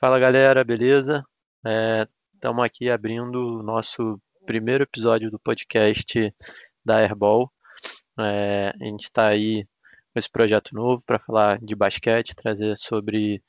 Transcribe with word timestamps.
Fala 0.00 0.16
galera, 0.20 0.62
beleza? 0.62 1.24
Estamos 2.32 2.62
é, 2.62 2.66
aqui 2.66 2.88
abrindo 2.88 3.58
o 3.58 3.62
nosso 3.64 4.20
primeiro 4.46 4.84
episódio 4.84 5.28
do 5.28 5.40
podcast 5.40 6.32
da 6.84 6.98
Airball. 6.98 7.50
É, 8.16 8.72
a 8.80 8.84
gente 8.84 9.04
está 9.04 9.26
aí 9.26 9.64
com 10.12 10.18
esse 10.20 10.30
projeto 10.30 10.72
novo 10.72 11.02
para 11.04 11.18
falar 11.18 11.58
de 11.58 11.74
basquete, 11.74 12.36
trazer 12.36 12.76
sobre 12.76 13.42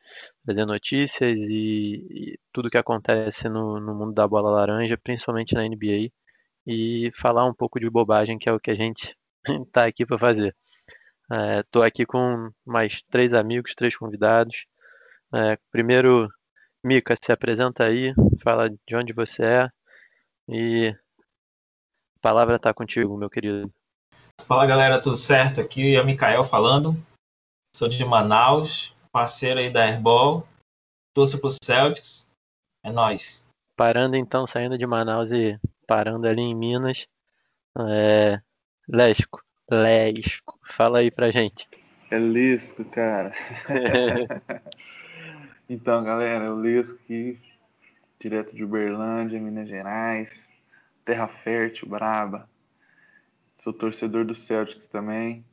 trazer 0.44 0.66
notícias 0.66 1.38
e, 1.38 2.08
e 2.10 2.40
tudo 2.52 2.70
que 2.72 2.80
acontece 2.80 3.48
no, 3.48 3.80
no, 3.80 3.94
mundo 3.94 4.14
da 4.14 4.28
bola 4.28 4.50
laranja, 4.50 4.98
principalmente 4.98 5.54
na 5.54 5.62
NBA, 5.62 6.10
e 6.66 7.12
falar 7.16 7.46
um 7.46 7.54
pouco 7.54 7.80
de 7.80 7.88
bobagem, 7.92 8.40
que 8.40 8.50
é 8.50 8.52
o 8.52 8.60
que 8.60 8.72
a 8.72 8.76
gente 8.76 9.16
está 9.48 9.86
aqui 9.86 10.04
para 10.04 10.18
fazer. 10.18 10.56
Estou 11.64 11.84
é, 11.84 11.88
aqui 11.88 12.08
com 12.08 12.50
mais 12.66 13.04
três 13.04 13.36
amigos, 13.36 13.76
três 13.76 13.96
convidados. 13.96 14.66
É, 15.32 15.58
primeiro, 15.72 16.28
Mica, 16.84 17.14
se 17.22 17.32
apresenta 17.32 17.84
aí, 17.84 18.14
fala 18.42 18.70
de 18.70 18.96
onde 18.96 19.12
você 19.12 19.44
é 19.44 19.70
e 20.48 20.88
a 20.88 22.20
palavra 22.22 22.56
está 22.56 22.74
contigo, 22.74 23.18
meu 23.18 23.30
querido. 23.30 23.72
Fala 24.48 24.66
galera, 24.66 25.02
tudo 25.02 25.18
certo? 25.18 25.60
Aqui 25.60 25.96
é 25.96 26.02
o 26.02 26.06
Mikael 26.06 26.46
falando. 26.46 26.96
Sou 27.76 27.90
de 27.90 28.04
Manaus, 28.06 28.96
parceiro 29.12 29.60
aí 29.60 29.70
da 29.70 29.84
Airball. 29.84 30.48
Torço 31.14 31.40
pro 31.42 31.50
Celtics. 31.62 32.32
É 32.84 32.92
nós. 32.92 33.46
Parando 33.76 34.16
então, 34.16 34.48
saindo 34.48 34.78
de 34.78 34.88
Manaus 34.88 35.32
e 35.32 35.60
parando 35.86 36.28
ali 36.28 36.42
em 36.42 36.56
Minas. 36.56 37.08
É... 37.78 38.42
Lesco. 38.88 39.44
Lesco. 39.70 40.58
Fala 40.66 41.00
aí 41.00 41.12
pra 41.12 41.30
gente. 41.30 41.68
É 42.10 42.18
Lisco, 42.18 42.86
cara. 42.86 43.32
então, 45.70 46.04
galera, 46.04 46.46
é 46.46 46.50
o 46.50 46.62
Lisco 46.62 47.00
aqui, 47.04 47.40
direto 48.20 48.56
de 48.56 48.64
Uberlândia, 48.64 49.40
Minas 49.40 49.70
Gerais. 49.70 50.50
Terra 51.06 51.28
fértil, 51.28 51.88
braba. 51.88 52.50
Sou 53.58 53.72
torcedor 53.74 54.26
do 54.26 54.36
Celtics 54.36 54.88
também. 54.88 55.46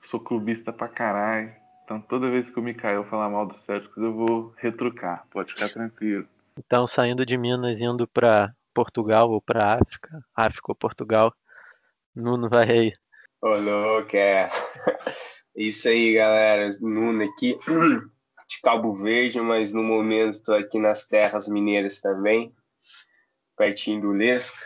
Sou 0.00 0.20
clubista 0.20 0.72
pra 0.72 0.88
caralho. 0.88 1.52
Então 1.84 2.00
toda 2.00 2.30
vez 2.30 2.50
que 2.50 2.60
o 2.60 2.62
Mikael 2.62 3.04
falar 3.04 3.28
mal 3.28 3.46
do 3.46 3.56
Celtics, 3.56 3.96
eu 3.96 4.12
vou 4.12 4.54
retrucar. 4.56 5.26
Pode 5.30 5.52
ficar 5.52 5.68
tranquilo. 5.68 6.26
Então, 6.58 6.86
saindo 6.86 7.24
de 7.24 7.36
Minas, 7.36 7.80
indo 7.80 8.06
para 8.06 8.54
Portugal 8.74 9.30
ou 9.30 9.40
para 9.40 9.74
África, 9.74 10.22
África 10.34 10.70
ou 10.70 10.74
Portugal, 10.74 11.34
Nuno 12.14 12.48
vai 12.48 12.70
aí. 12.70 12.92
Ô, 13.40 13.54
louco, 13.56 14.16
é. 14.16 14.48
Isso 15.56 15.88
aí, 15.88 16.14
galera. 16.14 16.68
Nuno 16.80 17.24
aqui 17.24 17.56
de 18.48 18.60
Cabo 18.62 18.94
Verde, 18.94 19.40
mas 19.40 19.72
no 19.72 19.82
momento 19.82 20.30
estou 20.30 20.56
aqui 20.56 20.78
nas 20.78 21.06
terras 21.06 21.46
mineiras 21.46 22.00
também, 22.00 22.54
pertinho 23.56 24.00
do 24.00 24.12
Lesco. 24.12 24.56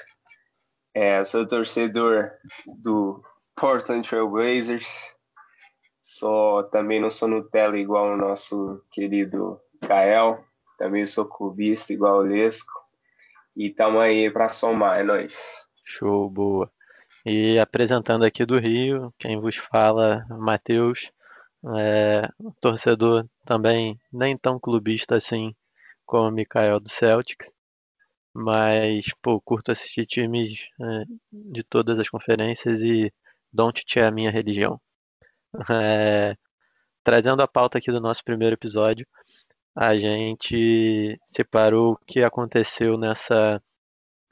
É, 0.95 1.25
sou 1.25 1.47
torcedor 1.47 2.31
do 2.67 3.23
Portland 3.57 4.09
Trail 4.09 4.29
Blazers. 4.29 5.15
Só 6.01 6.63
também 6.65 7.01
não 7.01 7.11
sou 7.11 7.29
Nutella 7.29 7.79
igual 7.79 8.13
o 8.13 8.17
nosso 8.17 8.81
querido 8.93 9.61
Kael. 9.81 10.45
Também 10.79 11.07
sou 11.07 11.25
clubista 11.25 11.93
igual 11.93 12.19
o 12.19 12.23
Lesco. 12.23 12.73
E 13.57 13.71
tamo 13.71 13.99
aí 13.99 14.31
para 14.31 14.49
somar, 14.49 15.01
é 15.01 15.03
nóis. 15.03 15.67
Show, 15.85 16.29
boa. 16.31 16.71
E 17.25 17.59
apresentando 17.59 18.25
aqui 18.25 18.45
do 18.45 18.59
Rio, 18.59 19.13
quem 19.19 19.41
vos 19.41 19.57
fala, 19.57 20.27
Matheus, 20.29 21.11
é, 21.77 22.29
torcedor 22.61 23.27
também 23.47 23.99
nem 24.13 24.37
tão 24.37 24.59
clubista 24.59 25.17
assim 25.17 25.55
como 26.05 26.29
o 26.29 26.33
Mikael 26.33 26.81
do 26.81 26.89
Celtics. 26.89 27.53
Mas, 28.35 29.07
pô, 29.23 29.41
curto 29.41 29.73
assistir 29.73 30.07
times 30.07 30.69
é, 30.81 31.05
de 31.33 31.63
todas 31.65 31.99
as 31.99 32.09
conferências 32.09 32.81
e 32.83 33.13
Don't 33.53 33.85
é 33.99 34.07
a 34.07 34.11
minha 34.11 34.31
religião. 34.31 34.81
É, 35.71 36.37
trazendo 37.05 37.43
a 37.43 37.49
pauta 37.49 37.79
aqui 37.79 37.91
do 37.93 38.01
nosso 38.01 38.25
primeiro 38.25 38.55
episódio, 38.55 39.07
a 39.77 39.97
gente 39.97 41.19
separou 41.25 41.93
o 41.93 41.99
que 42.07 42.23
aconteceu 42.23 42.97
nessa, 42.99 43.63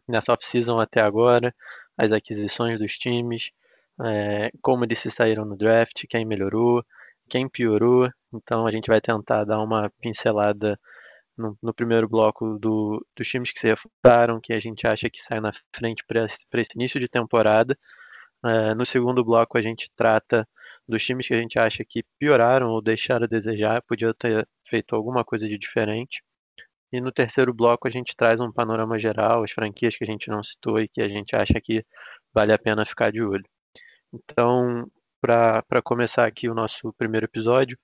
nessa 0.09 0.33
off-season 0.33 0.79
até 0.81 1.01
agora, 1.01 1.55
as 1.97 2.13
aquisições 2.13 2.79
dos 2.79 2.99
times, 2.99 3.51
é, 4.03 4.51
como 4.63 4.85
eles 4.85 4.99
se 4.99 5.11
saíram 5.11 5.45
no 5.45 5.57
draft, 5.57 6.05
quem 6.09 6.25
melhorou, 6.25 6.85
quem 7.31 7.49
piorou. 7.49 8.11
Então 8.33 8.67
a 8.67 8.71
gente 8.71 8.89
vai 8.89 9.01
tentar 9.01 9.45
dar 9.45 9.61
uma 9.63 9.91
pincelada 10.01 10.79
no, 11.37 11.57
no 11.63 11.75
primeiro 11.75 12.09
bloco 12.09 12.59
do, 12.59 13.05
dos 13.17 13.29
times 13.29 13.53
que 13.53 13.61
se 13.61 13.69
reforçaram, 13.69 14.41
que 14.41 14.53
a 14.53 14.61
gente 14.61 14.87
acha 14.87 15.09
que 15.11 15.23
sai 15.23 15.41
na 15.41 15.53
frente 15.75 16.05
para 16.07 16.27
esse, 16.27 16.45
esse 16.55 16.73
início 16.77 17.01
de 17.01 17.09
temporada. 17.09 17.77
Uh, 18.45 18.75
no 18.77 18.87
segundo 18.87 19.25
bloco, 19.25 19.59
a 19.59 19.63
gente 19.63 19.91
trata 19.97 20.49
dos 20.89 21.05
times 21.05 21.27
que 21.29 21.35
a 21.35 21.41
gente 21.41 21.59
acha 21.59 21.85
que 21.85 22.03
pioraram 22.19 22.71
ou 22.71 22.83
deixaram 22.83 23.25
a 23.25 23.29
desejar, 23.29 23.83
podia 23.83 24.15
ter 24.15 24.49
feito 24.67 24.95
alguma 24.97 25.25
coisa 25.25 25.49
de 25.49 25.59
diferente. 25.59 26.23
E 26.93 27.01
no 27.01 27.13
terceiro 27.13 27.55
bloco, 27.55 27.87
a 27.89 27.91
gente 27.91 28.17
traz 28.17 28.41
um 28.41 28.53
panorama 28.53 28.99
geral, 28.99 29.45
as 29.45 29.53
franquias 29.53 29.97
que 29.97 30.05
a 30.05 30.07
gente 30.07 30.29
não 30.31 30.43
citou 30.43 30.81
e 30.81 30.89
que 30.89 31.01
a 31.03 31.09
gente 31.09 31.37
acha 31.37 31.61
que 31.61 31.85
vale 32.35 32.53
a 32.53 32.59
pena 32.59 32.85
ficar 32.87 33.13
de 33.13 33.23
olho. 33.23 33.45
Então, 34.13 34.91
para 35.21 35.83
começar 35.85 36.27
aqui 36.27 36.49
o 36.49 36.55
nosso 36.55 36.93
primeiro 36.95 37.27
episódio, 37.27 37.79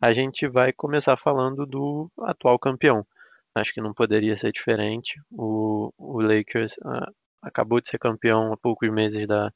a 0.00 0.12
gente 0.12 0.46
vai 0.46 0.72
começar 0.72 1.16
falando 1.16 1.66
do 1.66 2.10
atual 2.20 2.58
campeão. 2.58 3.06
Acho 3.54 3.72
que 3.72 3.80
não 3.80 3.94
poderia 3.94 4.36
ser 4.36 4.52
diferente. 4.52 5.20
O, 5.30 5.92
o 5.96 6.20
Lakers 6.20 6.74
uh, 6.78 7.10
acabou 7.42 7.80
de 7.80 7.88
ser 7.88 7.98
campeão 7.98 8.52
há 8.52 8.56
poucos 8.56 8.90
meses 8.90 9.26
da, 9.26 9.50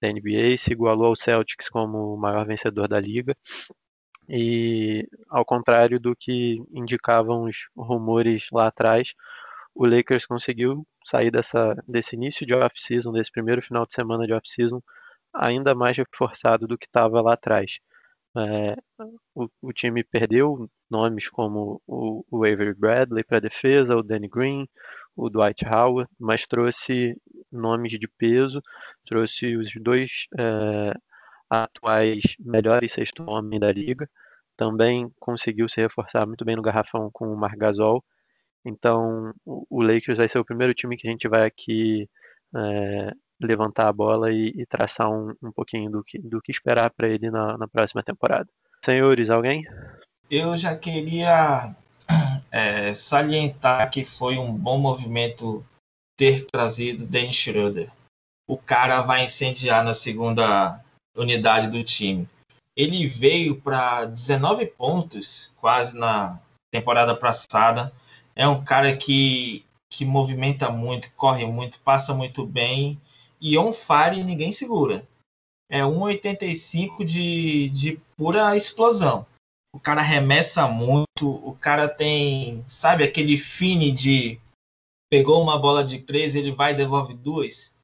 da 0.00 0.08
NBA, 0.08 0.56
se 0.56 0.72
igualou 0.72 1.06
ao 1.06 1.16
Celtics 1.16 1.68
como 1.68 2.14
o 2.14 2.16
maior 2.16 2.46
vencedor 2.46 2.88
da 2.88 3.00
liga. 3.00 3.36
E 4.28 5.06
ao 5.28 5.44
contrário 5.44 6.00
do 6.00 6.16
que 6.16 6.62
indicavam 6.72 7.44
os 7.44 7.68
rumores 7.76 8.46
lá 8.52 8.68
atrás, 8.68 9.12
o 9.74 9.86
Lakers 9.86 10.24
conseguiu 10.26 10.86
sair 11.04 11.30
dessa, 11.30 11.74
desse 11.86 12.16
início 12.16 12.46
de 12.46 12.54
off-season, 12.54 13.12
desse 13.12 13.30
primeiro 13.30 13.60
final 13.60 13.84
de 13.84 13.92
semana 13.92 14.26
de 14.26 14.32
off-season, 14.32 14.80
ainda 15.34 15.74
mais 15.74 15.96
reforçado 15.96 16.66
do 16.66 16.78
que 16.78 16.86
estava 16.86 17.20
lá 17.20 17.34
atrás. 17.34 17.78
É, 18.36 18.76
o, 19.34 19.48
o, 19.62 19.72
time 19.72 20.02
perdeu 20.02 20.68
nomes 20.90 21.28
como 21.28 21.80
o, 21.86 22.24
o 22.30 22.44
Avery 22.44 22.74
Bradley 22.74 23.22
para 23.24 23.40
defesa, 23.40 23.96
o 23.96 24.02
Danny 24.02 24.28
Green, 24.28 24.68
o 25.16 25.30
Dwight 25.30 25.64
Howard, 25.66 26.10
mas 26.18 26.46
trouxe 26.46 27.16
nomes 27.52 27.92
de 27.92 28.08
peso, 28.18 28.60
trouxe 29.06 29.56
os 29.56 29.70
dois 29.80 30.26
é, 30.38 30.94
atuais 31.48 32.22
melhores 32.40 32.92
sexto 32.92 33.22
homem 33.28 33.60
da 33.60 33.70
liga, 33.72 34.08
também 34.56 35.10
conseguiu 35.20 35.68
se 35.68 35.80
reforçar 35.80 36.26
muito 36.26 36.44
bem 36.44 36.56
no 36.56 36.62
garrafão 36.62 37.10
com 37.12 37.28
o 37.32 37.36
Marc 37.36 37.56
Gasol. 37.56 38.04
Então, 38.64 39.32
o, 39.44 39.66
o 39.70 39.82
Lakers 39.82 40.18
vai 40.18 40.28
ser 40.28 40.38
o 40.38 40.44
primeiro 40.44 40.74
time 40.74 40.96
que 40.96 41.06
a 41.08 41.10
gente 41.10 41.28
vai 41.28 41.46
aqui 41.46 42.08
é, 42.56 43.12
levantar 43.40 43.88
a 43.88 43.92
bola 43.92 44.32
e, 44.32 44.52
e 44.56 44.66
traçar 44.66 45.10
um, 45.10 45.34
um, 45.42 45.52
pouquinho 45.52 45.90
do 45.90 46.04
que, 46.04 46.18
do 46.18 46.40
que 46.40 46.52
esperar 46.52 46.90
para 46.90 47.08
ele 47.08 47.30
na, 47.30 47.58
na, 47.58 47.68
próxima 47.68 48.02
temporada. 48.02 48.48
Senhores, 48.84 49.30
alguém? 49.30 49.64
Eu 50.30 50.56
já 50.56 50.76
queria 50.76 51.74
é, 52.50 52.92
salientar 52.94 53.90
que 53.90 54.04
foi 54.04 54.36
um 54.36 54.52
bom 54.52 54.78
movimento 54.78 55.64
ter 56.16 56.46
trazido 56.46 57.06
Dennis 57.06 57.36
Schroeder. 57.36 57.90
O 58.48 58.56
cara 58.56 59.02
vai 59.02 59.24
incendiar 59.24 59.84
na 59.84 59.94
segunda 59.94 60.80
unidade 61.16 61.68
do 61.68 61.82
time. 61.82 62.28
Ele 62.76 63.06
veio 63.06 63.60
para 63.60 64.04
19 64.04 64.66
pontos, 64.66 65.52
quase 65.56 65.96
na 65.96 66.38
temporada 66.70 67.14
passada. 67.14 67.92
É 68.34 68.46
um 68.46 68.64
cara 68.64 68.96
que, 68.96 69.64
que 69.88 70.04
movimenta 70.04 70.70
muito, 70.70 71.12
corre 71.12 71.46
muito, 71.46 71.80
passa 71.80 72.12
muito 72.12 72.44
bem 72.44 73.00
e 73.44 73.58
on 73.58 73.74
fire 73.74 74.24
ninguém 74.24 74.50
segura. 74.50 75.06
É 75.70 75.80
1,85 75.80 77.04
de, 77.04 77.68
de 77.68 78.00
pura 78.16 78.56
explosão. 78.56 79.26
O 79.74 79.78
cara 79.78 80.00
remessa 80.00 80.66
muito, 80.66 81.06
o 81.22 81.54
cara 81.60 81.88
tem, 81.88 82.64
sabe, 82.66 83.04
aquele 83.04 83.36
fine 83.36 83.92
de 83.92 84.40
pegou 85.10 85.42
uma 85.42 85.58
bola 85.58 85.84
de 85.84 86.00
três, 86.00 86.34
ele 86.34 86.52
vai 86.52 86.72
e 86.72 86.76
devolve 86.76 87.12
duas. 87.12 87.76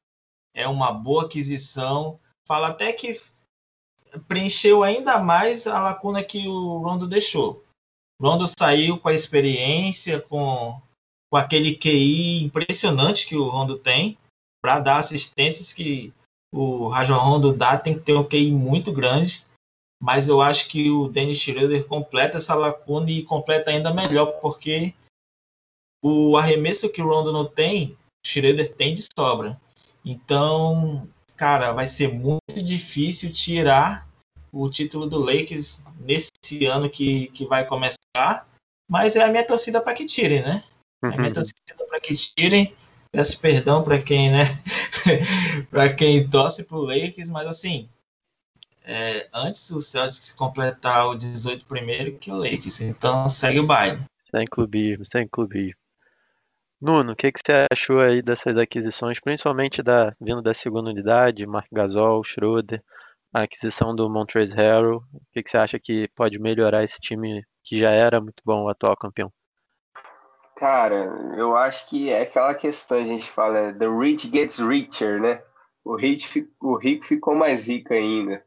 É 0.54 0.66
uma 0.66 0.92
boa 0.92 1.26
aquisição. 1.26 2.18
Fala 2.48 2.68
até 2.68 2.92
que 2.92 3.20
preencheu 4.26 4.82
ainda 4.82 5.18
mais 5.18 5.66
a 5.66 5.80
lacuna 5.80 6.24
que 6.24 6.48
o 6.48 6.78
Rondo 6.78 7.06
deixou. 7.06 7.62
Rondo 8.20 8.46
saiu 8.46 8.98
com 8.98 9.08
a 9.08 9.14
experiência, 9.14 10.20
com, 10.20 10.80
com 11.30 11.36
aquele 11.36 11.76
QI 11.76 12.44
impressionante 12.44 13.26
que 13.26 13.36
o 13.36 13.48
Rondo 13.48 13.78
tem 13.78 14.16
para 14.62 14.80
dar 14.80 14.98
assistências 14.98 15.72
que 15.72 16.12
o 16.52 16.88
Rajon 16.88 17.18
Rondo 17.18 17.52
dá, 17.52 17.76
tem 17.76 17.94
que 17.94 18.00
ter 18.00 18.14
um 18.14 18.24
QI 18.24 18.50
muito 18.50 18.92
grande. 18.92 19.44
mas 20.02 20.28
eu 20.28 20.40
acho 20.40 20.68
que 20.68 20.90
o 20.90 21.08
Dennis 21.08 21.38
Schroeder 21.38 21.86
completa 21.86 22.38
essa 22.38 22.54
lacuna 22.54 23.10
e 23.10 23.22
completa 23.22 23.70
ainda 23.70 23.92
melhor, 23.92 24.40
porque 24.40 24.94
o 26.02 26.38
arremesso 26.38 26.88
que 26.88 27.02
o 27.02 27.06
Rondo 27.06 27.30
não 27.30 27.44
tem, 27.44 27.98
o 28.24 28.26
Schroeder 28.26 28.74
tem 28.74 28.94
de 28.94 29.04
sobra. 29.14 29.60
Então, 30.02 31.06
cara, 31.36 31.72
vai 31.72 31.86
ser 31.86 32.08
muito 32.08 32.62
difícil 32.62 33.30
tirar 33.30 34.08
o 34.52 34.68
título 34.68 35.06
do 35.06 35.18
Lakers 35.18 35.84
nesse 35.98 36.64
ano 36.66 36.88
que, 36.88 37.28
que 37.28 37.44
vai 37.44 37.66
começar, 37.66 38.48
mas 38.88 39.16
é 39.16 39.22
a 39.22 39.28
minha 39.28 39.46
torcida 39.46 39.80
para 39.80 39.94
que 39.94 40.06
tirem, 40.06 40.42
né? 40.42 40.64
É 41.04 41.06
a 41.06 41.10
minha 41.10 41.26
uhum. 41.26 41.32
torcida 41.32 41.86
para 41.88 42.00
que 42.00 42.16
tirem. 42.16 42.74
Peço 43.12 43.40
perdão 43.40 43.82
para 43.82 44.00
quem, 44.00 44.30
né? 44.30 44.44
para 45.70 45.92
quem 45.92 46.28
torce 46.28 46.64
pro 46.64 46.80
Lakers, 46.82 47.28
mas 47.28 47.46
assim, 47.46 47.88
é, 48.84 49.28
antes 49.32 49.70
do 49.70 49.80
Celtics 49.80 50.32
completar 50.32 51.08
o 51.08 51.14
18 51.14 51.66
primeiro 51.66 52.16
que 52.18 52.30
o 52.30 52.36
Lakers, 52.36 52.80
então 52.80 53.28
segue 53.28 53.60
o 53.60 53.66
baile. 53.66 54.00
Sem 54.30 54.44
clubismo, 54.46 55.04
sem 55.04 55.28
clubismo. 55.28 55.78
Nuno, 56.80 57.12
o 57.12 57.16
que, 57.16 57.30
que 57.30 57.40
você 57.44 57.66
achou 57.70 58.00
aí 58.00 58.22
dessas 58.22 58.56
aquisições, 58.56 59.20
principalmente 59.20 59.82
da 59.82 60.14
vindo 60.20 60.40
da 60.40 60.54
segunda 60.54 60.90
unidade, 60.90 61.46
Mark 61.46 61.66
Gasol, 61.70 62.24
Schroeder, 62.24 62.82
a 63.32 63.42
aquisição 63.42 63.94
do 63.94 64.08
Montrezl 64.08 64.56
Harrell, 64.56 64.96
o 65.12 65.20
que, 65.32 65.42
que 65.42 65.50
você 65.50 65.58
acha 65.58 65.78
que 65.78 66.08
pode 66.16 66.38
melhorar 66.38 66.82
esse 66.82 66.98
time 66.98 67.44
que 67.62 67.78
já 67.78 67.90
era 67.90 68.20
muito 68.20 68.42
bom, 68.44 68.64
o 68.64 68.68
atual 68.68 68.96
campeão? 68.96 69.30
Cara, 70.60 71.06
eu 71.38 71.56
acho 71.56 71.88
que 71.88 72.10
é 72.10 72.20
aquela 72.20 72.54
questão, 72.54 72.98
a 72.98 73.04
gente 73.04 73.26
fala, 73.26 73.72
the 73.72 73.86
rich 73.88 74.30
gets 74.30 74.58
richer, 74.58 75.18
né? 75.18 75.42
O, 75.82 75.96
rich, 75.96 76.46
o 76.60 76.76
rico 76.76 77.06
ficou 77.06 77.34
mais 77.34 77.66
rico 77.66 77.94
ainda. 77.94 78.44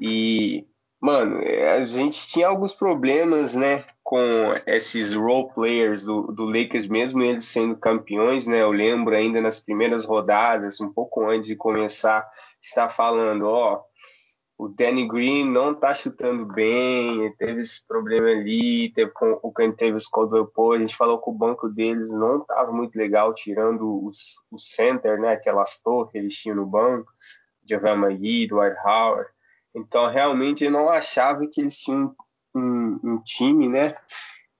E, 0.00 0.66
mano, 1.00 1.38
a 1.38 1.84
gente 1.84 2.26
tinha 2.26 2.48
alguns 2.48 2.74
problemas, 2.74 3.54
né, 3.54 3.84
com 4.02 4.18
esses 4.66 5.14
role 5.14 5.48
players 5.54 6.02
do, 6.02 6.32
do 6.32 6.46
Lakers, 6.46 6.88
mesmo 6.88 7.22
eles 7.22 7.44
sendo 7.44 7.76
campeões, 7.76 8.48
né? 8.48 8.62
Eu 8.62 8.72
lembro 8.72 9.14
ainda 9.14 9.40
nas 9.40 9.60
primeiras 9.60 10.04
rodadas, 10.04 10.80
um 10.80 10.92
pouco 10.92 11.24
antes 11.30 11.46
de 11.46 11.54
começar, 11.54 12.28
está 12.60 12.88
falando, 12.88 13.46
ó, 13.46 13.84
o 14.60 14.68
Danny 14.68 15.08
Green 15.08 15.50
não 15.50 15.74
tá 15.74 15.94
chutando 15.94 16.44
bem, 16.44 17.34
teve 17.38 17.62
esse 17.62 17.82
problema 17.86 18.28
ali, 18.28 18.92
teve 18.92 19.10
com 19.10 19.40
o 19.42 19.54
os 19.96 20.06
Caldwell 20.06 20.48
Pope, 20.48 20.76
a 20.76 20.80
gente 20.80 20.94
falou 20.94 21.18
que 21.18 21.30
o 21.30 21.32
banco 21.32 21.66
deles 21.66 22.10
não 22.10 22.44
tava 22.44 22.70
muito 22.70 22.94
legal, 22.94 23.32
tirando 23.32 24.04
os, 24.04 24.34
o 24.50 24.58
center, 24.58 25.18
né, 25.18 25.32
aquelas 25.32 25.80
torres 25.80 26.12
que 26.12 26.18
eles 26.18 26.36
tinham 26.36 26.56
no 26.56 26.66
banco, 26.66 27.10
Javel 27.66 27.96
McGee, 27.96 28.48
Dwight 28.48 28.76
Howard, 28.84 29.30
então 29.74 30.10
realmente 30.10 30.62
eu 30.62 30.70
não 30.70 30.90
achava 30.90 31.46
que 31.46 31.62
eles 31.62 31.78
tinham 31.78 32.14
um, 32.54 33.00
um 33.02 33.22
time, 33.22 33.66
né, 33.66 33.94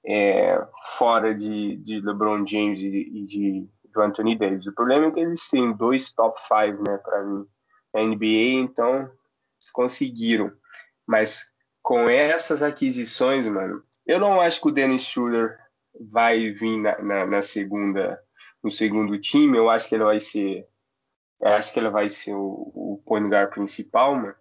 é, 0.07 0.67
fora 0.97 1.35
de, 1.35 1.77
de 1.77 2.01
LeBron 2.01 2.47
James 2.47 2.81
e 2.81 2.91
de, 2.91 3.27
de 3.27 3.69
Anthony 3.99 4.35
Davis. 4.35 4.67
O 4.67 4.75
problema 4.75 5.09
é 5.09 5.11
que 5.11 5.21
eles 5.21 5.47
têm 5.51 5.75
dois 5.75 6.11
top 6.11 6.41
five, 6.49 6.83
né, 6.89 6.97
para 6.97 7.23
mim, 7.23 7.45
na 7.93 8.03
NBA, 8.03 8.63
então 8.63 9.11
conseguiram. 9.71 10.53
Mas 11.07 11.45
com 11.83 12.09
essas 12.09 12.63
aquisições, 12.63 13.47
mano, 13.47 13.83
eu 14.07 14.19
não 14.21 14.41
acho 14.41 14.61
que 14.61 14.69
o 14.69 14.73
Dennis 14.73 15.03
Schroeder 15.03 15.59
vai 16.11 16.51
vir 16.51 16.79
na, 16.79 17.01
na, 17.03 17.27
na, 17.27 17.43
segunda 17.43 18.21
no 18.63 18.71
segundo 18.71 19.19
time. 19.19 19.57
Eu 19.57 19.69
acho 19.69 19.89
que 19.89 19.95
ele 19.95 20.05
vai 20.05 20.21
ser 20.21 20.67
eu 21.41 21.55
acho 21.55 21.73
que 21.73 21.79
ele 21.79 21.89
vai 21.89 22.09
ser 22.09 22.35
o, 22.35 22.71
o 22.75 23.03
point 23.07 23.29
guard 23.29 23.51
principal, 23.51 24.15
mano. 24.15 24.35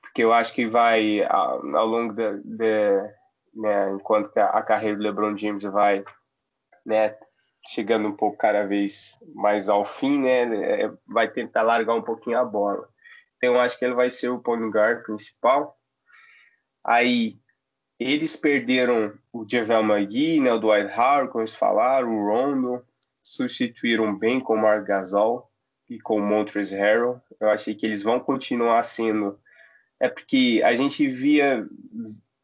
Porque 0.00 0.24
eu 0.24 0.32
acho 0.32 0.52
que 0.52 0.66
vai 0.66 1.22
ao, 1.24 1.76
ao 1.76 1.86
longo 1.86 2.12
da, 2.12 2.32
né, 3.54 3.90
enquanto 3.92 4.36
a, 4.36 4.46
a 4.46 4.62
carreira 4.62 4.96
do 4.96 5.02
LeBron 5.02 5.36
James 5.36 5.62
vai, 5.62 6.04
né, 6.84 7.16
chegando 7.66 8.08
um 8.08 8.16
pouco 8.16 8.36
cada 8.36 8.66
vez 8.66 9.16
mais 9.34 9.68
ao 9.68 9.84
fim, 9.84 10.20
né, 10.20 10.82
é, 10.82 10.92
vai 11.06 11.30
tentar 11.30 11.62
largar 11.62 11.94
um 11.94 12.02
pouquinho 12.02 12.38
a 12.38 12.44
bola. 12.44 12.88
Então, 13.44 13.54
eu 13.54 13.60
acho 13.60 13.78
que 13.78 13.84
ele 13.84 13.94
vai 13.94 14.08
ser 14.08 14.30
o 14.30 14.38
point 14.38 14.70
guard 14.70 15.02
principal. 15.02 15.78
Aí, 16.82 17.38
eles 18.00 18.36
perderam 18.36 19.12
o 19.32 19.46
Javel 19.46 19.82
McGee, 19.82 20.40
né, 20.40 20.52
o 20.52 20.58
Dwight 20.58 20.92
Howard, 20.98 21.30
como 21.30 21.42
eles 21.42 21.54
falaram, 21.54 22.16
o 22.16 22.26
Rondo, 22.26 22.82
substituíram 23.22 24.16
bem 24.16 24.40
com 24.40 24.54
o 24.54 24.60
Mark 24.60 24.86
Gasol 24.86 25.50
e 25.88 26.00
com 26.00 26.16
o 26.16 26.26
Montrezl 26.26 26.76
Harrell. 26.76 27.20
Eu 27.38 27.50
achei 27.50 27.74
que 27.74 27.84
eles 27.86 28.02
vão 28.02 28.18
continuar 28.18 28.82
sendo... 28.82 29.38
É 30.00 30.08
porque 30.08 30.60
a 30.64 30.74
gente 30.74 31.06
via 31.06 31.66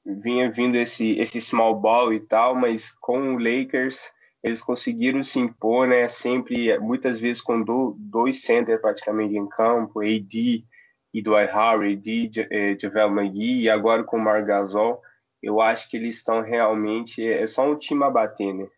vinha 0.05 0.51
vindo 0.51 0.77
esse, 0.77 1.19
esse 1.19 1.41
small 1.41 1.79
ball 1.79 2.13
e 2.13 2.21
tal, 2.21 2.55
mas 2.55 2.91
com 2.93 3.35
o 3.35 3.39
Lakers 3.39 4.11
eles 4.43 4.63
conseguiram 4.63 5.23
se 5.23 5.39
impor, 5.39 5.87
né? 5.87 6.09
Sempre, 6.09 6.79
muitas 6.79 7.21
vezes 7.21 7.43
com 7.43 7.63
do, 7.63 7.95
dois 7.99 8.43
centers 8.43 8.81
praticamente 8.81 9.37
em 9.37 9.47
campo, 9.47 10.01
AD 10.01 10.65
e 11.13 11.23
Dwight 11.23 11.53
Howard, 11.53 11.97
de 11.97 12.31
eh, 12.51 12.77
Javel 12.81 13.09
McGee, 13.09 13.63
e 13.63 13.71
agora 13.71 14.05
com 14.05 14.17
o 14.17 14.21
Marc 14.21 14.47
Gasol, 14.47 15.01
eu 15.43 15.61
acho 15.61 15.89
que 15.89 15.97
eles 15.97 16.17
estão 16.17 16.43
realmente, 16.43 17.27
é 17.27 17.47
só 17.47 17.69
um 17.69 17.77
time 17.77 18.05
a 18.05 18.11
bater, 18.11 18.53
né? 18.53 18.69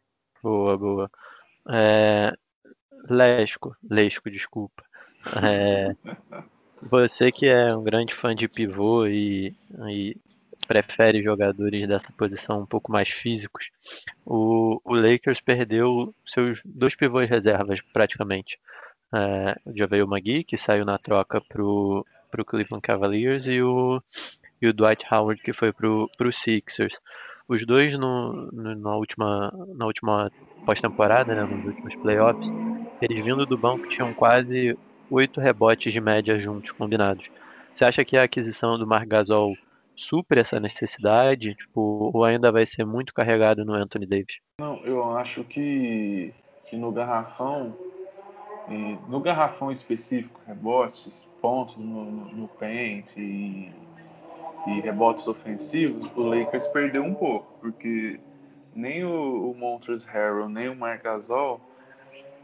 Boa, 0.42 0.76
boa. 0.76 1.10
É... 1.68 2.32
Lesco, 3.08 3.76
Lesco, 3.88 4.30
desculpa. 4.30 4.82
É... 5.42 5.94
Você 6.82 7.30
que 7.30 7.46
é 7.46 7.74
um 7.76 7.82
grande 7.82 8.14
fã 8.16 8.34
de 8.34 8.48
pivô 8.48 9.06
e, 9.06 9.54
e 9.88 10.16
prefere 10.66 11.22
jogadores 11.22 11.86
dessa 11.86 12.12
posição 12.16 12.62
um 12.62 12.66
pouco 12.66 12.90
mais 12.90 13.10
físicos, 13.10 13.70
o, 14.24 14.80
o 14.84 14.94
Lakers 14.94 15.40
perdeu 15.40 16.12
seus 16.26 16.60
dois 16.64 16.94
pivôs 16.94 17.28
reservas 17.28 17.80
praticamente. 17.80 18.58
É, 19.14 19.56
já 19.76 19.86
veio 19.86 20.06
o 20.06 20.08
Magui, 20.08 20.42
que 20.42 20.56
saiu 20.56 20.84
na 20.84 20.98
troca 20.98 21.40
pro 21.40 22.04
para 22.32 22.42
o 22.42 22.44
Cleveland 22.44 22.80
Cavaliers 22.82 23.46
e 23.46 23.62
o, 23.62 24.02
e 24.60 24.66
o 24.66 24.72
Dwight 24.72 25.04
Howard 25.12 25.40
que 25.42 25.52
foi 25.52 25.72
para 25.72 25.86
o 25.88 26.32
Sixers. 26.32 26.98
Os 27.46 27.64
dois 27.66 27.96
no, 27.98 28.50
no, 28.50 28.74
na 28.74 28.96
última, 28.96 29.52
na 29.76 29.86
última 29.86 30.32
pós-temporada, 30.64 31.34
né, 31.34 31.44
nos 31.44 31.66
últimos 31.66 31.94
playoffs, 31.96 32.50
eles 33.02 33.22
vindo 33.22 33.44
do 33.44 33.58
banco 33.58 33.86
tinham 33.88 34.12
quase 34.14 34.76
oito 35.10 35.40
rebotes 35.40 35.92
de 35.92 36.00
média 36.00 36.40
juntos, 36.40 36.70
combinados. 36.72 37.26
Você 37.76 37.84
acha 37.84 38.04
que 38.04 38.16
a 38.16 38.22
aquisição 38.22 38.78
do 38.78 38.86
Marc 38.86 39.06
Gasol 39.06 39.54
supre 39.96 40.40
essa 40.40 40.58
necessidade, 40.58 41.54
tipo, 41.54 42.10
ou 42.14 42.24
ainda 42.24 42.50
vai 42.50 42.64
ser 42.64 42.84
muito 42.84 43.12
carregado 43.12 43.64
no 43.64 43.74
Anthony 43.74 44.06
Davis? 44.06 44.36
Não, 44.58 44.78
eu 44.84 45.16
acho 45.16 45.44
que, 45.44 46.32
que 46.64 46.76
no 46.76 46.90
garrafão 46.90 47.76
e 48.68 48.98
no 49.08 49.20
garrafão 49.20 49.70
específico, 49.70 50.40
rebotes, 50.46 51.28
pontos 51.40 51.76
no, 51.76 52.04
no, 52.04 52.24
no 52.32 52.48
pente 52.48 53.20
e, 53.20 53.72
e, 54.66 54.80
rebotes 54.80 55.26
ofensivos, 55.26 56.10
o 56.16 56.22
Lakers 56.22 56.66
perdeu 56.68 57.02
um 57.02 57.14
pouco, 57.14 57.52
porque 57.60 58.20
nem 58.74 59.04
o, 59.04 59.50
o 59.50 59.54
Montrezl 59.54 60.08
Harrell, 60.08 60.48
nem 60.48 60.68
o 60.68 60.76
Marc 60.76 61.02
Gasol, 61.02 61.60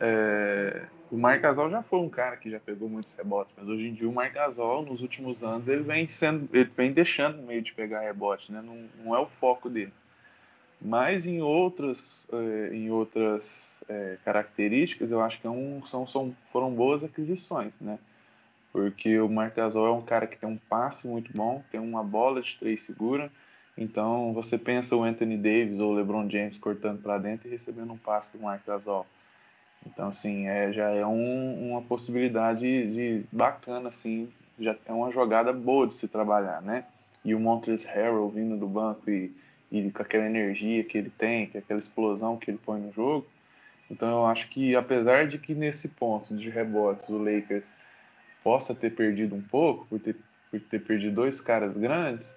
é, 0.00 0.86
o 1.10 1.16
Marc 1.16 1.40
Gasol 1.40 1.70
já 1.70 1.82
foi 1.82 2.00
um 2.00 2.08
cara 2.08 2.36
que 2.36 2.50
já 2.50 2.60
pegou 2.60 2.88
muitos 2.88 3.14
rebotes, 3.14 3.54
mas 3.56 3.68
hoje 3.68 3.88
em 3.88 3.94
dia 3.94 4.08
o 4.08 4.12
Marc 4.12 4.34
Gasol, 4.34 4.84
nos 4.84 5.00
últimos 5.00 5.42
anos, 5.42 5.66
ele 5.68 5.82
vem 5.82 6.06
sendo, 6.06 6.48
ele 6.52 6.70
vem 6.76 6.92
deixando 6.92 7.42
meio 7.42 7.62
de 7.62 7.72
pegar 7.72 8.00
rebote, 8.00 8.52
né? 8.52 8.60
Não, 8.60 8.88
não 9.04 9.16
é 9.16 9.20
o 9.20 9.26
foco 9.26 9.70
dele. 9.70 9.92
Mas 10.80 11.26
em 11.26 11.42
outras, 11.42 12.26
eh, 12.32 12.70
em 12.72 12.90
outras 12.90 13.78
é, 13.88 14.16
características, 14.24 15.10
eu 15.10 15.20
acho 15.20 15.40
que 15.40 15.46
é 15.46 15.50
são, 15.86 16.06
são, 16.06 16.36
foram 16.52 16.72
boas 16.72 17.02
aquisições, 17.02 17.72
né? 17.80 17.98
Porque 18.72 19.18
o 19.18 19.28
Marc 19.28 19.56
Gasol 19.56 19.86
é 19.86 19.92
um 19.92 20.02
cara 20.02 20.26
que 20.26 20.36
tem 20.36 20.48
um 20.48 20.58
passe 20.68 21.08
muito 21.08 21.32
bom, 21.34 21.62
tem 21.70 21.80
uma 21.80 22.04
bola 22.04 22.40
de 22.40 22.56
três 22.56 22.82
segura. 22.82 23.30
Então 23.76 24.32
você 24.32 24.58
pensa 24.58 24.94
o 24.94 25.02
Anthony 25.02 25.36
Davis 25.36 25.80
ou 25.80 25.92
o 25.92 25.94
LeBron 25.94 26.28
James 26.28 26.58
cortando 26.58 27.00
para 27.02 27.18
dentro 27.18 27.48
e 27.48 27.50
recebendo 27.50 27.92
um 27.92 27.98
passe 27.98 28.36
do 28.36 28.42
Marc 28.42 28.66
Gasol. 28.66 29.06
Então 29.86 30.08
assim, 30.08 30.46
é, 30.46 30.72
já 30.72 30.90
é 30.90 31.06
um, 31.06 31.70
uma 31.70 31.82
possibilidade 31.82 32.60
de, 32.92 33.24
bacana 33.32 33.88
assim, 33.88 34.28
já 34.58 34.76
é 34.84 34.92
uma 34.92 35.10
jogada 35.10 35.52
boa 35.52 35.86
de 35.86 35.94
se 35.94 36.06
trabalhar, 36.08 36.60
né? 36.60 36.84
E 37.24 37.34
o 37.34 37.40
Montrezl 37.40 37.88
Harrell 37.88 38.28
vindo 38.28 38.56
do 38.56 38.66
banco 38.66 39.10
e 39.10 39.32
e 39.70 39.90
com 39.90 40.02
aquela 40.02 40.26
energia 40.26 40.84
que 40.84 40.98
ele 40.98 41.10
tem, 41.10 41.46
com 41.46 41.58
aquela 41.58 41.78
explosão 41.78 42.36
que 42.36 42.50
ele 42.50 42.58
põe 42.58 42.80
no 42.80 42.92
jogo. 42.92 43.26
Então 43.90 44.08
eu 44.08 44.26
acho 44.26 44.48
que 44.48 44.74
apesar 44.76 45.26
de 45.26 45.38
que 45.38 45.54
nesse 45.54 45.88
ponto 45.88 46.36
de 46.36 46.48
rebotes 46.50 47.08
o 47.08 47.18
Lakers 47.18 47.68
possa 48.42 48.74
ter 48.74 48.90
perdido 48.90 49.34
um 49.34 49.42
pouco 49.42 49.86
por 49.86 49.98
ter, 50.00 50.16
por 50.50 50.60
ter 50.60 50.80
perdido 50.80 51.14
dois 51.14 51.40
caras 51.40 51.76
grandes, 51.76 52.34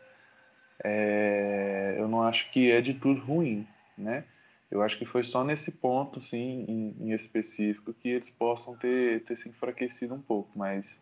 é, 0.84 1.96
eu 1.98 2.08
não 2.08 2.24
acho 2.24 2.52
que 2.52 2.72
é 2.72 2.82
de 2.82 2.94
tudo 2.94 3.22
ruim, 3.22 3.68
né? 3.98 4.24
Eu 4.70 4.82
acho 4.82 4.98
que 4.98 5.06
foi 5.06 5.24
só 5.24 5.44
nesse 5.44 5.74
ponto, 5.74 6.20
assim, 6.20 6.66
em, 6.68 6.96
em 7.02 7.12
específico, 7.12 7.94
que 7.94 8.08
eles 8.08 8.30
possam 8.30 8.76
ter, 8.78 9.22
ter 9.24 9.36
se 9.36 9.50
enfraquecido 9.50 10.14
um 10.14 10.22
pouco, 10.22 10.50
mas 10.56 11.00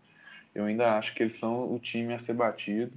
eu 0.55 0.65
ainda 0.65 0.98
acho 0.98 1.13
que 1.13 1.21
eles 1.21 1.36
são 1.36 1.71
o 1.71 1.79
time 1.79 2.13
a 2.13 2.19
ser 2.19 2.33
batido 2.33 2.91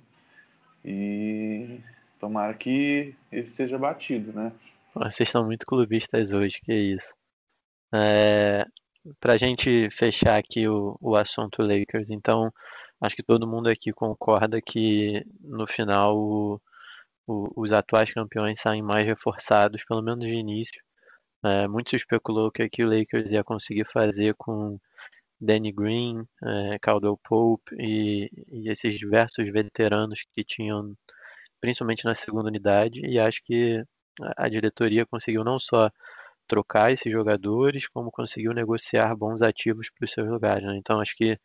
E 0.85 1.79
tomara 2.23 2.55
que 2.55 3.17
esse 3.33 3.53
seja 3.53 3.77
batido, 3.77 4.33
né? 4.33 4.53
Vocês 4.95 5.29
estão 5.29 5.45
muito 5.45 5.67
clubistas 5.67 6.33
hoje, 6.33 6.61
que 6.63 6.73
isso. 6.73 7.13
É, 7.93 8.65
para 9.19 9.33
a 9.33 9.37
gente 9.37 9.91
fechar 9.91 10.39
aqui 10.39 10.69
o, 10.69 10.97
o 11.01 11.17
assunto 11.17 11.63
Lakers, 11.63 12.11
então 12.11 12.53
acho 13.01 13.17
que 13.17 13.25
todo 13.25 13.49
mundo 13.49 13.69
aqui 13.69 13.93
concorda 13.93 14.63
que 14.63 15.25
no 15.41 15.67
final 15.67 16.17
o, 16.17 16.61
o, 17.27 17.51
os 17.57 17.73
atuais 17.73 18.13
campeões 18.13 18.61
saem 18.61 18.83
mais 18.83 19.05
reforçados, 19.05 19.83
pelo 19.85 20.01
menos 20.01 20.25
de 20.25 20.33
início. 20.33 20.81
É, 21.45 21.67
muito 21.67 21.91
se 21.91 21.97
especulou 21.97 22.53
que 22.53 22.63
aqui 22.63 22.85
o 22.85 22.89
Lakers 22.89 23.33
ia 23.33 23.43
conseguir 23.43 23.85
fazer 23.93 24.37
com 24.37 24.79
Danny 25.41 25.73
Green, 25.73 26.25
é, 26.45 26.79
Caldwell 26.79 27.19
Pope 27.25 27.75
e, 27.77 28.31
e, 28.49 28.71
esses 28.71 28.97
diversos 28.97 29.51
veteranos 29.51 30.21
que 30.33 30.45
tinham, 30.45 30.95
principalmente 31.63 32.05
na 32.05 32.15
segunda 32.15 32.49
unidade, 32.49 33.01
e 33.07 33.21
acho 33.21 33.41
que 33.45 33.83
a 34.37 34.49
diretoria 34.49 35.07
conseguiu 35.07 35.45
não 35.45 35.59
só 35.61 35.91
trocar 36.49 36.93
esses 36.93 37.11
jogadores, 37.11 37.89
como 37.89 38.11
conseguiu 38.11 38.53
negociar 38.53 39.15
bons 39.17 39.41
ativos 39.43 39.89
para 39.91 40.05
os 40.05 40.11
seus 40.13 40.29
lugares. 40.29 40.65
Né? 40.65 40.77
Então 40.77 41.01
acho 41.01 41.17
que 41.17 41.39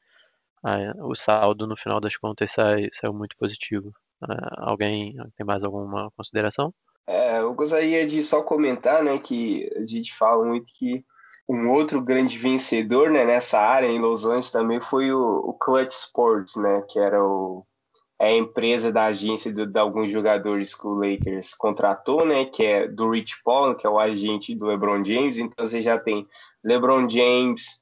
ah, 0.63 0.91
o 1.01 1.15
saldo 1.15 1.67
no 1.67 1.77
final 1.77 2.01
das 2.01 2.17
contas 2.17 2.51
sai, 2.51 2.89
saiu 2.91 3.13
muito 3.13 3.37
positivo. 3.37 3.93
Ah, 4.21 4.71
alguém 4.71 5.15
tem 5.37 5.45
mais 5.45 5.63
alguma 5.63 6.11
consideração? 6.17 6.73
É, 7.05 7.37
eu 7.39 7.53
gostaria 7.53 8.05
de 8.05 8.21
só 8.23 8.43
comentar, 8.43 9.01
né, 9.03 9.17
que 9.19 9.71
a 9.77 9.85
gente 9.85 10.13
fala 10.13 10.43
muito 10.43 10.65
que 10.77 11.05
um 11.47 11.69
outro 11.69 12.01
grande 12.01 12.37
vencedor, 12.37 13.09
né, 13.11 13.23
nessa 13.23 13.59
área 13.59 13.87
em 13.87 13.99
Los 13.99 14.25
Angeles 14.25 14.51
também 14.51 14.81
foi 14.81 15.13
o, 15.13 15.21
o 15.21 15.53
Clutch 15.53 15.93
Sports, 15.93 16.57
né, 16.57 16.83
que 16.89 16.99
era 16.99 17.23
o, 17.23 17.65
é 17.65 17.76
a 18.19 18.31
empresa 18.31 18.91
da 18.91 19.05
agência 19.05 19.53
de, 19.53 19.65
de, 19.65 19.79
alguns 19.79 20.09
jogadores 20.09 20.73
que 20.73 20.87
o 20.87 20.93
Lakers 20.93 21.53
contratou, 21.53 22.25
né, 22.25 22.45
que 22.45 22.65
é 22.65 22.87
do 22.87 23.11
Rich 23.11 23.41
Paul, 23.43 23.75
que 23.75 23.85
é 23.85 23.89
o 23.89 23.99
agente 23.99 24.55
do 24.55 24.65
LeBron 24.65 25.05
James. 25.05 25.37
Então 25.37 25.65
você 25.65 25.81
já 25.81 25.99
tem 25.99 26.27
LeBron 26.63 27.07
James, 27.07 27.79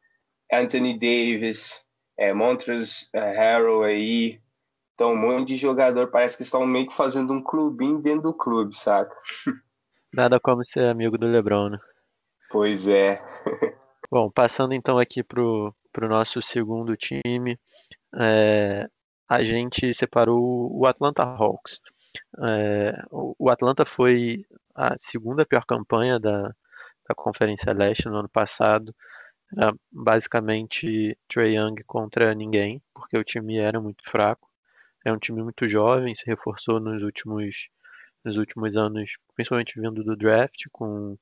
Anthony 0.52 0.94
Davis, 0.94 1.86
é, 2.18 2.34
Montrezl 2.34 3.10
Harrell 3.14 3.84
aí, 3.84 4.40
então, 4.96 5.12
um 5.12 5.18
monte 5.18 5.50
de 5.50 5.58
jogador 5.58 6.08
parece 6.08 6.38
que 6.38 6.44
estão 6.44 6.66
meio 6.66 6.88
que 6.88 6.96
fazendo 6.96 7.34
um 7.34 7.44
clubinho 7.44 8.00
dentro 8.00 8.24
do 8.24 8.34
clube, 8.34 8.74
saca? 8.74 9.14
Nada 10.14 10.40
como 10.40 10.64
ser 10.66 10.86
amigo 10.86 11.18
do 11.18 11.28
Lebron, 11.28 11.72
né? 11.72 11.80
Pois 12.50 12.88
é. 12.88 13.22
Bom, 14.10 14.32
passando 14.32 14.74
então 14.74 14.98
aqui 14.98 15.22
pro, 15.22 15.76
pro 15.92 16.08
nosso 16.08 16.42
segundo 16.42 16.96
time, 16.96 17.60
é, 18.18 18.88
a 19.28 19.44
gente 19.44 19.94
separou 19.94 20.70
o 20.72 20.86
Atlanta 20.86 21.24
Hawks. 21.24 21.82
É, 22.44 22.94
o 23.12 23.50
Atlanta 23.50 23.86
foi 23.86 24.46
a 24.76 24.96
segunda 24.98 25.46
pior 25.46 25.66
campanha 25.66 26.20
da, 26.20 26.54
da 27.08 27.16
Conferência 27.16 27.74
Leste 27.74 28.08
no 28.08 28.18
ano 28.18 28.30
passado. 28.30 28.94
Era 29.58 29.74
basicamente 29.92 31.18
Trey 31.30 31.58
Young 31.58 31.76
contra 31.86 32.34
ninguém, 32.34 32.82
porque 32.94 33.18
o 33.18 33.24
time 33.24 33.58
era 33.58 33.80
muito 33.80 34.04
fraco. 34.10 34.50
É 35.04 35.12
um 35.12 35.20
time 35.20 35.44
muito 35.44 35.68
jovem, 35.68 36.16
se 36.16 36.26
reforçou 36.26 36.80
nos 36.80 37.04
últimos, 37.04 37.70
nos 38.24 38.38
últimos 38.38 38.76
anos, 38.76 39.18
principalmente 39.36 39.80
vindo 39.80 40.04
do 40.04 40.16
draft, 40.16 40.66
com 40.72 41.18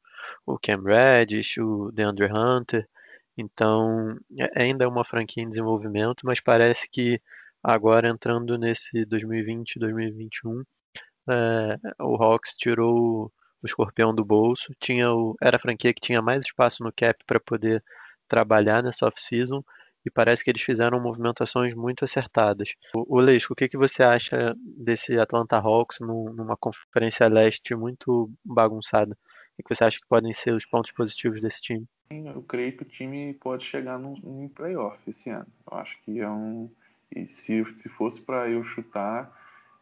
o 0.45 0.57
Cam 0.57 0.81
Reddish, 0.83 1.57
o 1.57 1.91
DeAndre 1.91 2.31
Hunter. 2.31 2.87
Então, 3.37 4.17
é, 4.39 4.63
ainda 4.63 4.85
é 4.85 4.87
uma 4.87 5.05
franquia 5.05 5.43
em 5.43 5.49
desenvolvimento, 5.49 6.25
mas 6.25 6.39
parece 6.39 6.87
que 6.89 7.21
agora 7.63 8.09
entrando 8.09 8.57
nesse 8.57 9.05
2020, 9.05 9.79
2021, 9.79 10.63
é, 11.29 11.77
o 12.01 12.21
Hawks 12.21 12.55
tirou 12.57 13.31
o 13.61 13.65
escorpião 13.65 14.13
do 14.13 14.25
bolso. 14.25 14.73
Tinha 14.79 15.11
o, 15.11 15.35
era 15.41 15.57
a 15.57 15.59
franquia 15.59 15.93
que 15.93 16.01
tinha 16.01 16.21
mais 16.21 16.41
espaço 16.41 16.83
no 16.83 16.91
cap 16.91 17.23
para 17.25 17.39
poder 17.39 17.83
trabalhar 18.27 18.83
nessa 18.83 19.07
off-season 19.07 19.63
e 20.05 20.11
parece 20.11 20.43
que 20.43 20.49
eles 20.49 20.61
fizeram 20.61 21.01
movimentações 21.01 21.73
muito 21.73 22.03
acertadas. 22.03 22.73
O, 22.95 23.17
o 23.17 23.19
Leisco, 23.19 23.53
o 23.53 23.55
que, 23.55 23.69
que 23.69 23.77
você 23.77 24.03
acha 24.03 24.53
desse 24.57 25.17
Atlanta 25.17 25.57
Hawks 25.57 25.99
numa 26.01 26.57
conferência 26.57 27.27
leste 27.27 27.73
muito 27.75 28.29
bagunçada? 28.43 29.17
O 29.57 29.63
que 29.63 29.73
você 29.73 29.83
acha 29.83 29.99
que 29.99 30.07
podem 30.07 30.33
ser 30.33 30.53
os 30.53 30.65
pontos 30.65 30.91
positivos 30.91 31.39
desse 31.39 31.61
time? 31.61 31.87
Eu 32.09 32.41
creio 32.43 32.75
que 32.75 32.83
o 32.83 32.87
time 32.87 33.33
pode 33.35 33.63
chegar 33.63 33.97
num, 33.97 34.15
num 34.23 34.49
playoff 34.49 34.97
esse 35.09 35.29
ano. 35.29 35.47
Eu 35.71 35.77
acho 35.77 35.97
que 36.03 36.19
é 36.19 36.29
um. 36.29 36.69
E 37.15 37.27
se, 37.27 37.63
se 37.75 37.89
fosse 37.89 38.21
para 38.21 38.49
eu 38.49 38.63
chutar, 38.63 39.31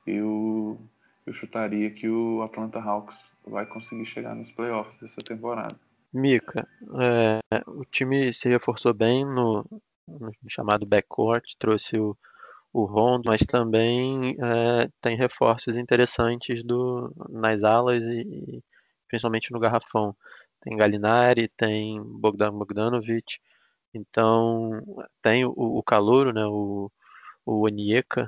eu, 0.06 0.80
eu 1.26 1.34
chutaria 1.34 1.90
que 1.92 2.10
o 2.10 2.42
Atlanta 2.42 2.80
Hawks 2.80 3.32
vai 3.46 3.66
conseguir 3.66 4.06
chegar 4.06 4.36
nos 4.36 4.52
playoffs 4.52 4.98
dessa 5.00 5.22
temporada. 5.22 5.80
Mika, 6.14 6.68
é, 7.00 7.40
o 7.68 7.86
time 7.86 8.34
se 8.34 8.50
reforçou 8.50 8.94
bem 8.94 9.24
no, 9.24 9.66
no 10.06 10.32
chamado 10.50 10.86
backcourt, 10.86 11.54
trouxe 11.58 11.98
o, 11.98 12.18
o 12.74 12.84
Rondo, 12.84 13.24
mas 13.28 13.42
também 13.42 14.36
é, 14.42 14.90
tem 15.00 15.16
reforços 15.16 15.78
interessantes 15.78 16.64
do, 16.64 17.14
nas 17.30 17.64
alas 17.64 18.04
e, 18.04 18.22
e, 18.22 18.64
principalmente 19.08 19.52
no 19.52 19.60
garrafão. 19.60 20.14
Tem 20.62 20.76
Galinari, 20.76 21.50
tem 21.56 22.02
Bogdan 22.04 22.52
Bogdanovic, 22.52 23.40
então 23.94 24.70
tem 25.22 25.46
o, 25.46 25.54
o 25.56 25.82
Calouro, 25.82 26.34
né, 26.34 26.46
o, 26.46 26.92
o 27.46 27.66
Onieka, 27.66 28.28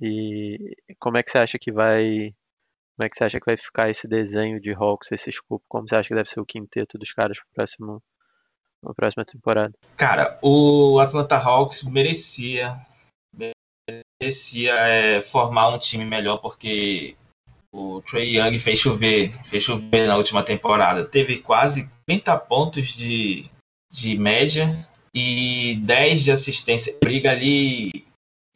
e 0.00 0.76
como 0.98 1.16
é 1.16 1.22
que 1.22 1.30
você 1.30 1.38
acha 1.38 1.58
que 1.58 1.72
vai 1.72 2.34
como 2.96 3.06
é 3.06 3.08
que 3.08 3.16
você 3.16 3.24
acha 3.24 3.40
que 3.40 3.46
vai 3.46 3.56
ficar 3.56 3.90
esse 3.90 4.06
desenho 4.06 4.60
de 4.60 4.72
Hawks, 4.72 5.10
esse 5.10 5.28
escopo? 5.28 5.64
Como 5.68 5.88
você 5.88 5.96
acha 5.96 6.08
que 6.08 6.14
deve 6.14 6.30
ser 6.30 6.40
o 6.40 6.46
quinteto 6.46 6.96
dos 6.96 7.12
caras 7.12 7.38
pro 7.38 7.48
próximo 7.54 8.02
na 8.82 8.94
próxima 8.94 9.24
temporada? 9.24 9.74
Cara, 9.96 10.38
o 10.40 11.00
Atlanta 11.00 11.36
Hawks 11.36 11.82
merecia 11.82 12.78
merecia 14.20 14.74
é, 14.74 15.22
formar 15.22 15.68
um 15.68 15.78
time 15.78 16.04
melhor 16.04 16.38
porque 16.38 17.16
o 17.72 18.00
Trey 18.02 18.38
Young 18.38 18.58
fez 18.60 18.78
chover, 18.78 19.32
fez 19.44 19.64
chover 19.64 20.06
na 20.06 20.16
última 20.16 20.42
temporada. 20.42 21.04
Teve 21.04 21.38
quase 21.38 21.90
30 22.06 22.38
pontos 22.38 22.94
de, 22.94 23.50
de 23.90 24.16
média 24.16 24.86
e 25.12 25.76
10 25.82 26.22
de 26.22 26.30
assistência. 26.30 26.96
Briga 27.02 27.32
ali 27.32 28.03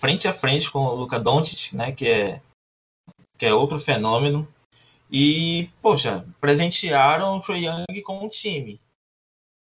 frente 0.00 0.28
a 0.28 0.32
frente 0.32 0.70
com 0.70 0.80
o 0.80 0.94
Luca 0.94 1.18
Doncic, 1.18 1.74
né, 1.74 1.92
que 1.92 2.08
é 2.08 2.42
que 3.36 3.46
é 3.46 3.54
outro 3.54 3.78
fenômeno. 3.78 4.46
E, 5.10 5.70
poxa, 5.80 6.26
presentearam 6.40 7.36
o 7.36 7.40
Trey 7.40 7.66
Young 7.66 8.02
com 8.02 8.24
um 8.24 8.28
time 8.28 8.80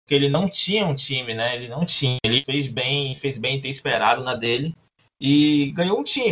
que 0.07 0.15
ele 0.15 0.29
não 0.29 0.47
tinha 0.47 0.85
um 0.85 0.95
time, 0.95 1.33
né? 1.33 1.53
Ele 1.55 1.67
não 1.67 1.85
tinha. 1.85 2.17
Ele 2.23 2.41
fez 2.43 2.67
bem, 2.67 3.19
fez 3.19 3.37
bem 3.37 3.59
ter 3.59 3.67
esperado 3.67 4.23
na 4.23 4.33
dele 4.33 4.73
e 5.19 5.71
ganhou 5.71 5.99
um 5.99 6.03
time. 6.03 6.31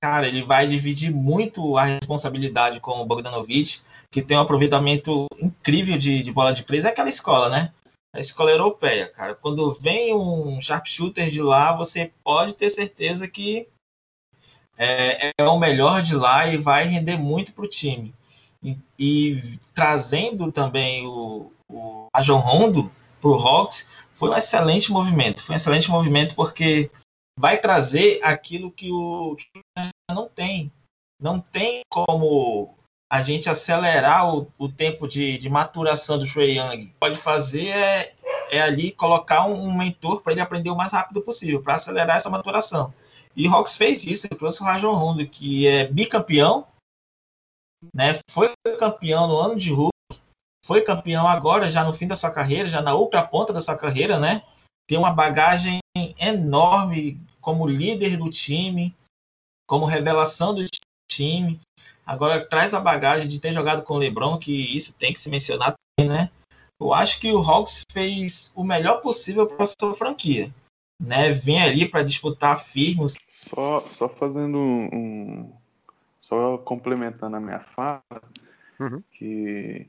Cara, 0.00 0.28
ele 0.28 0.42
vai 0.42 0.66
dividir 0.66 1.10
muito 1.10 1.76
a 1.76 1.84
responsabilidade 1.84 2.78
com 2.78 3.00
o 3.00 3.06
Bogdanovic, 3.06 3.80
que 4.10 4.22
tem 4.22 4.36
um 4.36 4.40
aproveitamento 4.40 5.26
incrível 5.40 5.98
de, 5.98 6.22
de 6.22 6.32
bola 6.32 6.52
de 6.54 6.62
três. 6.62 6.84
É 6.84 6.88
aquela 6.88 7.08
escola, 7.08 7.48
né? 7.48 7.72
A 8.14 8.20
escola 8.20 8.52
europeia, 8.52 9.08
cara. 9.08 9.34
Quando 9.34 9.72
vem 9.72 10.14
um 10.14 10.60
sharpshooter 10.60 11.28
de 11.30 11.42
lá, 11.42 11.72
você 11.72 12.12
pode 12.22 12.54
ter 12.54 12.70
certeza 12.70 13.26
que 13.26 13.68
é, 14.78 15.32
é 15.36 15.44
o 15.44 15.58
melhor 15.58 16.00
de 16.00 16.14
lá 16.14 16.46
e 16.46 16.56
vai 16.56 16.84
render 16.84 17.16
muito 17.16 17.52
para 17.52 17.64
o 17.64 17.68
time. 17.68 18.14
E, 18.62 18.78
e, 18.96 19.58
trazendo 19.74 20.52
também 20.52 21.04
o, 21.04 21.52
o 21.68 22.06
Rajon 22.14 22.38
Rondo 22.38 22.90
para 23.20 23.30
o 23.30 23.34
Hawks 23.34 23.88
foi 24.14 24.30
um 24.30 24.36
excelente 24.36 24.92
movimento. 24.92 25.42
Foi 25.42 25.54
um 25.54 25.56
excelente 25.56 25.90
movimento 25.90 26.36
porque 26.36 26.88
vai 27.36 27.60
trazer 27.60 28.20
aquilo 28.22 28.70
que 28.70 28.92
o 28.92 29.36
não 30.08 30.28
tem. 30.28 30.70
Não 31.20 31.40
tem 31.40 31.80
como 31.90 32.73
a 33.14 33.22
gente 33.22 33.48
acelerar 33.48 34.34
o, 34.34 34.52
o 34.58 34.68
tempo 34.68 35.06
de, 35.06 35.38
de, 35.38 35.48
maturação 35.48 36.18
do 36.18 36.26
Trey 36.26 36.58
Young. 36.58 36.92
Pode 36.98 37.16
fazer 37.16 37.68
é, 37.68 38.12
é 38.50 38.60
ali 38.60 38.90
colocar 38.90 39.46
um, 39.46 39.68
um 39.68 39.78
mentor 39.78 40.20
para 40.20 40.32
ele 40.32 40.40
aprender 40.40 40.70
o 40.70 40.76
mais 40.76 40.90
rápido 40.90 41.22
possível, 41.22 41.62
para 41.62 41.76
acelerar 41.76 42.16
essa 42.16 42.28
maturação. 42.28 42.92
E 43.36 43.46
Hawks 43.46 43.76
fez 43.76 44.04
isso, 44.04 44.26
ele 44.26 44.36
trouxe 44.36 44.60
o 44.60 44.64
Rajon 44.64 44.94
Rondo, 44.94 45.24
que 45.28 45.64
é 45.64 45.86
bicampeão, 45.86 46.66
né? 47.94 48.18
foi 48.32 48.52
campeão 48.76 49.28
no 49.28 49.38
ano 49.38 49.56
de 49.56 49.72
Hulk, 49.72 49.92
foi 50.66 50.80
campeão 50.80 51.28
agora, 51.28 51.70
já 51.70 51.84
no 51.84 51.92
fim 51.92 52.08
da 52.08 52.16
sua 52.16 52.32
carreira, 52.32 52.68
já 52.68 52.82
na 52.82 52.94
outra 52.94 53.22
ponta 53.22 53.52
da 53.52 53.60
sua 53.60 53.76
carreira, 53.76 54.18
né? 54.18 54.42
Tem 54.88 54.98
uma 54.98 55.12
bagagem 55.12 55.78
enorme 56.18 57.20
como 57.40 57.64
líder 57.64 58.16
do 58.16 58.28
time, 58.28 58.92
como 59.68 59.86
revelação 59.86 60.52
do 60.52 60.66
time. 61.08 61.60
Agora 62.06 62.44
traz 62.46 62.74
a 62.74 62.80
bagagem 62.80 63.28
de 63.28 63.40
ter 63.40 63.52
jogado 63.52 63.82
com 63.82 63.94
o 63.94 63.98
LeBron, 63.98 64.38
que 64.38 64.76
isso 64.76 64.94
tem 64.94 65.12
que 65.12 65.20
se 65.20 65.30
mencionar 65.30 65.74
também, 65.96 66.12
né? 66.12 66.30
Eu 66.80 66.92
acho 66.92 67.20
que 67.20 67.32
o 67.32 67.38
Hawks 67.38 67.82
fez 67.90 68.52
o 68.54 68.64
melhor 68.64 69.00
possível 69.00 69.46
para 69.46 69.64
a 69.64 69.66
sua 69.66 69.94
franquia, 69.94 70.52
né? 71.00 71.32
Vem 71.32 71.62
ali 71.62 71.88
para 71.88 72.02
disputar 72.02 72.62
firmes. 72.62 73.14
Só, 73.28 73.80
só 73.88 74.08
fazendo 74.08 74.58
um, 74.58 75.50
só 76.18 76.58
complementando 76.58 77.36
a 77.36 77.40
minha 77.40 77.60
fala, 77.60 78.02
Uhum. 78.78 79.02
que 79.12 79.86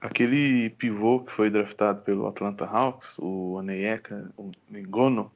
aquele 0.00 0.70
pivô 0.70 1.20
que 1.20 1.32
foi 1.32 1.50
draftado 1.50 2.02
pelo 2.02 2.26
Atlanta 2.26 2.64
Hawks, 2.64 3.18
o 3.18 3.54
Oneyeka, 3.54 4.30
o 4.36 4.52
Ngono, 4.70 5.32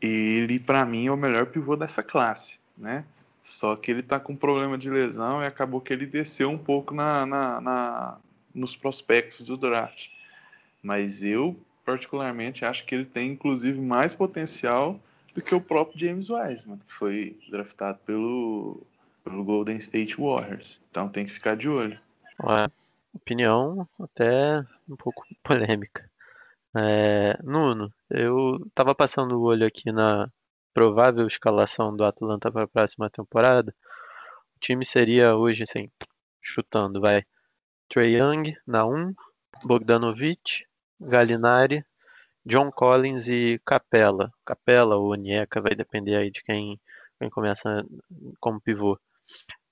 ele 0.00 0.58
para 0.58 0.84
mim 0.84 1.06
é 1.06 1.12
o 1.12 1.16
melhor 1.16 1.46
pivô 1.46 1.76
dessa 1.76 2.02
classe, 2.02 2.60
né? 2.76 3.04
Só 3.44 3.76
que 3.76 3.90
ele 3.90 4.02
tá 4.02 4.18
com 4.18 4.34
problema 4.34 4.78
de 4.78 4.88
lesão 4.88 5.42
e 5.42 5.46
acabou 5.46 5.78
que 5.78 5.92
ele 5.92 6.06
desceu 6.06 6.50
um 6.50 6.56
pouco 6.56 6.94
na, 6.94 7.26
na, 7.26 7.60
na 7.60 8.20
nos 8.54 8.74
prospectos 8.74 9.44
do 9.44 9.58
draft. 9.58 10.08
Mas 10.82 11.22
eu, 11.22 11.54
particularmente, 11.84 12.64
acho 12.64 12.86
que 12.86 12.94
ele 12.94 13.04
tem 13.04 13.32
inclusive 13.32 13.78
mais 13.78 14.14
potencial 14.14 14.98
do 15.34 15.42
que 15.42 15.54
o 15.54 15.60
próprio 15.60 15.98
James 15.98 16.30
Wiseman, 16.30 16.78
que 16.78 16.94
foi 16.94 17.38
draftado 17.50 17.98
pelo, 18.06 18.80
pelo 19.22 19.44
Golden 19.44 19.76
State 19.76 20.16
Warriors. 20.18 20.80
Então 20.90 21.10
tem 21.10 21.26
que 21.26 21.32
ficar 21.32 21.54
de 21.54 21.68
olho. 21.68 22.00
Ué, 22.42 22.66
opinião 23.12 23.86
até 24.00 24.64
um 24.88 24.96
pouco 24.96 25.22
polêmica. 25.44 26.10
É, 26.74 27.38
Nuno, 27.42 27.92
eu 28.08 28.66
tava 28.74 28.94
passando 28.94 29.38
o 29.38 29.42
olho 29.42 29.66
aqui 29.66 29.92
na 29.92 30.30
provável 30.74 31.26
escalação 31.26 31.96
do 31.96 32.04
Atlanta 32.04 32.50
para 32.50 32.64
a 32.64 32.68
próxima 32.68 33.08
temporada. 33.08 33.74
O 34.56 34.60
time 34.60 34.84
seria 34.84 35.36
hoje, 35.36 35.62
assim, 35.62 35.88
chutando, 36.42 37.00
vai. 37.00 37.24
Trey 37.88 38.16
Young 38.16 38.54
na 38.66 38.84
1, 38.84 39.14
Bogdanovic, 39.64 40.64
Gallinari, 41.00 41.84
John 42.44 42.70
Collins 42.70 43.28
e 43.28 43.60
Capella. 43.64 44.32
Capella 44.44 44.96
ou 44.96 45.12
Onyeka, 45.12 45.62
vai 45.62 45.74
depender 45.74 46.16
aí 46.16 46.30
de 46.30 46.42
quem, 46.42 46.78
quem 47.18 47.30
começa 47.30 47.84
como 48.40 48.60
pivô. 48.60 48.98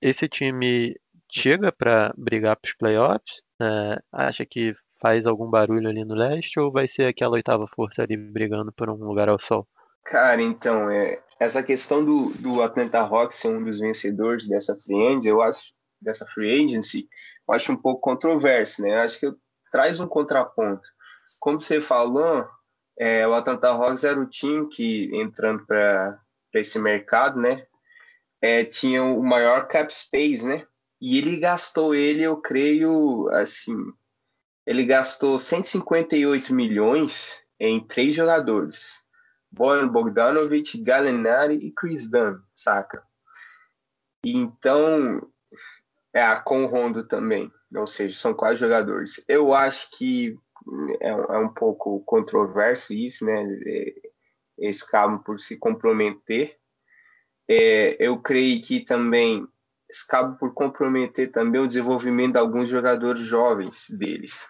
Esse 0.00 0.28
time 0.28 0.96
chega 1.30 1.72
para 1.72 2.14
brigar 2.16 2.56
para 2.56 2.68
os 2.68 2.74
playoffs? 2.74 3.42
É, 3.60 4.00
acha 4.12 4.46
que 4.46 4.74
faz 5.00 5.26
algum 5.26 5.50
barulho 5.50 5.88
ali 5.88 6.04
no 6.04 6.14
leste 6.14 6.60
ou 6.60 6.70
vai 6.70 6.86
ser 6.86 7.06
aquela 7.08 7.34
oitava 7.34 7.66
força 7.66 8.02
ali 8.02 8.16
brigando 8.16 8.72
por 8.72 8.88
um 8.88 8.94
lugar 8.94 9.28
ao 9.28 9.38
sol? 9.38 9.66
Cara, 10.04 10.42
então, 10.42 10.90
é, 10.90 11.22
essa 11.38 11.62
questão 11.62 12.04
do, 12.04 12.30
do 12.38 12.62
Atlanta 12.62 13.00
Hawks 13.00 13.38
ser 13.38 13.48
um 13.48 13.64
dos 13.64 13.80
vencedores 13.80 14.48
dessa 14.48 14.76
free 14.76 15.06
agency, 15.08 15.28
eu 15.28 15.42
acho, 15.42 15.72
dessa 16.00 16.26
free 16.26 16.64
agency, 16.64 17.08
eu 17.48 17.54
acho 17.54 17.72
um 17.72 17.76
pouco 17.76 18.00
controverso, 18.00 18.82
né? 18.82 18.94
Eu 18.94 19.00
acho 19.00 19.18
que 19.18 19.26
eu, 19.26 19.36
traz 19.70 20.00
um 20.00 20.06
contraponto. 20.06 20.82
Como 21.40 21.60
você 21.60 21.80
falou, 21.80 22.46
é, 22.98 23.26
o 23.26 23.34
Atlanta 23.34 23.68
Hawks 23.68 24.04
era 24.04 24.20
o 24.20 24.28
time 24.28 24.68
que, 24.68 25.10
entrando 25.14 25.66
para 25.66 26.20
esse 26.54 26.78
mercado, 26.78 27.40
né, 27.40 27.66
é, 28.40 28.64
tinha 28.64 29.02
o 29.02 29.22
maior 29.22 29.66
cap 29.66 29.92
space, 29.92 30.46
né? 30.46 30.66
E 31.00 31.18
ele 31.18 31.38
gastou 31.38 31.94
ele, 31.94 32.22
eu 32.22 32.36
creio, 32.36 33.28
assim, 33.32 33.76
ele 34.66 34.84
gastou 34.84 35.38
158 35.38 36.54
milhões 36.54 37.44
em 37.58 37.84
três 37.84 38.14
jogadores. 38.14 39.01
Bojan 39.52 39.88
Bogdanovic, 39.88 40.82
Gallinari 40.82 41.56
e 41.56 41.70
Chris 41.70 42.08
Dunn, 42.08 42.40
saca? 42.54 43.02
Então, 44.24 45.20
é 46.14 46.34
com 46.36 46.64
Rondo 46.66 47.04
também, 47.04 47.52
ou 47.74 47.86
seja, 47.86 48.16
são 48.16 48.32
quatro 48.32 48.56
jogadores. 48.56 49.22
Eu 49.28 49.54
acho 49.54 49.90
que 49.96 50.38
é, 51.00 51.08
é 51.08 51.38
um 51.38 51.48
pouco 51.48 52.00
controverso 52.00 52.94
isso, 52.94 53.26
né? 53.26 53.44
Eles 54.56 54.82
acabam 54.82 55.18
por 55.18 55.38
se 55.38 55.58
comprometer. 55.58 56.56
É, 57.48 57.96
eu 57.98 58.18
creio 58.20 58.62
que 58.62 58.80
também 58.80 59.46
acabam 60.08 60.36
por 60.36 60.54
comprometer 60.54 61.30
também 61.30 61.60
o 61.60 61.68
desenvolvimento 61.68 62.32
de 62.32 62.38
alguns 62.38 62.68
jogadores 62.68 63.20
jovens 63.20 63.86
deles. 63.90 64.46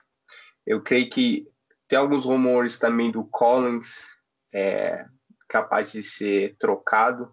Eu 0.65 0.81
creio 0.81 1.09
que 1.11 1.49
tem 1.89 1.99
alguns 1.99 2.25
rumores 2.25 2.79
também 2.79 3.11
do 3.11 3.25
Collins, 3.25 4.07
é, 4.53 5.05
capaz 5.49 5.93
de 5.93 6.03
ser 6.03 6.57
trocado. 6.59 7.31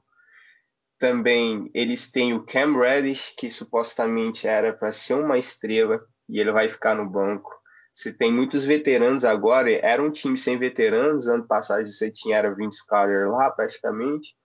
Também 0.97 1.69
eles 1.73 2.11
têm 2.11 2.33
o 2.33 2.45
Cam 2.45 2.77
Reddish, 2.77 3.33
que 3.37 3.49
supostamente 3.49 4.47
era 4.47 4.73
para 4.73 4.91
ser 4.91 5.13
uma 5.13 5.37
estrela, 5.37 6.01
e 6.27 6.39
ele 6.39 6.51
vai 6.51 6.67
ficar 6.67 6.95
no 6.95 7.09
banco. 7.09 7.57
Você 7.93 8.13
tem 8.13 8.31
muitos 8.31 8.63
veteranos 8.63 9.25
agora, 9.25 9.71
era 9.71 10.01
um 10.01 10.11
time 10.11 10.37
sem 10.37 10.57
veteranos, 10.57 11.27
ano 11.27 11.45
passado 11.45 11.85
você 11.85 12.11
tinha 12.11 12.37
era 12.37 12.53
Vince 12.53 12.85
Carter 12.85 13.29
lá, 13.29 13.49
praticamente. 13.51 14.35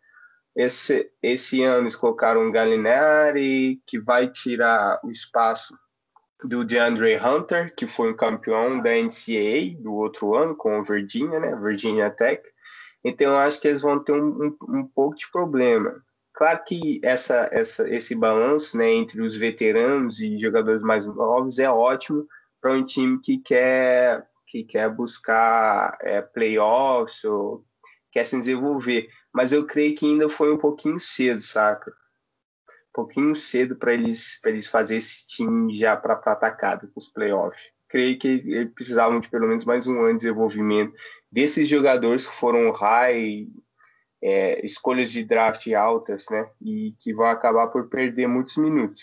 Esse, 0.56 1.10
esse 1.22 1.62
ano 1.62 1.82
eles 1.82 1.96
colocaram 1.96 2.46
o 2.46 2.52
Gallinari, 2.52 3.80
que 3.86 4.00
vai 4.00 4.30
tirar 4.30 5.00
o 5.04 5.10
espaço 5.10 5.76
do 6.44 6.64
DeAndre 6.64 7.16
Hunter, 7.16 7.74
que 7.74 7.86
foi 7.86 8.12
um 8.12 8.16
campeão 8.16 8.80
da 8.80 8.90
NCAA 8.90 9.80
do 9.80 9.94
outro 9.94 10.34
ano 10.34 10.56
com 10.56 10.78
o 10.78 10.84
Virginia, 10.84 11.40
né? 11.40 11.56
Virginia 11.56 12.10
Tech. 12.10 12.42
Então, 13.04 13.32
eu 13.32 13.38
acho 13.38 13.60
que 13.60 13.68
eles 13.68 13.82
vão 13.82 14.02
ter 14.02 14.12
um, 14.12 14.46
um, 14.46 14.56
um 14.78 14.86
pouco 14.86 15.16
de 15.16 15.30
problema. 15.30 16.02
Claro 16.32 16.64
que 16.64 17.00
essa, 17.04 17.48
essa, 17.52 17.88
esse 17.88 18.14
balanço 18.14 18.76
né, 18.78 18.90
entre 18.90 19.20
os 19.20 19.36
veteranos 19.36 20.20
e 20.20 20.38
jogadores 20.38 20.82
mais 20.82 21.06
novos 21.06 21.58
é 21.58 21.70
ótimo 21.70 22.26
para 22.60 22.72
um 22.72 22.84
time 22.84 23.20
que 23.20 23.38
quer, 23.38 24.26
que 24.46 24.64
quer 24.64 24.88
buscar 24.90 25.96
é, 26.00 26.22
playoffs 26.22 27.22
ou 27.24 27.64
quer 28.10 28.26
se 28.26 28.38
desenvolver. 28.38 29.08
Mas 29.32 29.52
eu 29.52 29.66
creio 29.66 29.94
que 29.94 30.06
ainda 30.06 30.28
foi 30.28 30.52
um 30.52 30.58
pouquinho 30.58 30.98
cedo, 30.98 31.42
saca? 31.42 31.90
Um 31.90 32.92
pouquinho 32.94 33.34
cedo 33.34 33.76
para 33.76 33.92
eles, 33.92 34.42
eles 34.44 34.66
fazer 34.66 34.96
esse 34.96 35.26
time 35.26 35.72
já 35.74 35.96
para 35.96 36.14
atacada 36.14 36.86
com 36.86 36.98
os 36.98 37.10
playoffs 37.10 37.73
creio 37.94 38.18
que 38.18 38.66
precisavam 38.74 39.20
de 39.20 39.30
pelo 39.30 39.46
menos 39.46 39.64
mais 39.64 39.86
um 39.86 40.00
ano 40.00 40.14
de 40.14 40.24
desenvolvimento 40.24 40.92
desses 41.30 41.68
jogadores 41.68 42.26
que 42.26 42.34
foram 42.34 42.72
high, 42.72 43.46
é, 44.20 44.66
escolhas 44.66 45.12
de 45.12 45.22
draft 45.22 45.72
altas, 45.72 46.26
né? 46.28 46.44
E 46.60 46.92
que 46.98 47.14
vão 47.14 47.26
acabar 47.26 47.68
por 47.68 47.88
perder 47.88 48.26
muitos 48.26 48.56
minutos. 48.56 49.02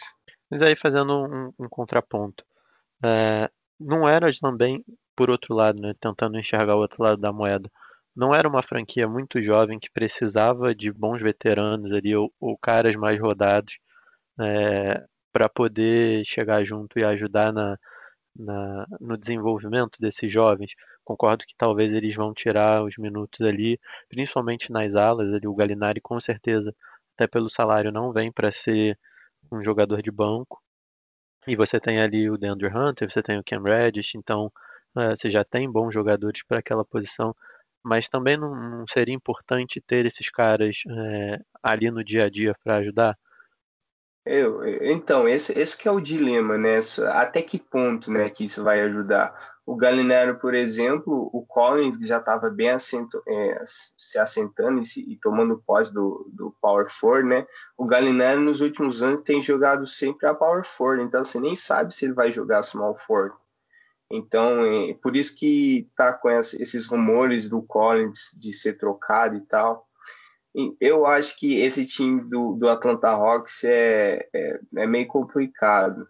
Mas 0.50 0.62
aí 0.62 0.76
fazendo 0.76 1.24
um, 1.24 1.54
um 1.58 1.70
contraponto, 1.70 2.44
é, 3.02 3.50
não 3.80 4.10
era 4.10 4.30
também, 4.42 4.84
por 5.16 5.30
outro 5.30 5.56
lado, 5.56 5.80
né, 5.80 5.94
tentando 6.02 6.38
enxergar 6.38 6.76
o 6.76 6.82
outro 6.82 7.02
lado 7.02 7.22
da 7.22 7.32
moeda, 7.32 7.72
não 8.14 8.36
era 8.36 8.46
uma 8.46 8.62
franquia 8.62 9.08
muito 9.08 9.42
jovem 9.42 9.80
que 9.80 9.90
precisava 9.90 10.76
de 10.76 10.92
bons 10.92 11.22
veteranos 11.22 11.94
ali 11.94 12.14
ou, 12.14 12.30
ou 12.42 12.58
caras 12.58 12.98
mais 12.98 13.18
rodados 13.18 13.78
é, 14.38 15.02
para 15.32 15.48
poder 15.48 16.26
chegar 16.26 16.62
junto 16.66 17.00
e 17.00 17.06
ajudar 17.06 17.54
na, 17.54 17.78
na, 18.36 18.86
no 19.00 19.18
desenvolvimento 19.18 20.00
desses 20.00 20.32
jovens. 20.32 20.74
Concordo 21.04 21.46
que 21.46 21.56
talvez 21.58 21.94
eles 21.94 22.16
vão 22.16 22.34
tirar 22.34 22.84
os 22.84 22.98
minutos 22.98 23.42
ali, 23.42 23.80
principalmente 24.10 24.72
nas 24.72 24.96
alas. 24.96 25.34
Ali, 25.34 25.48
o 25.48 25.56
Galinari, 25.56 26.02
com 26.02 26.20
certeza, 26.20 26.76
até 27.16 27.28
pelo 27.28 27.50
salário, 27.50 27.92
não 27.92 28.12
vem 28.14 28.32
para 28.32 28.52
ser 28.52 28.98
um 29.52 29.62
jogador 29.64 30.02
de 30.02 30.12
banco. 30.12 30.62
E 31.48 31.56
você 31.56 31.80
tem 31.80 32.00
ali 32.00 32.30
o 32.30 32.38
DeAndre 32.38 32.68
Hunter, 32.68 33.12
você 33.12 33.22
tem 33.24 33.38
o 33.40 33.44
Cam 33.44 33.64
Reddish, 33.64 34.16
então 34.16 34.52
é, 34.98 35.10
você 35.16 35.30
já 35.32 35.44
tem 35.44 35.72
bons 35.72 35.94
jogadores 35.94 36.44
para 36.44 36.60
aquela 36.60 36.86
posição. 36.86 37.36
Mas 37.84 38.08
também 38.10 38.38
não, 38.38 38.54
não, 38.56 38.88
seria 38.88 39.16
importante 39.16 39.82
ter 39.82 40.06
esses 40.06 40.30
caras 40.30 40.78
é, 40.88 41.40
ali 41.64 41.90
no 41.92 42.04
dia 42.04 42.26
a 42.26 42.30
dia 42.30 42.56
para 42.64 42.78
ajudar? 42.78 43.18
Eu, 44.24 44.64
então, 44.84 45.28
esse, 45.28 45.58
esse 45.60 45.76
que 45.76 45.88
é 45.88 45.92
o 45.92 46.00
dilema, 46.00 46.56
né? 46.56 46.80
Até 47.14 47.42
que 47.42 47.58
ponto 47.58 48.12
né, 48.12 48.30
que 48.30 48.46
isso 48.46 48.64
vai 48.64 48.80
ajudar? 48.82 49.34
O 49.66 49.76
Galinero, 49.76 50.38
por 50.38 50.54
exemplo, 50.54 51.30
o 51.34 51.44
Collins 51.46 51.98
já 52.06 52.18
estava 52.18 52.50
bem 52.50 52.70
assento, 52.70 53.22
é, 53.28 53.64
se 53.66 54.20
assentando 54.20 54.80
e, 54.80 54.86
se, 54.86 55.02
e 55.02 55.18
tomando 55.18 55.64
pós 55.66 55.92
do, 55.92 56.30
do 56.34 56.56
Power 56.62 56.88
Forward, 56.90 57.28
né? 57.28 57.48
O 57.76 57.86
Galinero 57.86 58.42
nos 58.42 58.62
últimos 58.62 59.02
anos 59.02 59.24
tem 59.24 59.42
jogado 59.42 59.88
sempre 59.88 60.28
a 60.28 60.36
Power 60.36 60.64
Forward, 60.66 61.04
então 61.04 61.26
você 61.26 61.40
nem 61.40 61.56
sabe 61.56 61.94
se 61.94 62.06
ele 62.06 62.14
vai 62.14 62.32
jogar 62.32 62.64
Small 62.64 62.96
Forward. 62.96 63.36
Então, 64.12 64.66
é, 64.66 64.94
por 65.02 65.16
isso 65.16 65.36
que 65.36 65.90
tá 65.96 66.14
com 66.14 66.30
esses 66.30 66.86
rumores 66.86 67.50
do 67.50 67.62
Collins 67.62 68.38
de 68.38 68.54
ser 68.54 68.74
trocado 68.74 69.36
e 69.36 69.42
tal. 69.42 69.88
Eu 70.80 71.06
acho 71.06 71.40
que 71.40 71.62
esse 71.62 71.86
time 71.86 72.22
do, 72.30 72.54
do 72.54 72.70
Atlanta 72.70 73.10
Hawks 73.10 73.64
é, 73.64 74.28
é, 74.34 74.60
é, 74.78 74.88
meio 74.88 75.08
complicado. 75.08 76.08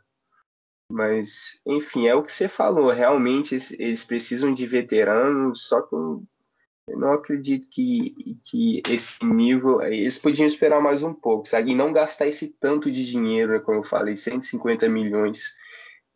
Mas, 0.89 1.61
enfim, 1.65 2.07
é 2.07 2.15
o 2.15 2.23
que 2.23 2.33
você 2.33 2.47
falou. 2.47 2.89
Realmente 2.89 3.55
eles 3.79 4.03
precisam 4.03 4.53
de 4.53 4.65
veteranos, 4.65 5.67
só 5.67 5.81
que 5.81 5.95
eu 5.95 6.97
não 6.97 7.13
acredito 7.13 7.67
que, 7.69 8.37
que 8.43 8.81
esse 8.89 9.23
nível. 9.25 9.81
Eles 9.81 10.17
podiam 10.17 10.47
esperar 10.47 10.81
mais 10.81 11.03
um 11.03 11.13
pouco, 11.13 11.47
sabe? 11.47 11.71
E 11.71 11.75
não 11.75 11.93
gastar 11.93 12.27
esse 12.27 12.49
tanto 12.59 12.91
de 12.91 13.05
dinheiro, 13.05 13.53
né, 13.53 13.59
como 13.59 13.79
eu 13.79 13.83
falei, 13.83 14.17
150 14.17 14.89
milhões 14.89 15.53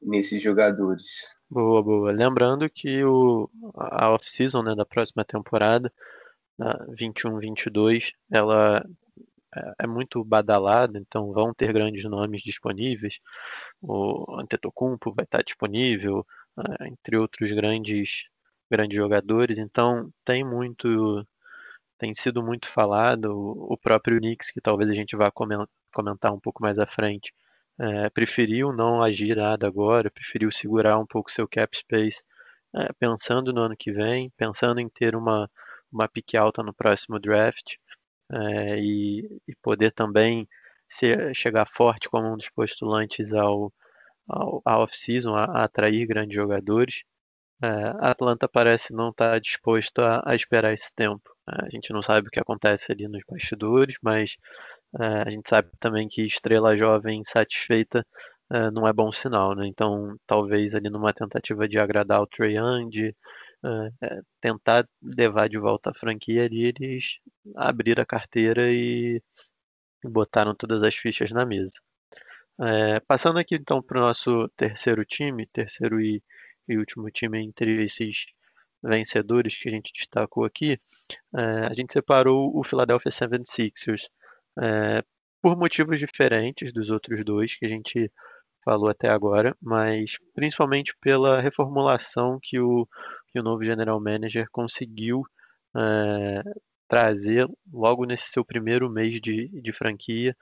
nesses 0.02 0.42
jogadores. 0.42 1.34
Boa, 1.50 1.82
boa. 1.82 2.12
Lembrando 2.12 2.70
que 2.70 3.04
o, 3.04 3.50
a 3.76 4.12
off-season 4.12 4.64
né, 4.64 4.76
da 4.76 4.86
próxima 4.86 5.24
temporada 5.24 5.94
21, 6.98 7.40
22, 7.40 8.12
ela 8.32 8.84
é, 9.56 9.74
é 9.86 9.88
muito 9.88 10.24
badalado, 10.24 10.98
então 10.98 11.32
vão 11.34 11.54
ter 11.54 11.72
grandes 11.74 12.04
nomes 12.06 12.42
disponíveis. 12.42 13.20
O 13.82 14.40
Antetokounmpo 14.40 15.14
vai 15.14 15.26
estar 15.26 15.44
disponível, 15.44 16.26
uh, 16.58 16.84
entre 16.86 17.18
outros 17.18 17.52
grandes 17.52 18.26
grandes 18.70 18.98
jogadores. 18.98 19.60
Então 19.60 20.10
tem 20.26 20.44
muito 20.44 21.26
tem 21.98 22.14
sido 22.14 22.44
muito 22.44 22.68
falado. 22.68 23.32
O 23.36 23.78
próprio 23.78 24.20
Knicks, 24.20 24.52
que 24.52 24.62
talvez 24.62 24.90
a 24.90 24.94
gente 24.94 25.16
vá 25.16 25.32
comentar 25.32 26.34
um 26.34 26.40
pouco 26.40 26.62
mais 26.62 26.78
à 26.80 26.86
frente, 26.88 27.34
é, 27.80 28.10
preferiu 28.10 28.74
não 28.74 29.02
agir 29.04 29.36
nada 29.38 29.68
agora, 29.68 30.12
preferiu 30.12 30.52
segurar 30.52 30.98
um 31.00 31.06
pouco 31.06 31.32
seu 31.32 31.48
cap 31.48 31.76
space, 31.78 32.24
é, 32.76 32.92
pensando 33.00 33.54
no 33.54 33.62
ano 33.62 33.76
que 33.78 33.92
vem, 33.92 34.32
pensando 34.38 34.80
em 34.80 34.90
ter 34.90 35.16
uma, 35.16 35.50
uma 35.96 36.10
pique 36.10 36.38
alta 36.38 36.62
no 36.64 36.74
próximo 36.74 37.20
draft 37.20 37.76
é, 38.32 38.80
e, 38.80 39.42
e, 39.48 39.56
poder 39.62 39.92
também 39.92 40.48
ser, 40.88 41.36
chegar 41.36 41.68
forte 41.68 42.10
como 42.10 42.34
um 42.34 42.38
dos 42.38 42.50
postulantes 42.50 43.34
ao, 43.34 43.74
ao, 44.28 44.62
à 44.66 44.80
off-season, 44.80 45.36
a, 45.36 45.46
a, 45.46 45.64
atrair 45.64 46.06
grandes 46.08 46.36
jogadores. 46.36 47.04
É, 47.64 47.68
a 47.68 48.12
Atlanta 48.12 48.48
parece 48.50 48.94
não 48.94 49.10
estar 49.10 49.32
tá 49.32 49.40
disposto 49.40 50.00
a, 50.00 50.22
a, 50.26 50.36
esperar 50.36 50.74
esse 50.74 50.94
tempo. 50.96 51.30
É, 51.50 51.66
a 51.68 51.70
gente 51.70 51.94
não 51.94 52.02
sabe 52.02 52.28
o 52.28 52.32
que 52.32 52.40
acontece 52.40 52.92
ali 52.92 53.08
nos 53.08 53.24
bastidores, 53.30 53.96
mas 54.02 54.38
é, 55.00 55.24
a 55.28 55.30
gente 55.30 55.50
sabe 55.50 55.70
também 55.80 56.08
que 56.08 56.26
estrela 56.26 56.78
jovem 56.78 57.22
insatisfeita 57.22 58.06
é, 58.52 58.70
não 58.72 58.88
é 58.88 58.94
bom 58.94 59.12
sinal, 59.12 59.56
né? 59.56 59.68
Então, 59.68 60.18
talvez 60.28 60.76
ali 60.76 60.90
numa 60.90 61.14
tentativa 61.14 61.68
de 61.68 61.80
agradar 61.80 62.22
o 62.22 62.28
Trae 62.28 62.56
Young, 62.58 62.90
de 62.90 63.16
é, 64.02 64.22
tentar 64.42 64.88
levar 65.02 65.50
de 65.50 65.58
volta 65.58 65.90
a 65.92 65.94
franquia 65.94 66.46
ali, 66.46 66.66
eles 66.66 67.20
abriram 67.56 68.04
a 68.04 68.06
carteira 68.06 68.72
e 68.72 69.22
botaram 70.04 70.56
todas 70.56 70.84
as 70.84 70.96
fichas 70.96 71.32
na 71.32 71.46
mesa. 71.46 71.74
É, 72.60 73.00
passando 73.02 73.38
aqui 73.40 73.56
então 73.56 73.82
para 73.82 73.98
o 74.00 74.02
nosso 74.02 74.48
terceiro 74.56 75.04
time, 75.06 75.46
terceiro 75.48 76.00
e, 76.02 76.24
e, 76.68 76.78
último 76.78 77.10
time 77.12 77.44
entre 77.44 77.84
esses 77.84 78.26
vencedores 78.82 79.58
que 79.58 79.68
a 79.70 79.72
gente 79.72 79.92
destacou 79.94 80.46
aqui, 80.46 80.80
é, 81.36 81.42
a 81.70 81.74
gente 81.74 81.92
separou 81.94 82.58
o 82.58 82.64
Philadelphia 82.64 83.12
76ers 83.12 84.10
é, 84.62 85.04
por 85.42 85.58
motivos 85.58 86.00
diferentes 86.00 86.72
dos 86.72 86.90
outros 86.90 87.24
dois 87.26 87.56
que 87.56 87.66
a 87.66 87.70
gente 87.70 88.12
falou 88.64 88.90
até 88.90 89.10
agora, 89.10 89.56
mas 89.62 90.18
principalmente 90.34 90.96
pela 91.00 91.42
reformulação 91.42 92.40
que 92.42 92.60
o, 92.60 92.88
que 93.36 93.40
o 93.40 93.44
novo 93.44 93.66
general 93.66 94.00
manager 94.00 94.48
conseguiu 94.50 95.24
é, 95.76 96.42
trazer 96.88 97.46
logo 97.70 98.06
nesse 98.06 98.32
seu 98.32 98.46
primeiro 98.46 98.90
mês 98.90 99.20
de, 99.20 99.50
de 99.62 99.74
franquia. 99.74 100.34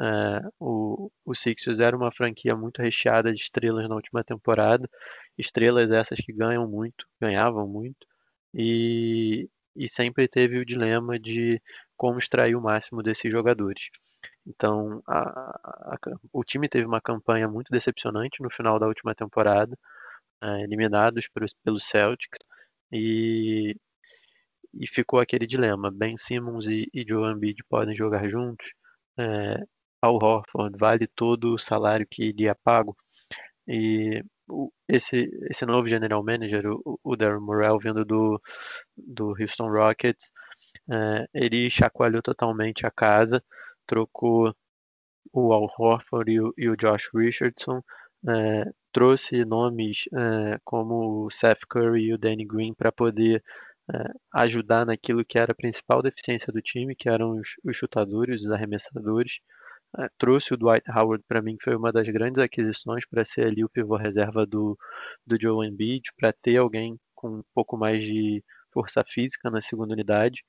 É, 0.00 0.48
o, 0.60 1.10
o 1.24 1.34
Sixers 1.34 1.80
era 1.80 1.96
uma 1.96 2.12
franquia 2.12 2.54
muito 2.54 2.80
recheada 2.80 3.32
de 3.32 3.40
estrelas 3.40 3.88
na 3.88 3.96
última 3.96 4.22
temporada, 4.22 4.88
estrelas 5.36 5.90
essas 5.90 6.20
que 6.20 6.32
ganham 6.32 6.68
muito, 6.68 7.04
ganhavam 7.20 7.66
muito, 7.66 8.06
e, 8.54 9.50
e 9.74 9.88
sempre 9.88 10.28
teve 10.28 10.58
o 10.58 10.64
dilema 10.64 11.18
de 11.18 11.60
como 11.96 12.20
extrair 12.20 12.54
o 12.54 12.62
máximo 12.62 13.02
desses 13.02 13.32
jogadores. 13.32 13.88
Então, 14.46 15.02
a, 15.08 15.94
a, 15.94 15.96
o 16.32 16.44
time 16.44 16.68
teve 16.68 16.86
uma 16.86 17.00
campanha 17.00 17.48
muito 17.48 17.72
decepcionante 17.72 18.40
no 18.40 18.50
final 18.50 18.78
da 18.78 18.86
última 18.86 19.16
temporada, 19.16 19.76
é, 20.42 20.62
eliminados 20.62 21.28
pelos, 21.28 21.54
pelo 21.64 21.80
Celtics, 21.80 22.38
e, 22.92 23.76
e 24.74 24.86
ficou 24.88 25.20
aquele 25.20 25.46
dilema: 25.46 25.90
Ben 25.90 26.16
Simmons 26.16 26.66
e, 26.66 26.88
e 26.92 27.04
Joe 27.06 27.32
Embiid 27.32 27.62
podem 27.68 27.96
jogar 27.96 28.28
juntos? 28.28 28.66
É, 29.18 29.56
Al 30.02 30.16
Horford 30.16 30.76
vale 30.78 31.06
todo 31.06 31.54
o 31.54 31.58
salário 31.58 32.06
que 32.08 32.32
lhe 32.32 32.46
é 32.48 32.54
pago? 32.54 32.96
E 33.68 34.22
o, 34.48 34.70
esse, 34.88 35.28
esse 35.50 35.66
novo 35.66 35.86
general 35.88 36.22
manager, 36.24 36.66
o, 36.66 37.00
o 37.02 37.16
Darren 37.16 37.40
Morel, 37.40 37.78
vindo 37.78 38.04
do, 38.04 38.40
do 38.96 39.34
Houston 39.40 39.68
Rockets, 39.68 40.30
é, 40.90 41.28
ele 41.34 41.70
chacoalhou 41.70 42.22
totalmente 42.22 42.86
a 42.86 42.90
casa, 42.90 43.42
trocou 43.86 44.54
o 45.32 45.52
Al 45.52 45.68
Horford 45.78 46.32
e 46.32 46.40
o, 46.40 46.54
e 46.56 46.68
o 46.68 46.76
Josh 46.76 47.10
Richardson, 47.14 47.82
é, 48.28 48.70
trouxe 48.92 49.44
nomes 49.44 50.04
é, 50.12 50.58
como 50.64 51.26
o 51.26 51.30
Seth 51.30 51.60
Curry 51.68 52.06
e 52.06 52.14
o 52.14 52.18
Danny 52.18 52.44
Green 52.44 52.74
para 52.74 52.90
poder 52.92 53.42
é, 53.92 54.12
ajudar 54.34 54.86
naquilo 54.86 55.24
que 55.24 55.38
era 55.38 55.52
a 55.52 55.54
principal 55.54 56.02
deficiência 56.02 56.52
do 56.52 56.60
time, 56.60 56.96
que 56.96 57.08
eram 57.08 57.32
os, 57.38 57.50
os 57.64 57.76
chutadores, 57.76 58.42
os 58.42 58.50
arremessadores. 58.50 59.40
É, 59.98 60.08
trouxe 60.18 60.54
o 60.54 60.56
Dwight 60.56 60.90
Howard 60.90 61.24
para 61.28 61.42
mim, 61.42 61.56
que 61.56 61.64
foi 61.64 61.76
uma 61.76 61.92
das 61.92 62.08
grandes 62.08 62.42
aquisições 62.42 63.06
para 63.06 63.24
ser 63.24 63.46
ali 63.46 63.64
o 63.64 63.68
pivô 63.68 63.96
reserva 63.96 64.44
do, 64.46 64.76
do 65.26 65.40
Joe 65.40 65.66
Embiid, 65.66 66.10
para 66.18 66.32
ter 66.32 66.56
alguém 66.56 66.98
com 67.14 67.38
um 67.38 67.42
pouco 67.54 67.76
mais 67.78 68.02
de 68.02 68.42
força 68.72 69.04
física 69.08 69.50
na 69.50 69.60
segunda 69.60 69.94
unidade. 69.94 70.44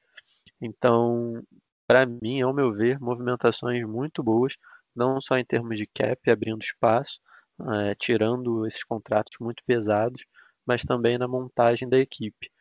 Então, 0.61 1.41
para 1.87 2.05
mim, 2.05 2.41
ao 2.41 2.53
meu 2.53 2.73
ver, 2.73 2.99
movimentações 2.99 3.85
muito 3.87 4.23
boas, 4.23 4.55
não 4.95 5.21
só 5.21 5.37
em 5.37 5.45
termos 5.45 5.77
de 5.77 5.87
cap, 5.87 6.29
abrindo 6.29 6.61
espaço, 6.61 7.19
é, 7.59 7.95
tirando 7.95 8.65
esses 8.65 8.83
contratos 8.83 9.37
muito 9.39 9.63
pesados, 9.65 10.23
mas 10.65 10.83
também 10.83 11.17
na 11.17 11.27
montagem 11.27 11.87
da 11.87 11.97
equipe. 11.97 12.51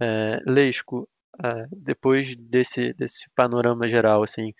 É, 0.00 0.40
Leisco, 0.46 1.08
é, 1.42 1.66
depois 1.72 2.34
desse, 2.36 2.92
desse 2.92 3.28
panorama 3.34 3.88
geral, 3.88 4.22
assim, 4.22 4.52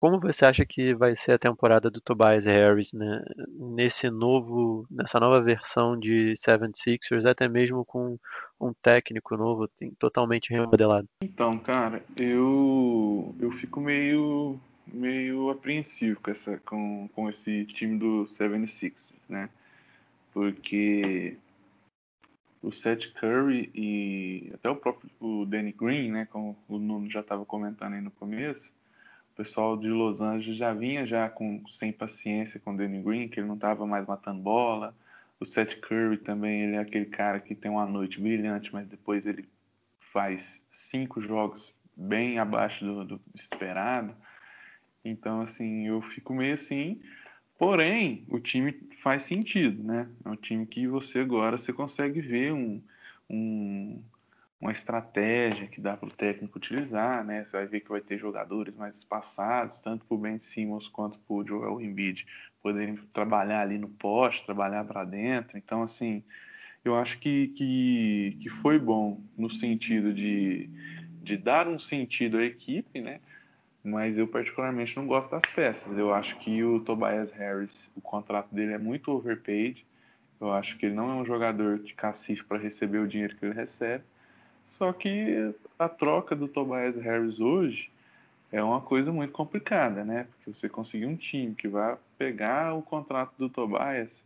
como 0.00 0.20
você 0.20 0.46
acha 0.46 0.64
que 0.64 0.94
vai 0.94 1.16
ser 1.16 1.32
a 1.32 1.38
temporada 1.38 1.90
do 1.90 2.00
Tobias 2.00 2.44
Harris, 2.44 2.92
né? 2.92 3.20
Nesse 3.48 4.08
novo, 4.08 4.86
nessa 4.88 5.18
nova 5.18 5.42
versão 5.42 5.98
de 5.98 6.34
76ers, 6.34 7.26
até 7.26 7.48
mesmo 7.48 7.84
com 7.84 8.16
um 8.60 8.72
técnico 8.80 9.36
novo, 9.36 9.68
totalmente 9.98 10.50
remodelado? 10.50 11.08
Então, 11.22 11.58
cara, 11.58 12.04
eu 12.16 13.34
eu 13.40 13.50
fico 13.52 13.80
meio 13.80 14.60
meio 14.92 15.50
apreensivo 15.50 16.20
com 16.20 16.30
essa 16.30 16.58
com, 16.58 17.08
com 17.14 17.28
esse 17.28 17.64
time 17.66 17.98
do 17.98 18.24
76ers, 18.24 19.14
né? 19.28 19.48
Porque 20.32 21.36
o 22.62 22.72
Seth 22.72 23.12
Curry 23.14 23.70
e 23.74 24.50
até 24.54 24.68
o 24.68 24.76
próprio 24.76 25.10
o 25.20 25.44
Danny 25.46 25.72
Green, 25.72 26.10
né, 26.10 26.26
como 26.26 26.56
o 26.68 26.78
Nuno 26.78 27.10
já 27.10 27.20
estava 27.20 27.44
comentando 27.44 27.94
aí 27.94 28.00
no 28.00 28.10
começo, 28.10 28.72
pessoal 29.38 29.76
de 29.76 29.88
Los 29.88 30.20
Angeles 30.20 30.58
já 30.58 30.74
vinha 30.74 31.06
já 31.06 31.30
com 31.30 31.62
sem 31.68 31.92
paciência 31.92 32.58
com 32.58 32.74
o 32.74 32.76
Danny 32.76 33.00
Green, 33.00 33.28
que 33.28 33.38
ele 33.38 33.46
não 33.46 33.54
estava 33.54 33.86
mais 33.86 34.04
matando 34.04 34.42
bola. 34.42 34.92
O 35.38 35.44
Seth 35.44 35.78
Curry 35.80 36.18
também, 36.18 36.62
ele 36.62 36.74
é 36.74 36.80
aquele 36.80 37.06
cara 37.06 37.38
que 37.38 37.54
tem 37.54 37.70
uma 37.70 37.86
noite 37.86 38.20
brilhante, 38.20 38.72
mas 38.72 38.88
depois 38.88 39.24
ele 39.26 39.48
faz 40.12 40.66
cinco 40.72 41.20
jogos 41.20 41.72
bem 41.96 42.40
abaixo 42.40 42.84
do, 42.84 43.04
do 43.04 43.20
esperado. 43.32 44.12
Então, 45.04 45.40
assim, 45.40 45.86
eu 45.86 46.00
fico 46.02 46.34
meio 46.34 46.54
assim. 46.54 47.00
Porém, 47.58 48.24
o 48.28 48.38
time 48.38 48.72
faz 49.02 49.22
sentido, 49.22 49.82
né? 49.82 50.08
É 50.24 50.28
um 50.28 50.36
time 50.36 50.66
que 50.66 50.86
você 50.86 51.20
agora 51.20 51.58
você 51.58 51.72
consegue 51.72 52.20
ver 52.20 52.52
um, 52.52 52.82
um 53.28 54.02
uma 54.60 54.72
estratégia 54.72 55.68
que 55.68 55.80
dá 55.80 55.96
para 55.96 56.08
o 56.08 56.12
técnico 56.12 56.58
utilizar, 56.58 57.24
né? 57.24 57.44
Você 57.44 57.52
vai 57.52 57.66
ver 57.66 57.80
que 57.80 57.88
vai 57.88 58.00
ter 58.00 58.18
jogadores 58.18 58.74
mais 58.74 58.96
espaçados, 58.96 59.80
tanto 59.80 60.04
para 60.04 60.14
o 60.14 60.18
Ben 60.18 60.38
Simmons 60.38 60.88
quanto 60.88 61.18
para 61.20 61.34
o 61.36 61.46
Joel 61.46 61.80
Embiid 61.80 62.26
poderem 62.60 62.96
trabalhar 63.12 63.60
ali 63.60 63.78
no 63.78 63.88
poste, 63.88 64.44
trabalhar 64.44 64.84
para 64.84 65.04
dentro. 65.04 65.56
Então, 65.56 65.82
assim, 65.82 66.24
eu 66.84 66.96
acho 66.96 67.18
que, 67.18 67.48
que, 67.48 68.36
que 68.40 68.48
foi 68.48 68.80
bom 68.80 69.20
no 69.36 69.48
sentido 69.48 70.12
de, 70.12 70.68
de 71.22 71.36
dar 71.36 71.68
um 71.68 71.78
sentido 71.78 72.38
à 72.38 72.44
equipe, 72.44 73.00
né? 73.00 73.20
Mas 73.82 74.18
eu 74.18 74.26
particularmente 74.26 74.96
não 74.96 75.06
gosto 75.06 75.30
das 75.30 75.44
peças. 75.54 75.96
Eu 75.96 76.12
acho 76.12 76.36
que 76.38 76.62
o 76.62 76.80
Tobias 76.80 77.32
Harris, 77.32 77.90
o 77.96 78.00
contrato 78.00 78.54
dele 78.54 78.72
é 78.72 78.78
muito 78.78 79.10
overpaid. 79.10 79.86
Eu 80.40 80.52
acho 80.52 80.76
que 80.78 80.86
ele 80.86 80.94
não 80.94 81.10
é 81.10 81.14
um 81.14 81.24
jogador 81.24 81.78
de 81.78 81.94
cacife 81.94 82.44
para 82.44 82.58
receber 82.58 82.98
o 82.98 83.08
dinheiro 83.08 83.36
que 83.36 83.44
ele 83.44 83.54
recebe. 83.54 84.04
Só 84.66 84.92
que 84.92 85.54
a 85.78 85.88
troca 85.88 86.36
do 86.36 86.46
Tobias 86.46 86.96
Harris 86.96 87.40
hoje 87.40 87.90
é 88.52 88.62
uma 88.62 88.80
coisa 88.80 89.12
muito 89.12 89.32
complicada, 89.32 90.04
né? 90.04 90.26
Porque 90.30 90.52
você 90.52 90.68
conseguir 90.68 91.06
um 91.06 91.16
time 91.16 91.54
que 91.54 91.68
vai 91.68 91.96
pegar 92.16 92.74
o 92.74 92.82
contrato 92.82 93.32
do 93.38 93.48
Tobias 93.48 94.22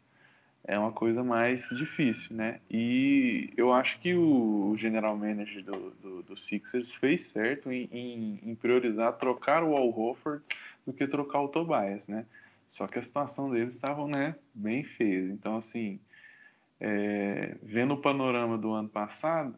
é 0.64 0.78
uma 0.78 0.92
coisa 0.92 1.24
mais 1.24 1.68
difícil, 1.70 2.36
né? 2.36 2.60
E 2.70 3.52
eu 3.56 3.72
acho 3.72 3.98
que 3.98 4.14
o 4.14 4.74
general 4.76 5.16
manager 5.16 5.64
do, 5.64 5.90
do, 6.00 6.22
do 6.22 6.36
Sixers 6.36 6.94
fez 6.94 7.22
certo 7.22 7.70
em, 7.72 7.88
em, 7.90 8.40
em, 8.44 8.54
priorizar 8.54 9.12
trocar 9.18 9.64
o 9.64 9.76
Al 9.76 9.88
Horford 9.88 10.42
do 10.86 10.92
que 10.92 11.06
trocar 11.06 11.40
o 11.42 11.48
Tobias, 11.48 12.06
né? 12.06 12.26
Só 12.70 12.86
que 12.86 12.98
a 12.98 13.02
situação 13.02 13.50
deles 13.50 13.74
estava, 13.74 14.06
né, 14.06 14.34
bem 14.54 14.82
feia. 14.82 15.30
Então, 15.32 15.56
assim, 15.56 16.00
é, 16.80 17.56
vendo 17.62 17.94
o 17.94 18.00
panorama 18.00 18.56
do 18.56 18.72
ano 18.72 18.88
passado, 18.88 19.54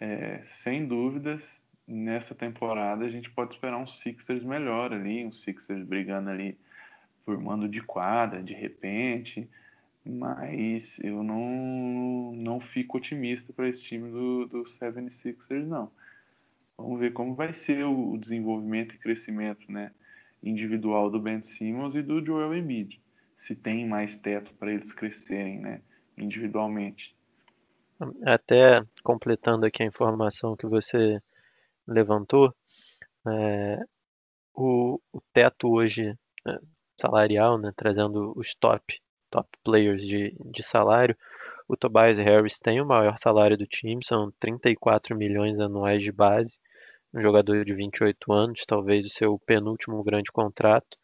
é, 0.00 0.40
sem 0.44 0.86
dúvidas, 0.86 1.60
nessa 1.86 2.34
temporada 2.34 3.04
a 3.04 3.10
gente 3.10 3.28
pode 3.30 3.54
esperar 3.54 3.76
um 3.76 3.86
Sixers 3.86 4.44
melhor 4.44 4.92
ali, 4.92 5.26
um 5.26 5.32
Sixers 5.32 5.84
brigando 5.84 6.30
ali 6.30 6.56
por 7.24 7.38
mando 7.38 7.68
de 7.68 7.82
quadra, 7.82 8.42
de 8.42 8.54
repente, 8.54 9.48
mas 10.04 10.98
eu 11.00 11.22
não, 11.22 12.32
não 12.34 12.60
fico 12.60 12.98
otimista 12.98 13.52
para 13.52 13.68
esse 13.68 13.82
time 13.82 14.10
do, 14.10 14.46
do 14.46 14.62
76ers, 14.64 15.66
não. 15.66 15.90
Vamos 16.76 16.98
ver 16.98 17.12
como 17.12 17.34
vai 17.34 17.52
ser 17.52 17.84
o 17.84 18.16
desenvolvimento 18.16 18.94
e 18.94 18.98
crescimento 18.98 19.70
né, 19.70 19.92
individual 20.42 21.10
do 21.10 21.20
Ben 21.20 21.42
Simmons 21.42 21.94
e 21.94 22.02
do 22.02 22.24
Joel 22.24 22.56
Embiid. 22.56 23.00
Se 23.36 23.54
tem 23.54 23.86
mais 23.86 24.18
teto 24.18 24.52
para 24.54 24.72
eles 24.72 24.92
crescerem 24.92 25.60
né, 25.60 25.82
individualmente. 26.16 27.14
Até 28.24 28.82
completando 29.02 29.66
aqui 29.66 29.82
a 29.82 29.86
informação 29.86 30.56
que 30.56 30.66
você 30.66 31.20
levantou, 31.86 32.54
é, 33.26 33.78
o, 34.54 34.98
o, 35.12 35.20
teto 35.34 35.68
hoje 35.70 36.16
é, 36.46 36.58
salarial, 36.98 37.58
né, 37.58 37.72
trazendo 37.76 38.32
os 38.36 38.54
top, 38.54 39.00
top 39.30 39.48
players 39.64 40.02
de, 40.06 40.34
de 40.38 40.62
salário, 40.62 41.16
o 41.68 41.76
Tobias 41.76 42.18
Harris 42.18 42.58
tem 42.58 42.80
o 42.80 42.86
maior 42.86 43.16
salário 43.18 43.56
do 43.56 43.66
time, 43.66 44.04
são 44.04 44.32
34 44.40 45.16
milhões 45.16 45.60
anuais 45.60 46.02
de 46.02 46.12
base, 46.12 46.58
um 47.14 47.20
jogador 47.22 47.64
de 47.64 47.72
28 47.74 48.32
anos, 48.32 48.64
talvez 48.66 49.04
o 49.04 49.10
seu 49.10 49.38
penúltimo 49.38 50.02
grande 50.02 50.30
contrato, 50.32 50.98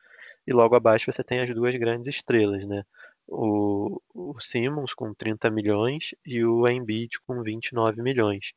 e 0.46 0.52
logo 0.52 0.74
abaixo 0.74 1.10
você 1.10 1.22
tem 1.24 1.40
as 1.40 1.50
duas 1.54 1.74
grandes 1.76 2.08
estrelas, 2.08 2.66
né? 2.66 2.84
o, 3.28 4.00
o 4.14 4.40
Simmons 4.40 4.94
com 4.94 5.12
30 5.14 5.50
milhões 5.50 6.14
e 6.24 6.44
o 6.44 6.66
Embiid 6.68 7.18
com 7.26 7.42
29 7.42 8.02
milhões. 8.02 8.52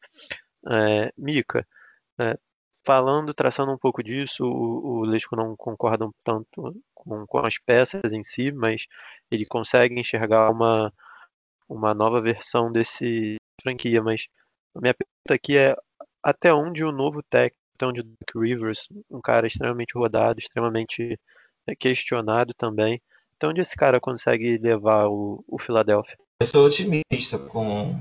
É, 0.68 1.12
Mika, 1.18 1.66
é, 2.20 2.38
falando, 2.86 3.34
traçando 3.34 3.72
um 3.72 3.78
pouco 3.78 4.04
disso, 4.04 4.46
o, 4.46 5.00
o 5.00 5.06
Lesco 5.06 5.36
não 5.36 5.56
concorda 5.56 6.08
tanto 6.24 6.76
com, 6.94 7.26
com 7.28 7.40
as 7.40 7.58
peças 7.58 8.12
em 8.14 8.24
si, 8.24 8.52
mas 8.52 8.86
ele 9.32 9.46
consegue 9.46 10.00
enxergar 10.00 10.50
uma, 10.50 10.94
uma 11.68 11.94
nova 11.94 12.22
versão 12.22 12.72
desse 12.72 13.36
franquia. 13.62 14.02
Mas 14.02 14.28
a 14.76 14.82
minha 14.82 14.94
pergunta 14.94 15.34
aqui 15.34 15.58
é 15.58 15.76
até 16.24 16.54
onde 16.54 16.84
o 16.84 16.92
novo 16.92 17.22
técnico, 17.24 17.58
até 17.76 17.86
onde 17.86 18.02
o 18.02 18.04
Duke 18.04 18.40
Rivers, 18.40 18.88
um 19.10 19.22
cara 19.22 19.48
extremamente 19.48 19.94
rodado, 19.94 20.40
extremamente 20.40 21.18
questionado 21.80 22.54
também, 22.54 23.02
até 23.36 23.48
onde 23.48 23.62
esse 23.62 23.76
cara 23.76 24.00
consegue 24.00 24.58
levar 24.58 25.08
o, 25.08 25.44
o 25.48 25.58
Philadelphia? 25.58 26.18
Eu 26.42 26.48
sou 26.48 26.66
otimista 26.66 27.38
com, 27.38 27.98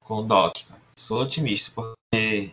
com 0.00 0.14
o 0.18 0.22
Doc. 0.22 0.58
Sou 0.96 1.22
otimista, 1.22 1.72
porque, 1.74 2.52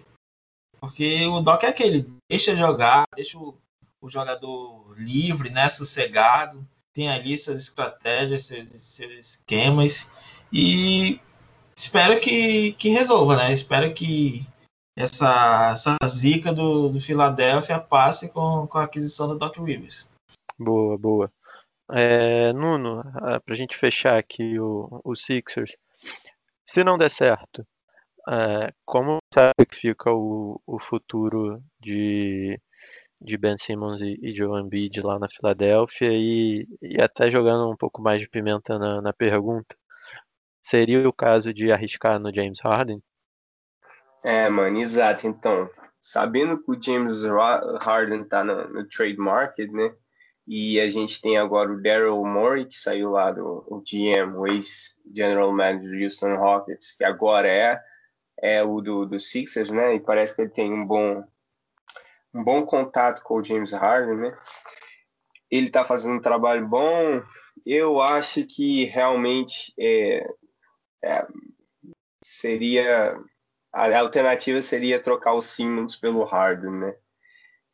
porque 0.80 1.26
o 1.26 1.42
Doc 1.42 1.64
é 1.64 1.68
aquele, 1.68 2.08
deixa 2.30 2.56
jogar, 2.56 3.06
deixa 3.16 3.38
o, 3.38 3.58
o 4.02 4.10
jogador 4.10 4.94
livre, 4.96 5.50
né, 5.50 5.68
sossegado, 5.70 6.66
tem 6.98 7.10
ali 7.10 7.38
suas 7.38 7.60
estratégias, 7.60 8.48
seus, 8.48 8.70
seus 8.84 9.14
esquemas, 9.14 10.12
e 10.52 11.22
espero 11.76 12.20
que, 12.20 12.72
que 12.74 12.90
resolva, 12.90 13.36
né? 13.36 13.52
Espero 13.52 13.94
que 13.94 14.42
essa, 14.96 15.70
essa 15.74 15.96
zica 16.08 16.52
do, 16.52 16.90
do 16.90 17.00
Philadelphia 17.00 17.80
passe 17.80 18.30
com, 18.30 18.66
com 18.66 18.80
a 18.80 18.86
aquisição 18.86 19.28
do 19.28 19.38
Doc 19.38 19.56
Rivers. 19.58 20.10
Boa, 20.58 20.98
boa. 20.98 21.32
É, 21.92 22.52
Nuno, 22.52 23.04
para 23.46 23.54
a 23.54 23.56
gente 23.56 23.78
fechar 23.78 24.18
aqui 24.18 24.60
o, 24.60 25.00
o 25.04 25.16
Sixers, 25.16 25.78
se 26.66 26.84
não 26.84 26.98
der 26.98 27.12
certo, 27.12 27.64
é, 28.28 28.74
como 28.84 29.20
sabe 29.32 29.68
que 29.70 29.76
fica 29.76 30.12
o, 30.12 30.60
o 30.66 30.80
futuro 30.80 31.62
de, 31.80 32.60
de 33.20 33.38
Ben 33.38 33.58
Simmons 33.58 34.02
e, 34.02 34.18
e 34.22 34.32
Joe 34.32 34.62
Embiid 34.62 35.02
lá 35.02 35.18
na 35.20 35.28
Filadélfia 35.28 36.10
e, 36.12 36.68
e 36.82 37.02
até 37.02 37.32
jogando 37.32 37.70
um 37.70 37.76
pouco 37.76 38.02
mais 38.02 38.22
de 38.22 38.30
pimenta 38.30 38.78
na, 38.78 39.02
na 39.02 39.14
pergunta, 39.14 39.76
seria 40.62 41.08
o 41.08 41.14
caso 41.14 41.54
de 41.54 41.72
arriscar 41.72 42.20
no 42.20 42.34
James 42.34 42.60
Harden? 42.60 43.02
É, 44.24 44.50
mano, 44.50 44.78
exato. 44.80 45.28
Então, 45.28 45.70
sabendo 46.02 46.62
que 46.62 46.72
o 46.72 46.82
James 46.82 47.24
Harden 47.82 48.24
tá 48.26 48.44
no, 48.44 48.68
no 48.68 48.88
trade 48.88 49.18
market, 49.18 49.72
né? 49.72 49.94
E 50.48 50.80
a 50.80 50.90
gente 50.90 51.22
tem 51.22 51.38
agora 51.38 51.72
o 51.72 51.82
Daryl 51.82 52.24
Morey, 52.26 52.66
que 52.66 52.80
saiu 52.80 53.12
lá 53.12 53.32
do 53.32 53.66
o 53.68 53.82
GM, 53.82 54.34
o 54.38 54.48
ex-General 54.48 55.52
Manager 55.52 55.90
do 55.90 56.04
Houston 56.04 56.36
Rockets, 56.38 56.96
que 56.96 57.04
agora 57.04 57.50
é, 57.50 57.82
é 58.42 58.64
o 58.64 58.80
do, 58.80 59.06
do 59.06 59.20
Sixers, 59.20 59.70
né? 59.70 59.96
E 59.96 60.00
parece 60.00 60.34
que 60.34 60.42
ele 60.42 60.50
tem 60.50 60.74
um 60.74 60.86
bom, 60.86 61.22
um 62.38 62.44
bom 62.44 62.66
contato 62.66 63.24
com 63.24 63.36
o 63.36 63.44
James 63.44 63.72
Harden, 63.72 64.18
né? 64.18 64.38
Ele 65.50 65.68
está 65.68 65.84
fazendo 65.84 66.16
um 66.16 66.22
trabalho 66.22 66.68
bom. 66.68 67.24
Eu 67.66 68.02
acho 68.02 68.46
que 68.46 68.86
realmente 68.86 69.74
é, 69.80 70.30
é, 71.04 71.28
seria 72.24 73.20
a 73.74 74.00
alternativa 74.00 74.62
seria 74.62 75.00
trocar 75.00 75.34
o 75.34 75.42
Simmons 75.42 75.96
pelo 75.96 76.24
Harden, 76.24 76.72
né? 76.72 76.96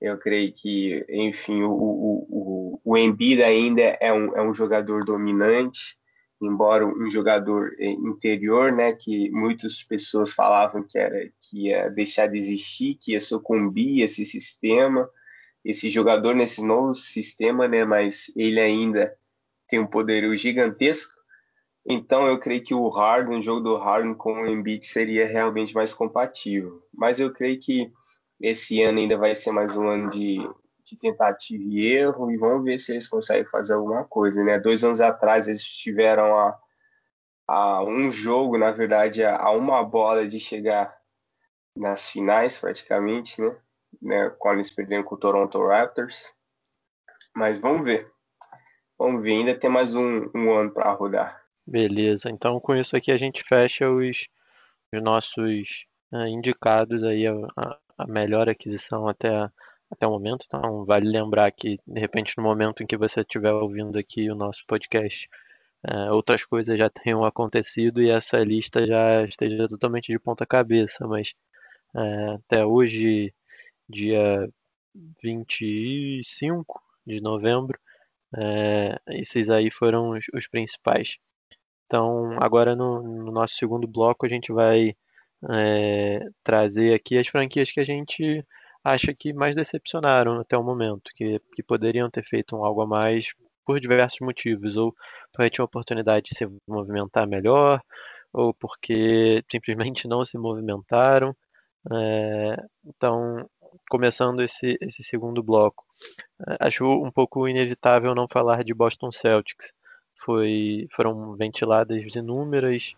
Eu 0.02 0.17
creio 0.17 0.52
que, 0.52 1.06
enfim, 1.08 1.63
o, 1.63 1.71
o, 1.71 2.28
o, 2.30 2.82
o 2.84 2.97
Embiid 2.97 3.41
ainda 3.41 3.82
é 4.02 4.12
um, 4.12 4.36
é 4.36 4.41
um 4.41 4.54
jogador 4.54 5.06
dominante, 5.06 5.97
embora 6.45 6.86
um 6.86 7.10
jogador 7.10 7.75
eh, 7.79 7.91
interior, 7.91 8.71
né, 8.71 8.93
que 8.93 9.29
muitas 9.32 9.84
pessoas 9.84 10.34
falavam 10.34 10.84
que 10.84 10.97
era 10.97 11.29
que 11.39 11.67
ia 11.69 11.89
deixar 11.89 12.27
de 12.27 12.38
existir, 12.38 12.95
que 12.95 13.13
ia 13.13 13.19
sucumbir 13.19 14.01
esse 14.01 14.25
sistema, 14.25 15.10
esse 15.63 15.89
jogador 15.89 16.36
nesse 16.36 16.65
novo 16.65 16.93
sistema, 16.93 17.67
né, 17.67 17.86
mas 17.86 18.32
ele 18.36 18.60
ainda 18.60 19.15
tem 19.67 19.79
um 19.79 19.88
poder 19.88 20.36
gigantesco. 20.36 21.13
Então 21.86 22.27
eu 22.27 22.38
creio 22.39 22.63
que 22.63 22.73
o 22.73 22.88
Harden, 22.89 23.39
o 23.39 23.41
jogo 23.41 23.62
do 23.62 23.77
Harden 23.77 24.13
com 24.13 24.41
o 24.41 24.47
Embiid 24.47 24.86
seria 24.86 25.25
realmente 25.25 25.73
mais 25.73 25.93
compatível. 25.93 26.82
Mas 26.93 27.19
eu 27.19 27.32
creio 27.32 27.60
que 27.60 27.91
esse 28.39 28.82
ano 28.82 28.99
ainda 28.99 29.17
vai 29.17 29.36
ser 29.36 29.51
mais 29.51 29.75
um 29.75 29.88
ano 29.88 30.10
de, 30.10 30.38
de 30.86 30.98
tentativa 30.98 31.63
e 31.63 31.88
erro 31.88 32.30
e 32.32 32.38
vamos 32.38 32.63
ver 32.63 32.78
se 32.80 32.91
eles 32.91 33.08
conseguem 33.08 33.46
fazer 33.46 33.74
alguma 33.74 34.04
coisa, 34.04 34.43
né? 34.43 34.60
Dois 34.60 34.84
anos 34.84 35.00
atrás 35.00 35.48
eles 35.48 35.63
tiveram 35.63 36.38
a, 36.38 36.60
a 37.48 37.84
um 37.84 38.12
jogo, 38.12 38.58
na 38.58 38.72
verdade, 38.72 39.24
a, 39.24 39.38
a 39.38 39.52
uma 39.52 39.84
bola 39.84 40.28
de 40.28 40.39
chegar 40.39 40.96
nas 41.76 42.10
finais, 42.10 42.58
praticamente, 42.58 43.41
né? 43.41 43.56
né? 44.02 44.30
Quando 44.38 44.56
eles 44.56 44.74
perderam 44.74 45.04
com 45.04 45.15
o 45.15 45.17
Toronto 45.19 45.65
Raptors. 45.65 46.32
Mas 47.36 47.58
vamos 47.58 47.86
ver. 47.86 48.12
Vamos 48.98 49.24
ver, 49.24 49.32
ainda 49.32 49.58
tem 49.58 49.69
mais 49.69 49.96
um, 49.96 50.30
um 50.36 50.54
ano 50.54 50.72
para 50.72 50.91
rodar. 50.91 51.41
Beleza, 51.65 52.30
então 52.30 52.60
com 52.60 52.76
isso 52.76 52.96
aqui 52.96 53.12
a 53.12 53.17
gente 53.17 53.43
fecha 53.43 53.89
os, 53.89 54.28
os 54.93 55.02
nossos 55.02 55.86
uh, 56.12 56.28
indicados 56.28 57.04
aí 57.04 57.26
a, 57.26 57.34
a, 57.58 57.78
a 57.98 58.08
melhor 58.08 58.50
aquisição 58.50 59.08
até, 59.08 59.50
até 59.93 60.08
o 60.08 60.12
momento. 60.12 60.45
Então, 60.47 60.86
vale 60.86 61.10
lembrar 61.10 61.51
que, 61.51 61.79
de 61.88 61.99
repente, 61.99 62.38
no 62.38 62.43
momento 62.43 62.84
em 62.84 62.88
que 62.88 62.97
você 62.97 63.21
estiver 63.21 63.53
ouvindo 63.53 63.97
aqui 63.97 64.29
o 64.29 64.36
nosso 64.36 64.63
podcast, 64.67 65.29
é, 65.86 66.12
outras 66.12 66.45
coisas 66.45 66.77
já 66.79 66.89
tenham 66.89 67.25
acontecido 67.25 68.01
e 68.01 68.10
essa 68.10 68.38
lista 68.39 68.86
já 68.86 69.23
esteja 69.25 69.67
totalmente 69.67 70.12
de 70.12 70.19
ponta 70.19 70.45
cabeça, 70.45 71.06
mas 71.08 71.34
é, 71.95 72.29
até 72.36 72.65
hoje, 72.65 73.34
dia 73.89 74.49
25 75.23 76.82
de 77.06 77.21
novembro, 77.21 77.79
é, 78.38 78.99
esses 79.10 79.49
aí 79.49 79.69
foram 79.71 80.12
os, 80.12 80.25
os 80.34 80.47
principais. 80.47 81.17
Então, 81.88 82.41
agora 82.41 82.75
no, 82.75 83.01
no, 83.03 83.32
nosso 83.32 83.56
segundo 83.56 83.88
bloco, 83.88 84.25
a 84.25 84.29
gente 84.29 84.51
vai 84.51 84.95
trazer 86.43 86.93
aqui 86.93 87.17
as 87.17 87.27
franquias 87.27 87.69
que 87.69 87.79
a 87.79 87.84
gente 87.84 88.45
acha 88.84 89.13
que 89.13 89.34
mais 89.34 89.56
decepcionaram 89.56 90.39
até 90.39 90.58
o 90.58 90.63
momento, 90.63 91.12
que, 91.15 91.39
que 91.56 91.63
poderiam 91.63 92.10
ter 92.10 92.24
feito 92.24 92.56
algo 92.58 92.82
a 92.82 92.88
mais 92.88 93.34
por 93.65 93.80
diversos 93.80 94.19
motivos, 94.19 94.76
ou 94.78 94.93
porque 95.32 95.50
tinham 95.50 95.65
oportunidade 95.65 96.28
de 96.30 96.38
se 96.38 96.48
movimentar 96.67 97.28
melhor, 97.28 97.82
ou 98.34 98.54
porque 98.54 99.43
simplesmente 99.52 100.08
não 100.08 100.26
se 100.26 100.38
movimentaram. 100.38 101.36
É, 101.91 102.58
então, 102.86 103.50
começando 103.89 104.41
esse, 104.41 104.78
esse 104.82 105.04
segundo 105.04 105.43
bloco, 105.43 105.86
é, 106.48 106.58
acho 106.67 106.86
um 106.86 107.12
pouco 107.12 107.48
inevitável 107.48 108.15
não 108.15 108.28
falar 108.28 108.63
de 108.63 108.74
Boston 108.74 109.12
Celtics. 109.12 109.74
Foi, 110.17 110.88
foram 110.96 111.36
ventiladas 111.36 112.15
inúmeras 112.15 112.93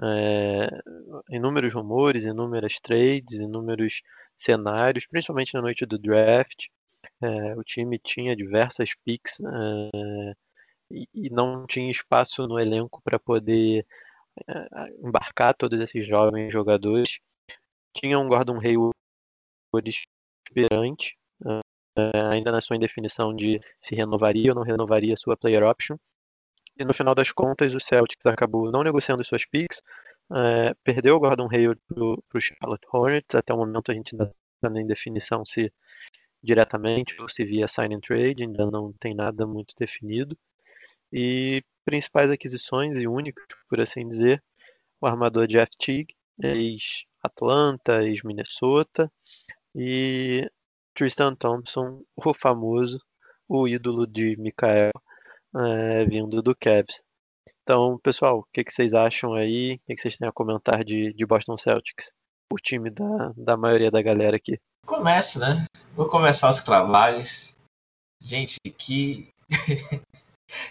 é, 0.00 0.68
inúmeros 1.30 1.74
rumores, 1.74 2.24
inúmeras 2.24 2.78
trades, 2.80 3.40
inúmeros 3.40 4.02
cenários, 4.38 5.06
principalmente 5.06 5.54
na 5.54 5.60
noite 5.60 5.84
do 5.84 5.98
draft. 5.98 6.66
É, 7.20 7.54
o 7.56 7.64
time 7.64 7.98
tinha 7.98 8.36
diversas 8.36 8.94
picks 9.04 9.40
é, 9.40 10.34
e, 10.90 11.08
e, 11.12 11.30
não 11.30 11.66
tinha 11.66 11.90
espaço 11.90 12.46
no 12.46 12.58
elenco 12.58 13.02
para 13.02 13.18
poder 13.18 13.84
embarcar 15.02 15.54
todos 15.54 15.80
esses 15.80 16.06
jovens 16.06 16.52
jogadores. 16.52 17.18
Tinha 17.92 18.18
um 18.18 18.28
Gordon 18.28 18.60
Hayward 18.60 18.94
esperante, 20.48 21.18
é, 21.96 22.10
ainda 22.30 22.52
na 22.52 22.60
sua 22.60 22.76
indefinição 22.76 23.34
de 23.34 23.60
se 23.80 23.96
renovaria 23.96 24.52
ou 24.52 24.54
não 24.54 24.62
renovaria 24.62 25.16
sua 25.16 25.36
player 25.36 25.64
option. 25.64 25.96
E 26.78 26.84
no 26.84 26.94
final 26.94 27.14
das 27.14 27.32
contas, 27.32 27.74
o 27.74 27.80
Celtics 27.80 28.24
acabou 28.26 28.70
não 28.70 28.84
negociando 28.84 29.24
suas 29.24 29.44
picks, 29.44 29.82
é, 30.32 30.74
perdeu 30.84 31.16
o 31.16 31.20
Gordon 31.20 31.48
Hayward 31.50 31.80
para 31.88 32.38
o 32.38 32.40
Charlotte 32.40 32.86
Hornets. 32.92 33.34
Até 33.34 33.52
o 33.54 33.58
momento 33.58 33.90
a 33.90 33.94
gente 33.94 34.14
ainda 34.14 34.34
está 34.62 34.80
em 34.80 34.86
definição 34.86 35.44
se 35.44 35.72
diretamente 36.42 37.20
ou 37.20 37.28
se 37.28 37.44
via 37.44 37.66
sign 37.66 37.94
and 37.94 38.00
trade, 38.00 38.42
ainda 38.42 38.70
não 38.70 38.92
tem 38.92 39.14
nada 39.14 39.46
muito 39.46 39.74
definido. 39.78 40.36
E 41.12 41.62
principais 41.84 42.30
aquisições 42.30 42.98
e 42.98 43.08
únicas, 43.08 43.44
por 43.68 43.80
assim 43.80 44.06
dizer, 44.08 44.42
o 45.00 45.06
armador 45.06 45.46
Jeff 45.46 45.70
Teague, 45.78 46.14
ex-Atlanta, 46.42 48.04
ex-Minnesota, 48.04 49.10
e 49.74 50.50
Tristan 50.94 51.34
Thompson, 51.34 52.04
o 52.16 52.34
famoso, 52.34 53.00
o 53.48 53.66
ídolo 53.66 54.06
de 54.06 54.36
Mikael, 54.36 54.92
é, 55.56 56.04
vindo 56.04 56.42
do 56.42 56.54
Cavs. 56.56 57.02
Então, 57.62 57.98
pessoal, 58.02 58.38
o 58.38 58.44
que, 58.52 58.64
que 58.64 58.72
vocês 58.72 58.94
acham 58.94 59.34
aí? 59.34 59.74
O 59.74 59.80
que, 59.86 59.94
que 59.94 60.02
vocês 60.02 60.16
têm 60.16 60.28
a 60.28 60.32
comentar 60.32 60.84
de, 60.84 61.12
de 61.12 61.26
Boston 61.26 61.56
Celtics? 61.56 62.12
O 62.52 62.56
time 62.56 62.90
da, 62.90 63.32
da 63.36 63.56
maioria 63.56 63.90
da 63.90 64.00
galera 64.00 64.36
aqui. 64.36 64.58
Começa, 64.86 65.38
né? 65.38 65.66
Vou 65.94 66.08
começar 66.08 66.48
os 66.48 66.62
trabalhos. 66.62 67.56
Gente, 68.20 68.56
que. 68.76 69.28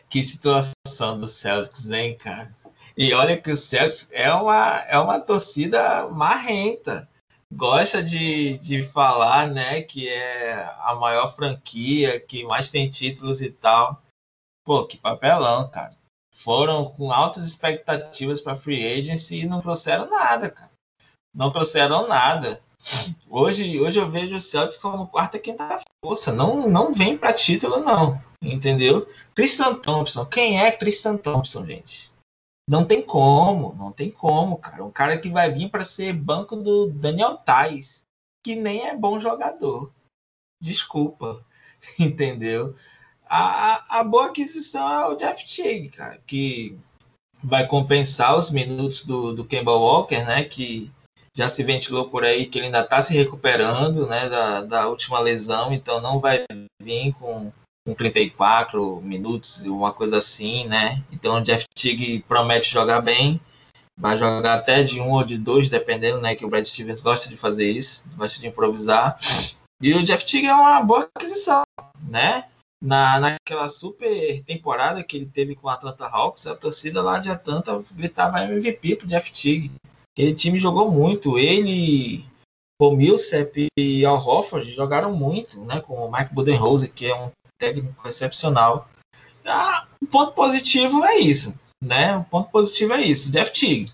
que 0.10 0.24
situação 0.24 1.20
do 1.20 1.28
Celtics, 1.28 1.92
hein, 1.92 2.18
cara? 2.18 2.52
E 2.98 3.14
olha 3.14 3.40
que 3.40 3.52
o 3.52 3.58
Celtics 3.58 4.10
é 4.12 4.34
uma, 4.34 4.80
é 4.88 4.98
uma 4.98 5.20
torcida 5.20 6.08
marrenta. 6.08 7.08
Gosta 7.54 8.04
de, 8.04 8.58
de 8.58 8.84
falar, 8.84 9.50
né, 9.50 9.82
que 9.82 10.10
é 10.10 10.64
a 10.80 10.96
maior 10.96 11.34
franquia, 11.34 12.20
que 12.20 12.44
mais 12.44 12.70
tem 12.70 12.90
títulos 12.90 13.40
e 13.40 13.52
tal. 13.52 14.02
Pô, 14.66 14.86
que 14.86 14.98
papelão, 14.98 15.70
cara 15.70 15.92
foram 16.38 16.92
com 16.92 17.12
altas 17.12 17.46
expectativas 17.46 18.40
para 18.40 18.56
free 18.56 18.86
agency 18.86 19.40
e 19.40 19.48
não 19.48 19.60
trouxeram 19.60 20.08
nada, 20.08 20.52
cara. 20.52 20.72
Não 21.34 21.52
trouxeram 21.52 22.08
nada. 22.08 22.62
Hoje, 23.28 23.80
hoje 23.80 24.00
eu 24.00 24.10
vejo 24.10 24.36
o 24.36 24.40
Celtics 24.40 24.78
como 24.78 25.08
quarta 25.08 25.40
quinta 25.40 25.80
força. 26.06 26.32
Não, 26.32 26.70
não 26.70 26.94
vem 26.94 27.18
para 27.18 27.34
título, 27.34 27.80
não. 27.80 28.22
Entendeu? 28.42 29.10
Christian 29.34 29.80
Thompson. 29.80 30.26
Quem 30.26 30.62
é 30.62 30.72
Christian 30.72 31.18
Thompson, 31.18 31.66
gente? 31.66 32.14
Não 32.70 32.86
tem 32.86 33.02
como, 33.02 33.74
não 33.74 33.92
tem 33.92 34.12
como, 34.12 34.58
cara. 34.58 34.84
Um 34.84 34.92
cara 34.92 35.18
que 35.18 35.30
vai 35.30 35.52
vir 35.52 35.72
para 35.72 35.84
ser 35.84 36.14
banco 36.14 36.56
do 36.56 36.88
Daniel 36.88 37.38
Tais, 37.38 38.04
que 38.46 38.56
nem 38.56 38.88
é 38.88 38.96
bom 38.96 39.20
jogador. 39.20 39.92
Desculpa, 40.62 41.44
entendeu? 41.98 42.76
A, 43.30 44.00
a 44.00 44.04
boa 44.04 44.28
aquisição 44.28 44.92
é 44.92 45.08
o 45.08 45.16
Jeff 45.16 45.46
Teague, 45.46 45.90
cara, 45.90 46.20
que 46.26 46.78
vai 47.44 47.66
compensar 47.66 48.38
os 48.38 48.52
minutos 48.52 49.06
do, 49.06 49.34
do 49.34 49.46
Kemba 49.46 49.74
Walker, 49.74 50.24
né? 50.24 50.44
Que 50.44 50.92
já 51.34 51.48
se 51.48 51.64
ventilou 51.64 52.10
por 52.10 52.24
aí 52.24 52.46
que 52.46 52.58
ele 52.58 52.68
ainda 52.68 52.82
está 52.82 53.02
se 53.02 53.14
recuperando, 53.14 54.08
né? 54.08 54.28
Da, 54.30 54.62
da 54.62 54.88
última 54.88 55.20
lesão, 55.20 55.72
então 55.72 56.02
não 56.02 56.20
vai 56.20 56.44
vir 56.82 57.14
com, 57.14 57.52
com 57.86 57.94
34 57.94 59.02
minutos, 59.02 59.64
uma 59.64 59.94
coisa 59.94 60.18
assim, 60.18 60.66
né? 60.66 61.04
Então 61.12 61.36
o 61.36 61.42
Jeff 61.42 61.66
Teague 61.76 62.24
promete 62.28 62.72
jogar 62.72 63.02
bem, 63.02 63.40
vai 63.98 64.18
jogar 64.18 64.56
até 64.56 64.84
de 64.84 65.00
um 65.00 65.12
ou 65.12 65.24
de 65.24 65.38
dois, 65.38 65.70
dependendo, 65.70 66.20
né? 66.20 66.36
Que 66.36 66.46
o 66.46 66.50
Brad 66.50 66.66
Stevens 66.66 67.02
gosta 67.02 67.30
de 67.30 67.38
fazer 67.38 67.70
isso, 67.70 68.06
gosta 68.16 68.40
de 68.40 68.48
improvisar. 68.48 69.18
E 69.82 69.94
o 69.94 70.04
Jeff 70.04 70.26
Teague 70.26 70.48
é 70.48 70.56
uma 70.56 70.82
boa 70.82 71.08
aquisição, 71.16 71.62
né? 72.10 72.46
Na, 72.82 73.20
naquela 73.20 73.68
super 73.68 74.42
temporada 74.44 75.04
que 75.04 75.18
ele 75.18 75.26
teve 75.26 75.56
com 75.56 75.68
o 75.68 75.70
Atlanta 75.70 76.06
Hawks, 76.06 76.48
a 76.48 76.56
torcida 76.56 77.02
lá 77.02 77.20
de 77.20 77.30
Atlanta 77.30 77.84
gritava 77.94 78.42
MVP 78.44 78.98
pro 78.98 79.08
Jeff 79.08 79.32
Teague. 79.32 79.72
Aquele 80.14 80.34
time 80.34 80.60
jogou 80.60 80.92
muito. 80.92 81.38
Ele, 81.38 82.26
o 82.80 82.92
Millsap 82.92 83.68
e 83.78 84.06
Al 84.06 84.18
Hofford 84.18 84.72
jogaram 84.72 85.14
muito, 85.14 85.64
né? 85.66 85.82
Com 85.82 85.96
o 85.96 86.12
Mike 86.12 86.34
Budenholzer, 86.34 86.92
que 86.92 87.08
é 87.08 87.16
um 87.16 87.32
técnico 87.60 88.08
excepcional. 88.08 88.90
Ah, 89.46 89.88
o 90.02 90.06
ponto 90.06 90.34
positivo 90.34 91.04
é 91.06 91.18
isso, 91.18 91.58
né? 91.84 92.18
O 92.18 92.24
ponto 92.24 92.52
positivo 92.52 92.94
é 92.94 93.02
isso. 93.02 93.32
Jeff 93.32 93.52
Teague. 93.52 93.92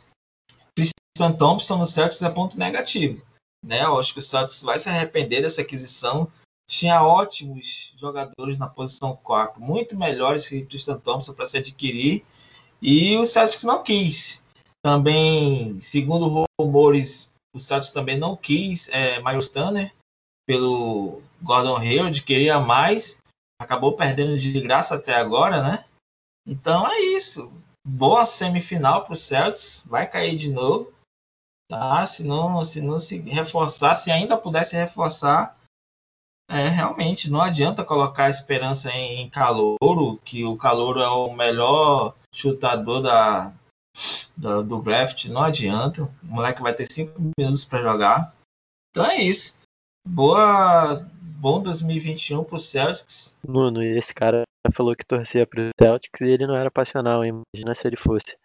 Christian 0.76 1.38
Thompson 1.38 1.78
no 1.78 1.86
Celtics 1.86 2.22
é 2.22 2.30
ponto 2.30 2.58
negativo. 2.58 3.22
Né? 3.64 3.84
Eu 3.84 4.00
acho 4.00 4.14
que 4.14 4.20
o 4.20 4.22
Celtics 4.22 4.62
vai 4.62 4.80
se 4.80 4.90
arrepender 4.90 5.42
dessa 5.42 5.62
aquisição 5.62 6.30
tinha 6.74 7.04
ótimos 7.04 7.94
jogadores 8.00 8.58
na 8.58 8.68
posição 8.68 9.16
4, 9.16 9.62
muito 9.62 9.96
melhores 9.96 10.48
que 10.48 10.66
Tristan 10.66 10.98
Thompson 10.98 11.34
para 11.34 11.46
se 11.46 11.58
adquirir, 11.58 12.26
e 12.82 13.16
o 13.16 13.26
Celtics 13.26 13.64
não 13.64 13.84
quis. 13.84 14.44
Também, 14.84 15.80
segundo 15.80 16.48
rumores, 16.60 17.32
o 17.56 17.60
Celtics 17.60 17.94
também 17.94 18.18
não 18.18 18.36
quis 18.36 18.90
é, 18.90 19.22
Miles 19.22 19.50
Turner 19.50 19.94
pelo 20.48 21.22
Gordon 21.42 21.78
Hayward, 21.78 22.24
queria 22.24 22.60
mais, 22.60 23.20
acabou 23.62 23.96
perdendo 23.96 24.36
de 24.36 24.60
graça 24.60 24.96
até 24.96 25.14
agora, 25.14 25.62
né? 25.62 25.86
Então 26.46 26.92
é 26.92 27.00
isso. 27.00 27.54
Boa 27.88 28.26
semifinal 28.26 29.06
para 29.06 29.14
o 29.14 29.16
Celtics, 29.16 29.86
vai 29.88 30.10
cair 30.10 30.36
de 30.36 30.52
novo. 30.52 30.92
Tá? 31.70 32.06
Se 32.08 32.24
não, 32.24 32.66
se 32.66 32.82
não 32.82 32.98
se 32.98 33.20
reforçar, 33.20 33.94
se 33.96 34.10
ainda 34.10 34.36
pudesse 34.36 34.76
reforçar, 34.76 35.56
é, 36.54 36.70
realmente, 36.70 37.30
não 37.30 37.42
adianta 37.42 37.84
colocar 37.84 38.30
esperança 38.30 38.92
em, 38.92 39.22
em 39.22 39.30
Calouro, 39.30 40.20
que 40.24 40.44
o 40.46 40.56
Calouro 40.56 41.02
é 41.02 41.10
o 41.10 41.34
melhor 41.34 42.16
chutador 42.32 43.02
da, 43.02 43.52
da, 44.38 44.62
do 44.62 44.82
draft, 44.82 45.26
não 45.26 45.42
adianta. 45.42 46.04
O 46.04 46.12
moleque 46.24 46.62
vai 46.62 46.74
ter 46.74 46.86
cinco 46.86 47.20
minutos 47.38 47.66
para 47.66 47.82
jogar. 47.82 48.36
Então 48.92 49.06
é 49.06 49.22
isso. 49.22 49.56
Boa, 50.08 51.06
bom 51.22 51.62
2021 51.62 52.44
pro 52.44 52.60
Celtics. 52.60 53.38
Nuno, 53.48 53.82
e 53.82 53.98
esse 53.98 54.14
cara 54.14 54.44
falou 54.76 54.96
que 54.96 55.06
torcia 55.06 55.48
pro 55.48 55.70
Celtics 55.80 56.22
e 56.22 56.30
ele 56.30 56.48
não 56.48 56.56
era 56.56 56.70
passional, 56.70 57.24
hein? 57.24 57.42
imagina 57.54 57.74
se 57.74 57.88
ele 57.88 57.98
fosse. 57.98 58.38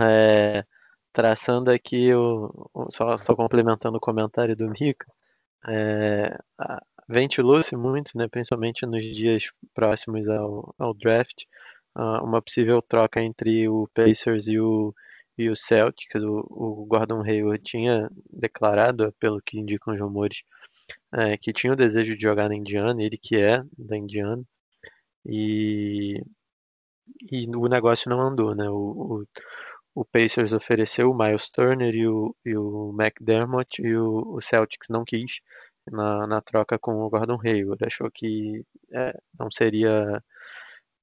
É, 0.00 0.64
traçando 1.12 1.70
aqui, 1.70 2.14
o, 2.14 2.68
só, 2.90 3.16
só 3.16 3.34
complementando 3.34 3.96
o 3.96 4.00
comentário 4.00 4.56
do 4.56 4.68
Mika, 4.68 5.06
é, 5.66 6.38
ventilou-se 7.10 7.74
muito, 7.76 8.16
né, 8.16 8.28
principalmente 8.28 8.86
nos 8.86 9.04
dias 9.04 9.50
próximos 9.74 10.28
ao, 10.28 10.74
ao 10.78 10.94
draft, 10.94 11.42
uh, 11.96 12.24
uma 12.24 12.40
possível 12.40 12.80
troca 12.80 13.20
entre 13.20 13.68
o 13.68 13.88
Pacers 13.92 14.46
e 14.46 14.60
o, 14.60 14.94
e 15.36 15.50
o 15.50 15.56
Celtics. 15.56 16.22
O, 16.22 16.46
o 16.48 16.86
Gordon 16.86 17.22
Hayward 17.22 17.62
tinha 17.64 18.08
declarado, 18.32 19.12
pelo 19.18 19.42
que 19.42 19.58
indicam 19.58 19.92
os 19.92 20.00
rumores, 20.00 20.42
é, 21.12 21.36
que 21.36 21.52
tinha 21.52 21.72
o 21.72 21.76
desejo 21.76 22.16
de 22.16 22.22
jogar 22.22 22.48
na 22.48 22.54
Indiana, 22.54 23.02
ele 23.02 23.18
que 23.18 23.36
é 23.36 23.62
da 23.76 23.96
Indiana, 23.96 24.44
e, 25.26 26.22
e 27.30 27.46
o 27.56 27.66
negócio 27.68 28.08
não 28.08 28.20
andou, 28.20 28.54
né? 28.54 28.68
O, 28.70 29.24
o, 29.24 30.00
o 30.02 30.04
Pacers 30.04 30.52
ofereceu 30.52 31.10
o 31.10 31.16
Miles 31.16 31.50
Turner 31.50 31.94
e 31.94 32.06
o, 32.06 32.34
e 32.44 32.56
o 32.56 32.94
McDermott 32.98 33.82
e 33.82 33.96
o, 33.96 34.36
o 34.36 34.40
Celtics 34.40 34.88
não 34.88 35.04
quis 35.04 35.40
na, 35.86 36.26
na 36.26 36.40
troca 36.40 36.78
com 36.78 37.02
o 37.02 37.10
Gordon 37.10 37.38
Hayward. 37.42 37.84
Achou 37.84 38.10
que 38.10 38.64
é, 38.92 39.12
não 39.38 39.50
seria 39.50 40.22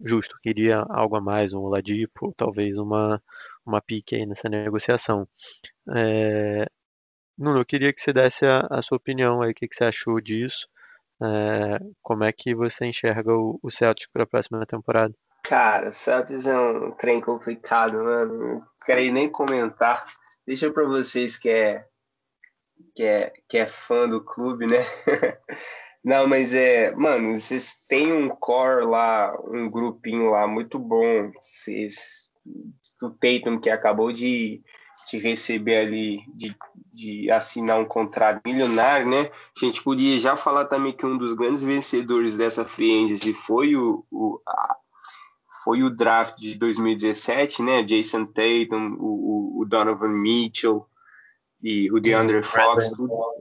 justo, 0.04 0.38
queria 0.42 0.86
algo 0.90 1.16
a 1.16 1.22
mais, 1.22 1.54
um 1.54 1.60
Oladipo, 1.60 2.34
talvez 2.38 2.78
uma, 2.78 3.22
uma 3.66 3.82
pique 3.82 4.16
aí 4.16 4.26
nessa 4.26 4.50
negociação. 4.50 5.28
É, 5.96 6.66
Nuno, 7.38 7.60
eu 7.60 7.66
queria 7.66 7.94
que 7.94 8.02
você 8.02 8.14
desse 8.14 8.46
a, 8.46 8.68
a 8.70 8.82
sua 8.82 8.98
opinião 8.98 9.42
aí, 9.42 9.52
o 9.52 9.54
que, 9.56 9.68
que 9.68 9.76
você 9.76 9.86
achou 9.86 10.20
disso, 10.22 10.68
é, 11.22 11.80
como 12.04 12.24
é 12.24 12.32
que 12.32 12.54
você 12.54 12.86
enxerga 12.86 13.34
o, 13.34 13.60
o 13.62 13.72
Celtic 13.72 14.10
para 14.12 14.24
a 14.24 14.28
próxima 14.28 14.66
temporada? 14.66 15.14
Cara, 15.44 15.88
o 15.88 15.92
Celtics 15.92 16.46
é 16.46 16.60
um 16.60 16.92
trem 16.92 17.22
complicado, 17.22 18.04
mano. 18.04 18.38
Não 18.38 18.68
quero 18.86 19.14
nem 19.14 19.30
comentar. 19.30 20.06
Deixa 20.46 20.72
para 20.72 20.86
vocês 20.86 21.38
que 21.38 21.50
é 21.50 21.86
que 22.96 23.04
é, 23.04 23.34
que 23.48 23.58
é 23.58 23.68
fã 23.68 24.08
do 24.08 24.24
clube, 24.24 24.66
né? 24.66 24.78
Não, 26.04 26.28
mas 26.28 26.54
é, 26.54 26.96
mano, 26.96 27.40
vocês 27.40 27.86
têm 27.88 28.14
um 28.14 28.30
core 28.30 28.86
lá, 28.86 29.38
um 29.46 29.70
grupinho 29.70 30.30
lá 30.30 30.48
muito 30.48 30.80
bom. 30.80 31.32
Vocês, 31.40 32.30
o 33.02 33.10
Tatum 33.10 33.60
que 33.60 33.70
acabou 33.70 34.12
de, 34.12 34.64
de 35.12 35.18
receber 35.18 35.78
ali, 35.78 36.22
de, 36.34 36.56
de 36.94 37.30
assinar 37.30 37.80
um 37.80 37.86
contrato 37.86 38.42
milionário, 38.46 39.08
né? 39.08 39.30
A 39.62 39.66
gente 39.66 39.84
podia 39.84 40.18
já 40.20 40.36
falar 40.36 40.66
também 40.66 40.94
que 40.94 41.06
um 41.06 41.18
dos 41.18 41.34
grandes 41.34 41.62
vencedores 41.62 42.38
dessa 42.38 42.64
free 42.64 43.04
agency 43.04 43.34
foi 43.34 43.76
o, 43.76 44.06
o 44.10 44.42
a, 44.48 44.78
foi 45.64 45.84
o 45.84 45.90
draft 45.90 46.38
de 46.38 46.58
2017, 46.58 47.62
né? 47.62 47.84
Jason 47.84 48.26
Tatum, 48.26 48.96
o, 48.98 49.62
o 49.62 49.66
Donovan 49.66 50.08
Mitchell, 50.08 50.88
e 51.62 51.92
o 51.92 52.00
DeAndre 52.00 52.44
Fox 52.44 52.92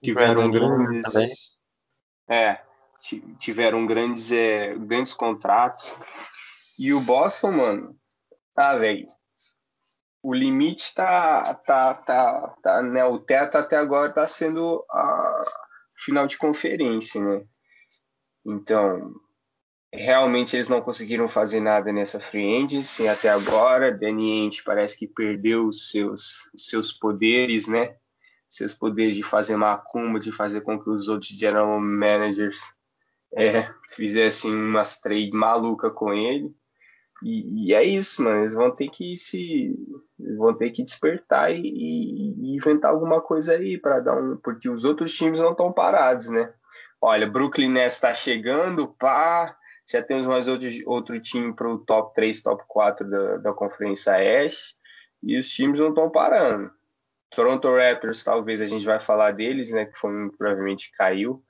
tiveram 0.02 0.50
grandes. 0.50 1.56
É, 2.28 2.60
tiveram 3.38 3.86
grandes, 3.86 4.32
é, 4.32 4.74
grandes 4.74 5.12
contratos. 5.12 5.94
E 6.78 6.92
o 6.92 7.00
Boston, 7.00 7.52
mano, 7.52 7.96
ah, 8.56 8.76
velho, 8.76 9.06
o 10.22 10.34
limite 10.34 10.94
tá, 10.94 11.54
tá, 11.54 11.94
tá, 11.94 12.54
tá, 12.62 12.82
né? 12.82 13.04
O 13.04 13.18
teto 13.18 13.56
até 13.56 13.76
agora 13.76 14.12
tá 14.12 14.26
sendo 14.26 14.84
a 14.90 15.42
final 16.04 16.26
de 16.26 16.36
conferência, 16.36 17.20
né? 17.20 17.44
Então, 18.44 19.14
realmente 19.92 20.56
eles 20.56 20.68
não 20.68 20.80
conseguiram 20.80 21.28
fazer 21.28 21.60
nada 21.60 21.92
nessa 21.92 22.18
free 22.18 22.64
agency 22.64 23.06
até 23.06 23.28
agora. 23.28 23.92
Danny 23.92 24.42
Ainge 24.42 24.62
parece 24.64 24.98
que 24.98 25.06
perdeu 25.06 25.68
os 25.68 25.90
seus, 25.90 26.50
os 26.54 26.66
seus 26.66 26.92
poderes, 26.92 27.68
né? 27.68 27.96
Seus 28.48 28.74
poderes 28.74 29.16
de 29.16 29.22
fazer 29.22 29.56
macumba, 29.56 30.20
de 30.20 30.32
fazer 30.32 30.60
com 30.60 30.78
que 30.78 30.88
os 30.88 31.08
outros 31.08 31.30
general 31.30 31.80
managers 31.80 32.58
é, 33.34 33.68
fizessem 33.90 34.54
umas 34.54 35.00
trade 35.00 35.30
maluca 35.32 35.90
com 35.90 36.12
ele. 36.12 36.54
E, 37.22 37.68
e, 37.68 37.74
é 37.74 37.82
isso, 37.82 38.22
mano. 38.22 38.42
Eles 38.42 38.54
vão 38.54 38.70
ter 38.70 38.88
que 38.88 39.16
se. 39.16 39.74
vão 40.36 40.54
ter 40.54 40.70
que 40.70 40.84
despertar 40.84 41.50
e, 41.52 41.60
e 41.60 42.56
inventar 42.56 42.90
alguma 42.90 43.20
coisa 43.20 43.54
aí 43.54 43.78
para 43.78 44.00
dar 44.00 44.16
um. 44.16 44.36
Porque 44.36 44.68
os 44.68 44.84
outros 44.84 45.14
times 45.14 45.38
não 45.38 45.52
estão 45.52 45.72
parados, 45.72 46.28
né? 46.28 46.52
Olha, 47.00 47.26
Brooklyn 47.26 47.70
Nets 47.70 47.94
está 47.94 48.12
chegando, 48.12 48.88
pá. 48.98 49.56
Já 49.88 50.02
temos 50.02 50.26
mais 50.26 50.48
outro, 50.48 50.68
outro 50.84 51.20
time 51.20 51.54
para 51.54 51.72
o 51.72 51.78
top 51.78 52.12
3, 52.12 52.42
top 52.42 52.64
4 52.66 53.08
da, 53.08 53.36
da 53.36 53.52
Conferência 53.52 54.14
Oeste. 54.14 54.74
E 55.22 55.38
os 55.38 55.48
times 55.48 55.78
não 55.78 55.90
estão 55.90 56.10
parando. 56.10 56.70
Toronto 57.36 57.68
Raptors, 57.70 58.24
talvez 58.24 58.62
a 58.62 58.66
gente 58.66 58.86
vai 58.86 58.98
falar 58.98 59.32
deles, 59.32 59.70
né? 59.70 59.84
Que 59.84 59.98
foi 59.98 60.10
provavelmente 60.38 60.90
caiu. 60.92 61.44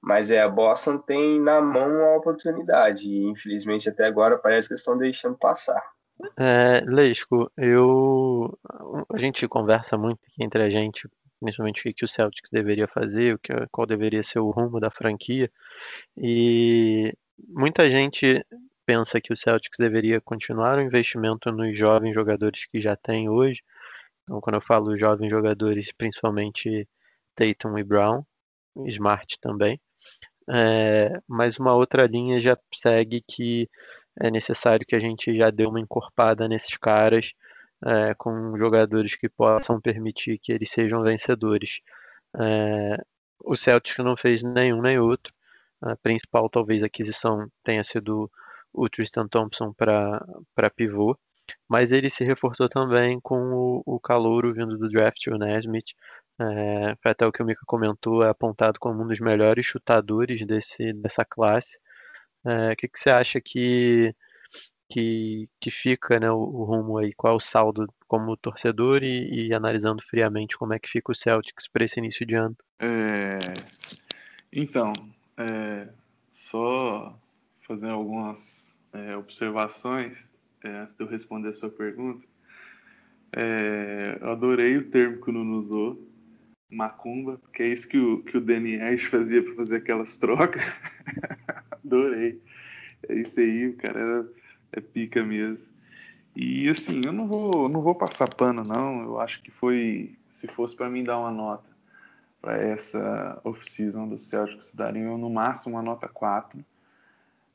Mas 0.00 0.30
é, 0.30 0.40
a 0.40 0.48
Boston 0.48 0.98
tem 0.98 1.40
na 1.40 1.60
mão 1.60 1.88
uma 1.88 2.16
oportunidade 2.16 3.08
e 3.08 3.24
infelizmente 3.24 3.88
até 3.88 4.06
agora 4.06 4.38
parece 4.38 4.68
que 4.68 4.74
estão 4.74 4.96
deixando 4.96 5.36
passar. 5.36 5.82
É, 6.38 6.82
Leisco, 6.86 7.50
eu 7.56 8.56
a 9.12 9.18
gente 9.18 9.48
conversa 9.48 9.98
muito 9.98 10.20
aqui 10.28 10.44
entre 10.44 10.62
a 10.62 10.70
gente, 10.70 11.08
principalmente 11.40 11.88
o 11.88 11.92
que 11.92 12.04
o 12.04 12.08
Celtics 12.08 12.50
deveria 12.52 12.86
fazer, 12.86 13.34
o 13.34 13.38
que, 13.38 13.52
qual 13.72 13.86
deveria 13.86 14.22
ser 14.22 14.38
o 14.38 14.50
rumo 14.50 14.78
da 14.78 14.90
franquia. 14.90 15.50
E 16.16 17.12
muita 17.48 17.90
gente 17.90 18.46
pensa 18.86 19.20
que 19.20 19.32
o 19.32 19.36
Celtics 19.36 19.78
deveria 19.80 20.20
continuar 20.20 20.78
o 20.78 20.82
investimento 20.82 21.50
nos 21.50 21.76
jovens 21.76 22.14
jogadores 22.14 22.66
que 22.66 22.80
já 22.80 22.94
tem 22.94 23.28
hoje. 23.28 23.62
Então, 24.24 24.40
quando 24.40 24.56
eu 24.56 24.60
falo 24.60 24.96
jovens 24.96 25.30
jogadores, 25.30 25.92
principalmente 25.92 26.88
Tatum 27.34 27.78
e 27.78 27.84
Brown, 27.84 28.24
Smart 28.86 29.38
também. 29.40 29.80
É, 30.48 31.20
mas 31.28 31.58
uma 31.58 31.74
outra 31.74 32.06
linha 32.06 32.40
já 32.40 32.56
segue 32.74 33.22
que 33.26 33.68
é 34.20 34.30
necessário 34.30 34.86
que 34.86 34.94
a 34.94 35.00
gente 35.00 35.36
já 35.36 35.50
dê 35.50 35.66
uma 35.66 35.80
encorpada 35.80 36.48
nesses 36.48 36.76
caras 36.76 37.32
é, 37.84 38.14
com 38.14 38.56
jogadores 38.56 39.14
que 39.16 39.28
possam 39.28 39.80
permitir 39.80 40.38
que 40.38 40.52
eles 40.52 40.70
sejam 40.70 41.02
vencedores. 41.02 41.80
É, 42.38 42.98
o 43.44 43.56
Celtic 43.56 43.98
não 44.00 44.16
fez 44.16 44.42
nenhum 44.42 44.80
nem 44.82 44.98
outro. 44.98 45.32
A 45.82 45.96
principal, 45.96 46.48
talvez, 46.48 46.82
aquisição 46.82 47.48
tenha 47.62 47.84
sido 47.84 48.30
o 48.72 48.88
Tristan 48.88 49.28
Thompson 49.28 49.72
para 49.74 50.70
pivô, 50.74 51.16
mas 51.68 51.92
ele 51.92 52.10
se 52.10 52.24
reforçou 52.24 52.68
também 52.68 53.18
com 53.20 53.36
o, 53.52 53.82
o 53.86 54.00
calouro 54.00 54.52
vindo 54.52 54.76
do 54.76 54.88
draft, 54.88 55.26
o 55.28 55.38
Nesmith, 55.38 55.94
é, 56.38 56.96
foi 57.00 57.12
até 57.12 57.26
o 57.26 57.32
que 57.32 57.42
o 57.42 57.46
Mika 57.46 57.62
comentou, 57.66 58.24
é 58.24 58.28
apontado 58.28 58.78
como 58.80 59.02
um 59.02 59.06
dos 59.06 59.20
melhores 59.20 59.64
chutadores 59.66 60.44
desse, 60.46 60.92
dessa 60.92 61.24
classe. 61.24 61.78
É, 62.44 62.72
o 62.72 62.76
que, 62.76 62.88
que 62.88 62.98
você 62.98 63.10
acha 63.10 63.40
que, 63.40 64.14
que, 64.88 65.48
que 65.60 65.70
fica 65.70 66.18
né, 66.18 66.30
o, 66.30 66.36
o 66.38 66.64
rumo 66.64 66.98
aí? 66.98 67.12
Qual 67.14 67.32
é 67.32 67.36
o 67.36 67.40
saldo 67.40 67.86
como 68.08 68.36
torcedor 68.36 69.02
e, 69.02 69.48
e 69.48 69.54
analisando 69.54 70.02
friamente 70.02 70.56
como 70.56 70.74
é 70.74 70.78
que 70.78 70.90
fica 70.90 71.12
o 71.12 71.14
Celtics 71.14 71.68
para 71.68 71.84
esse 71.84 72.00
início 72.00 72.26
de 72.26 72.34
ano? 72.34 72.56
É, 72.80 73.54
então, 74.52 74.92
é, 75.38 75.88
só 76.32 77.16
fazer 77.66 77.90
algumas 77.90 78.74
é, 78.92 79.16
observações 79.16 80.33
é, 80.64 80.80
antes 80.80 80.94
de 80.94 81.02
eu 81.02 81.06
responder 81.06 81.50
a 81.50 81.54
sua 81.54 81.70
pergunta. 81.70 82.26
É, 83.32 84.18
eu 84.20 84.30
adorei 84.30 84.76
o 84.76 84.90
termo 84.90 85.20
que 85.20 85.30
o 85.30 85.32
Nuno 85.32 85.58
usou, 85.58 86.08
macumba, 86.70 87.40
que 87.52 87.62
é 87.62 87.68
isso 87.68 87.86
que 87.86 87.98
o, 87.98 88.22
que 88.22 88.36
o 88.36 88.40
Danny 88.40 88.80
Ash 88.80 89.04
fazia 89.04 89.42
para 89.42 89.54
fazer 89.54 89.76
aquelas 89.76 90.16
trocas. 90.16 90.62
Adorei. 91.84 92.40
É 93.08 93.14
isso 93.14 93.38
aí, 93.38 93.68
o 93.68 93.76
cara 93.76 94.00
era, 94.00 94.28
é 94.72 94.80
pica 94.80 95.22
mesmo. 95.22 95.66
E 96.34 96.68
assim, 96.68 97.02
eu 97.04 97.12
não 97.12 97.28
vou, 97.28 97.68
não 97.68 97.82
vou 97.82 97.94
passar 97.94 98.34
pano, 98.34 98.64
não. 98.64 99.02
Eu 99.02 99.20
acho 99.20 99.42
que 99.42 99.50
foi, 99.50 100.16
se 100.30 100.48
fosse 100.48 100.74
para 100.74 100.88
mim 100.88 101.04
dar 101.04 101.18
uma 101.18 101.30
nota 101.30 101.68
para 102.40 102.58
essa 102.58 103.40
off-season 103.44 104.08
do 104.08 104.18
Celtics, 104.18 104.72
daria 104.74 105.04
no 105.04 105.30
máximo 105.30 105.76
uma 105.76 105.82
nota 105.82 106.08
4. 106.08 106.64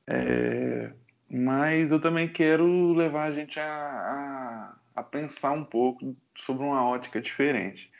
É, 0.07 0.91
mas 1.29 1.91
eu 1.91 2.01
também 2.01 2.27
quero 2.27 2.93
levar 2.93 3.25
a 3.25 3.31
gente 3.31 3.59
a, 3.59 3.65
a, 3.65 4.75
a 4.95 5.03
pensar 5.03 5.51
um 5.51 5.63
pouco 5.63 6.15
sobre 6.35 6.63
uma 6.63 6.83
ótica 6.83 7.21
diferente, 7.21 7.91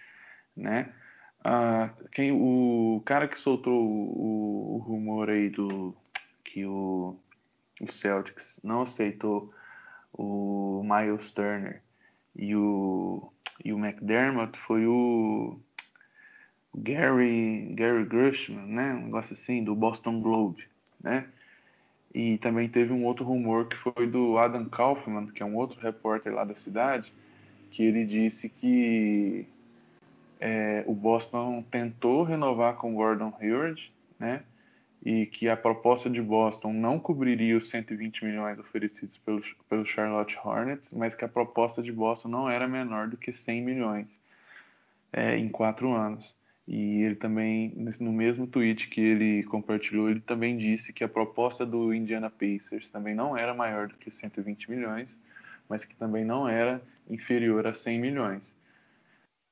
né? 0.56 0.94
Ah, 1.44 1.92
quem, 2.12 2.32
o 2.32 3.02
cara 3.06 3.28
que 3.28 3.40
soltou 3.40 3.82
o, 3.82 4.76
o, 4.76 4.78
rumor 4.80 5.30
aí 5.30 5.50
do 5.50 5.96
que 6.44 6.66
o, 6.66 7.18
o 7.80 7.92
Celtics 7.92 8.60
não 8.64 8.82
aceitou 8.82 9.54
o 10.12 10.84
Miles 10.84 11.32
Turner 11.32 11.82
e 12.36 12.56
o, 12.56 13.32
e 13.64 13.72
o 13.72 13.80
McDermott 13.80 14.58
foi 14.60 14.86
o 14.86 15.60
Gary, 16.76 17.74
Gary 17.74 18.04
Grushman, 18.06 18.66
né? 18.66 18.94
Um 18.94 19.06
negócio 19.06 19.34
assim, 19.34 19.64
do 19.64 19.76
Boston 19.76 20.22
Globe, 20.22 20.68
né? 21.02 21.30
E 22.14 22.38
também 22.40 22.68
teve 22.68 22.92
um 22.92 23.06
outro 23.06 23.24
rumor 23.24 23.68
que 23.68 23.78
foi 23.78 24.08
do 24.08 24.38
Adam 24.38 24.66
Kaufman, 24.66 25.28
que 25.28 25.44
é 25.44 25.46
um 25.46 25.56
outro 25.56 25.80
repórter 25.80 26.34
lá 26.34 26.44
da 26.44 26.56
cidade, 26.56 27.14
que 27.70 27.84
ele 27.84 28.04
disse 28.04 28.50
que 28.50 29.48
é, 30.40 30.84
o 30.88 30.96
Boston 30.96 31.64
tentou 31.70 32.24
renovar 32.24 32.76
com 32.76 32.96
Gordon 32.96 33.34
Hayward, 33.40 33.94
né? 34.18 34.44
E 35.06 35.26
que 35.28 35.48
a 35.48 35.56
proposta 35.56 36.10
de 36.10 36.22
Boston 36.22 36.74
não 36.74 37.00
cobriria 37.00 37.58
os 37.58 37.70
120 37.70 38.26
milhões 38.26 38.60
oferecidos 38.60 39.18
pelo, 39.20 39.42
pelo 39.70 39.86
Charlotte 39.86 40.38
Hornets, 40.44 40.86
mas 40.92 41.16
que 41.16 41.24
a 41.24 41.28
proposta 41.28 41.82
de 41.82 41.92
Boston 41.92 42.28
não 42.28 42.50
era 42.50 42.68
menor 42.68 43.08
do 43.08 43.16
que 43.16 43.32
100 43.32 43.62
milhões 43.62 44.20
é, 45.14 45.38
em 45.38 45.48
quatro 45.48 45.94
anos. 45.94 46.36
E 46.72 47.02
ele 47.02 47.16
também, 47.16 47.74
no 48.00 48.14
mesmo 48.14 48.46
tweet 48.46 48.90
que 48.90 49.02
ele 49.02 49.42
compartilhou, 49.46 50.08
ele 50.08 50.20
também 50.20 50.56
disse 50.56 50.94
que 50.94 51.04
a 51.04 51.10
proposta 51.10 51.66
do 51.66 51.92
Indiana 51.92 52.30
Pacers 52.30 52.88
também 52.90 53.16
não 53.16 53.36
era 53.36 53.56
maior 53.56 53.88
do 53.88 53.96
que 53.96 54.12
120 54.12 54.70
milhões, 54.70 55.20
mas 55.68 55.84
que 55.84 55.96
também 55.96 56.24
não 56.24 56.48
era 56.48 56.80
inferior 57.10 57.66
a 57.66 57.74
100 57.74 58.00
milhões. 58.00 58.56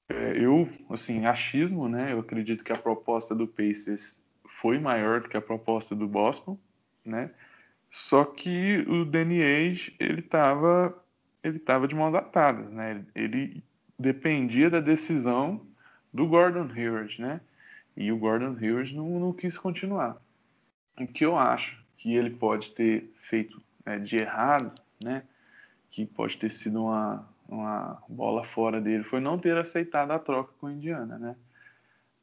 É, 0.08 0.38
eu, 0.38 0.70
assim, 0.92 1.26
achismo, 1.26 1.90
né? 1.90 2.14
Eu 2.14 2.20
acredito 2.20 2.64
que 2.64 2.72
a 2.72 2.78
proposta 2.78 3.34
do 3.34 3.48
Pacers 3.48 4.22
foi 4.62 4.78
maior 4.78 5.22
do 5.22 5.28
que 5.28 5.38
a 5.38 5.42
proposta 5.42 5.96
do 5.96 6.08
Boston, 6.08 6.56
né? 7.04 7.32
Só 7.90 8.26
que 8.26 8.86
o 8.88 9.04
Danny 9.04 9.42
Age, 9.42 9.96
ele 10.00 10.20
estava 10.20 10.96
ele 11.44 11.58
tava 11.58 11.88
de 11.88 11.96
mãos 11.96 12.14
atadas, 12.14 12.72
né? 12.72 13.04
Ele 13.16 13.64
dependia 13.98 14.70
da 14.70 14.80
decisão 14.80 15.66
do 16.18 16.26
Gordon 16.26 16.68
Hayward, 16.74 17.22
né? 17.22 17.40
E 17.96 18.12
o 18.12 18.18
Gordon 18.18 18.58
Hayward 18.60 18.96
não, 18.96 19.20
não 19.20 19.32
quis 19.32 19.56
continuar. 19.56 20.18
O 21.00 21.06
que 21.06 21.24
eu 21.24 21.38
acho 21.38 21.80
que 21.96 22.16
ele 22.16 22.32
pode 22.32 22.72
ter 22.72 23.14
feito 23.22 23.62
né, 23.86 24.00
de 24.00 24.18
errado, 24.18 24.82
né? 25.00 25.22
Que 25.92 26.08
pode 26.08 26.38
ter 26.38 26.50
sido 26.50 26.86
uma, 26.86 27.24
uma 27.48 28.02
bola 28.10 28.44
fora 28.44 28.82
dele 28.82 29.04
foi 29.04 29.20
não 29.20 29.38
ter 29.38 29.56
aceitado 29.58 30.10
a 30.10 30.18
troca 30.18 30.52
com 30.60 30.72
Indiana, 30.72 31.20
né? 31.20 31.36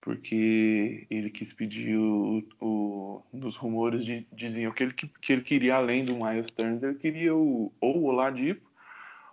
Porque 0.00 1.06
ele 1.08 1.30
quis 1.30 1.52
pedir 1.52 1.96
o, 1.96 2.44
o 2.60 3.22
rumores 3.56 4.04
de, 4.04 4.26
diziam 4.32 4.72
que 4.72 4.82
ele, 4.82 4.92
que 4.92 5.32
ele 5.32 5.42
queria 5.42 5.76
além 5.76 6.04
do 6.04 6.16
Miles 6.16 6.50
Turner, 6.50 6.82
ele 6.82 6.98
queria 6.98 7.34
o, 7.34 7.72
ou 7.80 7.98
o 7.98 8.04
Oladipo 8.06 8.68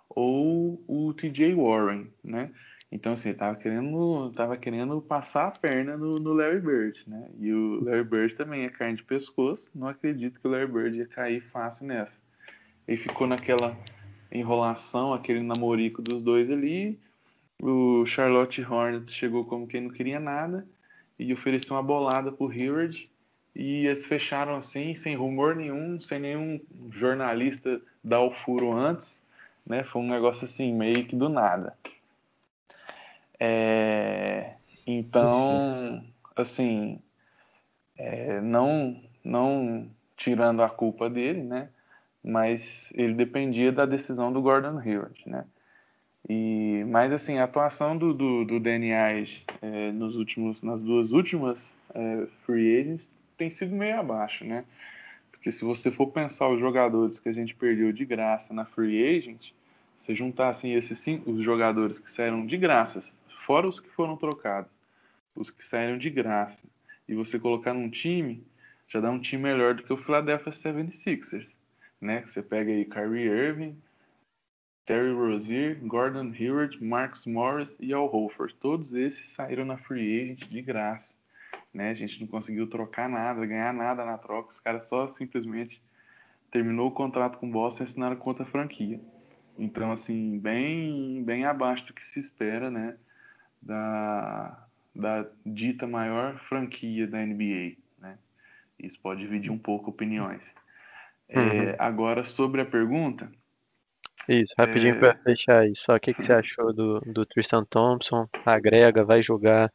ou 0.08 0.80
o 0.86 1.12
TJ 1.14 1.52
Warren, 1.54 2.06
né? 2.22 2.52
Então 2.92 3.14
assim, 3.14 3.32
tava 3.32 3.56
querendo, 3.56 4.30
tava 4.36 4.54
querendo 4.54 5.00
passar 5.00 5.48
a 5.48 5.50
perna 5.50 5.96
no, 5.96 6.18
no 6.18 6.34
Larry 6.34 6.60
Bird, 6.60 7.02
né? 7.06 7.26
E 7.40 7.50
o 7.50 7.82
Larry 7.82 8.04
Bird 8.04 8.34
também 8.34 8.64
é 8.64 8.68
carne 8.68 8.96
de 8.96 9.02
pescoço, 9.02 9.70
não 9.74 9.88
acredito 9.88 10.38
que 10.38 10.46
o 10.46 10.50
Larry 10.50 10.70
Bird 10.70 10.98
ia 10.98 11.06
cair 11.06 11.40
fácil 11.40 11.86
nessa. 11.86 12.20
Ele 12.86 12.98
ficou 12.98 13.26
naquela 13.26 13.74
enrolação, 14.30 15.14
aquele 15.14 15.40
namorico 15.40 16.02
dos 16.02 16.22
dois 16.22 16.50
ali. 16.50 17.00
o 17.62 18.04
Charlotte 18.04 18.62
Hornets 18.62 19.14
chegou 19.14 19.46
como 19.46 19.66
quem 19.66 19.80
não 19.80 19.90
queria 19.90 20.20
nada 20.20 20.66
e 21.18 21.32
ofereceu 21.32 21.74
uma 21.76 21.82
bolada 21.82 22.30
pro 22.30 22.50
Hayward 22.50 23.10
e 23.56 23.86
eles 23.86 24.04
fecharam 24.04 24.54
assim, 24.54 24.94
sem 24.94 25.16
rumor 25.16 25.56
nenhum, 25.56 25.98
sem 25.98 26.18
nenhum 26.18 26.60
jornalista 26.90 27.80
dar 28.04 28.20
o 28.20 28.30
furo 28.30 28.70
antes, 28.70 29.18
né? 29.66 29.82
Foi 29.82 30.02
um 30.02 30.08
negócio 30.08 30.44
assim, 30.44 30.74
meio 30.74 31.06
que 31.06 31.16
do 31.16 31.30
nada. 31.30 31.74
É... 33.44 34.52
Então, 34.86 35.26
Sim. 35.26 36.12
assim, 36.36 37.00
é, 37.98 38.40
não, 38.40 39.02
não 39.24 39.90
tirando 40.16 40.62
a 40.62 40.70
culpa 40.70 41.10
dele, 41.10 41.42
né? 41.42 41.68
Mas 42.22 42.92
ele 42.94 43.14
dependia 43.14 43.72
da 43.72 43.84
decisão 43.84 44.32
do 44.32 44.40
Gordon 44.40 44.78
Hayward, 44.78 45.20
né? 45.26 45.44
E, 46.28 46.84
mas 46.86 47.12
assim, 47.12 47.38
a 47.38 47.44
atuação 47.44 47.98
do, 47.98 48.14
do, 48.14 48.44
do 48.44 48.60
Danny 48.60 48.90
é, 48.90 49.90
nos 49.92 50.14
últimos, 50.14 50.62
nas 50.62 50.84
duas 50.84 51.10
últimas 51.10 51.76
é, 51.92 52.26
free 52.46 52.80
agents 52.80 53.10
tem 53.36 53.50
sido 53.50 53.74
meio 53.74 53.98
abaixo, 53.98 54.44
né? 54.44 54.64
Porque 55.32 55.50
se 55.50 55.64
você 55.64 55.90
for 55.90 56.06
pensar 56.08 56.48
os 56.48 56.60
jogadores 56.60 57.18
que 57.18 57.28
a 57.28 57.32
gente 57.32 57.56
perdeu 57.56 57.92
de 57.92 58.04
graça 58.04 58.54
na 58.54 58.64
free 58.64 59.18
agent, 59.18 59.50
você 59.98 60.14
juntar 60.14 60.50
assim 60.50 60.74
esses 60.74 60.96
cinco, 61.00 61.28
os 61.32 61.44
jogadores 61.44 61.98
que 61.98 62.08
saíram 62.08 62.46
de 62.46 62.56
graça, 62.56 63.02
fora 63.44 63.68
os 63.68 63.80
que 63.80 63.88
foram 63.90 64.16
trocados, 64.16 64.70
os 65.34 65.50
que 65.50 65.64
saíram 65.64 65.98
de 65.98 66.10
graça, 66.10 66.66
e 67.08 67.14
você 67.14 67.38
colocar 67.38 67.74
num 67.74 67.90
time, 67.90 68.46
já 68.88 69.00
dá 69.00 69.10
um 69.10 69.20
time 69.20 69.42
melhor 69.42 69.74
do 69.74 69.82
que 69.82 69.92
o 69.92 69.96
Philadelphia 69.96 70.52
76ers, 70.52 71.48
né? 72.00 72.22
Você 72.26 72.42
pega 72.42 72.70
aí 72.70 72.84
Kyrie 72.84 73.28
Irving, 73.28 73.76
Terry 74.84 75.12
Rozier, 75.12 75.78
Gordon 75.82 76.32
Hayward, 76.32 76.82
Marcus 76.82 77.24
Morris 77.24 77.72
e 77.78 77.92
Al 77.92 78.06
Holford. 78.06 78.54
Todos 78.56 78.92
esses 78.92 79.30
saíram 79.30 79.64
na 79.64 79.78
free 79.78 80.22
agent 80.22 80.48
de 80.48 80.60
graça. 80.60 81.16
Né? 81.72 81.90
A 81.90 81.94
gente 81.94 82.20
não 82.20 82.26
conseguiu 82.26 82.66
trocar 82.66 83.08
nada, 83.08 83.46
ganhar 83.46 83.72
nada 83.72 84.04
na 84.04 84.18
troca. 84.18 84.50
Os 84.50 84.58
caras 84.58 84.88
só 84.88 85.06
simplesmente 85.06 85.80
terminou 86.50 86.88
o 86.88 86.92
contrato 86.92 87.38
com 87.38 87.48
o 87.48 87.52
Boston 87.52 87.82
e 87.82 87.84
assinaram 87.84 88.16
contra 88.16 88.42
a 88.42 88.46
franquia. 88.46 89.00
Então, 89.56 89.92
assim, 89.92 90.38
bem, 90.38 91.22
bem 91.22 91.44
abaixo 91.44 91.86
do 91.86 91.94
que 91.94 92.04
se 92.04 92.18
espera, 92.18 92.70
né? 92.70 92.96
Da, 93.62 94.66
da 94.94 95.26
dita 95.46 95.86
maior 95.86 96.36
franquia 96.48 97.06
da 97.06 97.24
NBA, 97.24 97.76
né? 97.98 98.18
Isso 98.78 98.98
pode 99.00 99.20
dividir 99.20 99.52
um 99.52 99.58
pouco 99.58 99.90
opiniões. 99.90 100.42
É, 101.28 101.40
uhum. 101.40 101.62
É, 101.62 101.76
agora, 101.78 102.24
sobre 102.24 102.60
a 102.60 102.66
pergunta, 102.66 103.30
isso, 104.28 104.54
rapidinho 104.56 104.94
é... 104.94 104.98
para 104.98 105.14
fechar 105.16 105.60
aí. 105.60 105.72
Só 105.74 105.96
o 105.96 106.00
que, 106.00 106.14
que 106.14 106.22
você 106.22 106.32
achou 106.32 106.72
do, 106.72 107.00
do 107.00 107.26
Tristan 107.26 107.64
Thompson? 107.64 108.28
Agrega, 108.44 109.04
vai 109.04 109.22
jogar, 109.22 109.72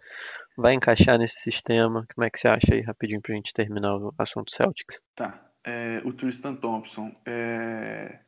vai 0.55 0.73
encaixar 0.73 1.17
nesse 1.17 1.41
sistema? 1.41 2.05
Como 2.13 2.25
é 2.25 2.29
que 2.29 2.39
você 2.39 2.47
acha 2.47 2.73
aí, 2.73 2.81
rapidinho, 2.81 3.21
para 3.21 3.33
a 3.33 3.35
gente 3.35 3.53
terminar 3.53 3.95
o 3.95 4.13
assunto 4.17 4.51
Celtics? 4.51 5.01
Tá. 5.15 5.43
É, 5.63 6.01
o 6.05 6.13
Tristan 6.13 6.55
Thompson, 6.55 7.13
é... 7.25 8.19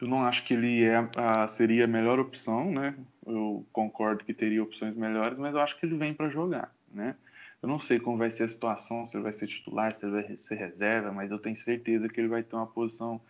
eu 0.00 0.08
não 0.08 0.24
acho 0.24 0.42
que 0.44 0.54
ele 0.54 0.82
é 0.82 1.08
a, 1.16 1.46
seria 1.46 1.84
a 1.84 1.88
melhor 1.88 2.18
opção, 2.18 2.70
né? 2.72 2.96
Eu 3.28 3.66
concordo 3.72 4.24
que 4.24 4.34
teria 4.34 4.62
opções 4.62 4.96
melhores, 4.96 5.38
mas 5.38 5.54
eu 5.54 5.60
acho 5.60 5.78
que 5.78 5.86
ele 5.86 5.96
vem 5.96 6.14
para 6.14 6.28
jogar, 6.28 6.74
né? 6.92 7.14
Eu 7.62 7.68
não 7.68 7.78
sei 7.78 7.98
como 7.98 8.16
vai 8.16 8.30
ser 8.30 8.44
a 8.44 8.48
situação, 8.48 9.06
se 9.06 9.16
ele 9.16 9.24
vai 9.24 9.32
ser 9.32 9.46
titular, 9.48 9.92
se 9.92 10.04
ele 10.04 10.22
vai 10.22 10.36
ser 10.36 10.54
reserva, 10.54 11.12
mas 11.12 11.30
eu 11.30 11.38
tenho 11.38 11.56
certeza 11.56 12.08
que 12.08 12.20
ele 12.20 12.28
vai 12.28 12.42
ter 12.42 12.54
uma 12.54 12.66
posição 12.66 13.20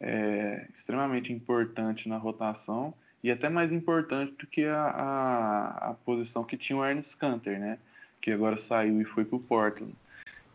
é, 0.00 0.66
extremamente 0.72 1.32
importante 1.32 2.08
na 2.08 2.16
rotação 2.16 2.94
e 3.22 3.30
até 3.30 3.48
mais 3.48 3.72
importante 3.72 4.32
do 4.38 4.46
que 4.46 4.64
a, 4.64 4.82
a, 4.82 5.90
a, 5.90 5.94
posição 5.94 6.44
que 6.44 6.56
tinha 6.56 6.78
o 6.78 6.84
Ernest 6.84 7.16
Canter, 7.18 7.58
né? 7.58 7.78
Que 8.20 8.30
agora 8.30 8.56
saiu 8.56 9.00
e 9.00 9.04
foi 9.04 9.24
para 9.24 9.36
o 9.36 9.40
Portland. 9.40 9.94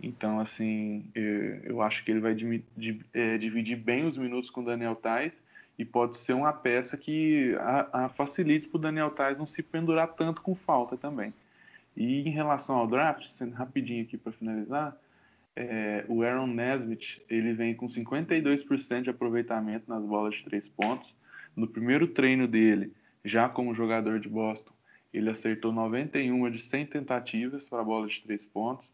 Então, 0.02 0.40
assim, 0.40 1.06
eu, 1.14 1.56
eu, 1.64 1.82
acho 1.82 2.04
que 2.04 2.12
ele 2.12 2.20
vai 2.20 2.36
é, 3.14 3.38
dividir 3.38 3.76
bem 3.76 4.06
os 4.06 4.18
minutos 4.18 4.50
com 4.50 4.62
o 4.62 4.66
Daniel 4.66 4.96
Tais 4.96 5.40
e 5.82 5.86
pode 5.86 6.16
ser 6.16 6.34
uma 6.34 6.54
peça 6.54 6.96
que 6.96 7.56
a, 7.60 8.06
a 8.06 8.10
facilite 8.10 8.68
para 8.68 8.78
o 8.78 8.82
Daniel 8.82 9.10
Tais 9.10 9.36
não 9.36 9.48
se 9.48 9.64
pendurar 9.64 10.14
tanto 10.14 10.40
com 10.40 10.54
falta 10.54 10.96
também. 10.96 11.34
E 11.98 12.20
em 12.20 12.30
relação 12.30 12.76
ao 12.76 12.88
draft, 12.88 13.26
sendo 13.26 13.56
rapidinho 13.56 14.04
aqui 14.04 14.16
para 14.16 14.32
finalizar, 14.32 14.96
é, 15.56 16.06
o 16.08 16.22
Aaron 16.22 16.46
Nesmith 16.46 17.20
ele 17.28 17.54
vem 17.54 17.74
com 17.74 17.88
52% 17.88 19.02
de 19.02 19.10
aproveitamento 19.10 19.90
nas 19.90 20.04
bolas 20.06 20.36
de 20.36 20.44
três 20.44 20.68
pontos. 20.68 21.18
No 21.56 21.68
primeiro 21.68 22.08
treino 22.08 22.48
dele, 22.48 22.94
já 23.26 23.50
como 23.50 23.74
jogador 23.74 24.20
de 24.20 24.30
Boston, 24.30 24.72
ele 25.12 25.32
acertou 25.32 25.72
91 25.72 26.48
de 26.52 26.60
100 26.60 26.86
tentativas 26.86 27.68
para 27.68 27.82
a 27.82 27.84
bola 27.84 28.08
de 28.08 28.22
três 28.22 28.46
pontos. 28.46 28.94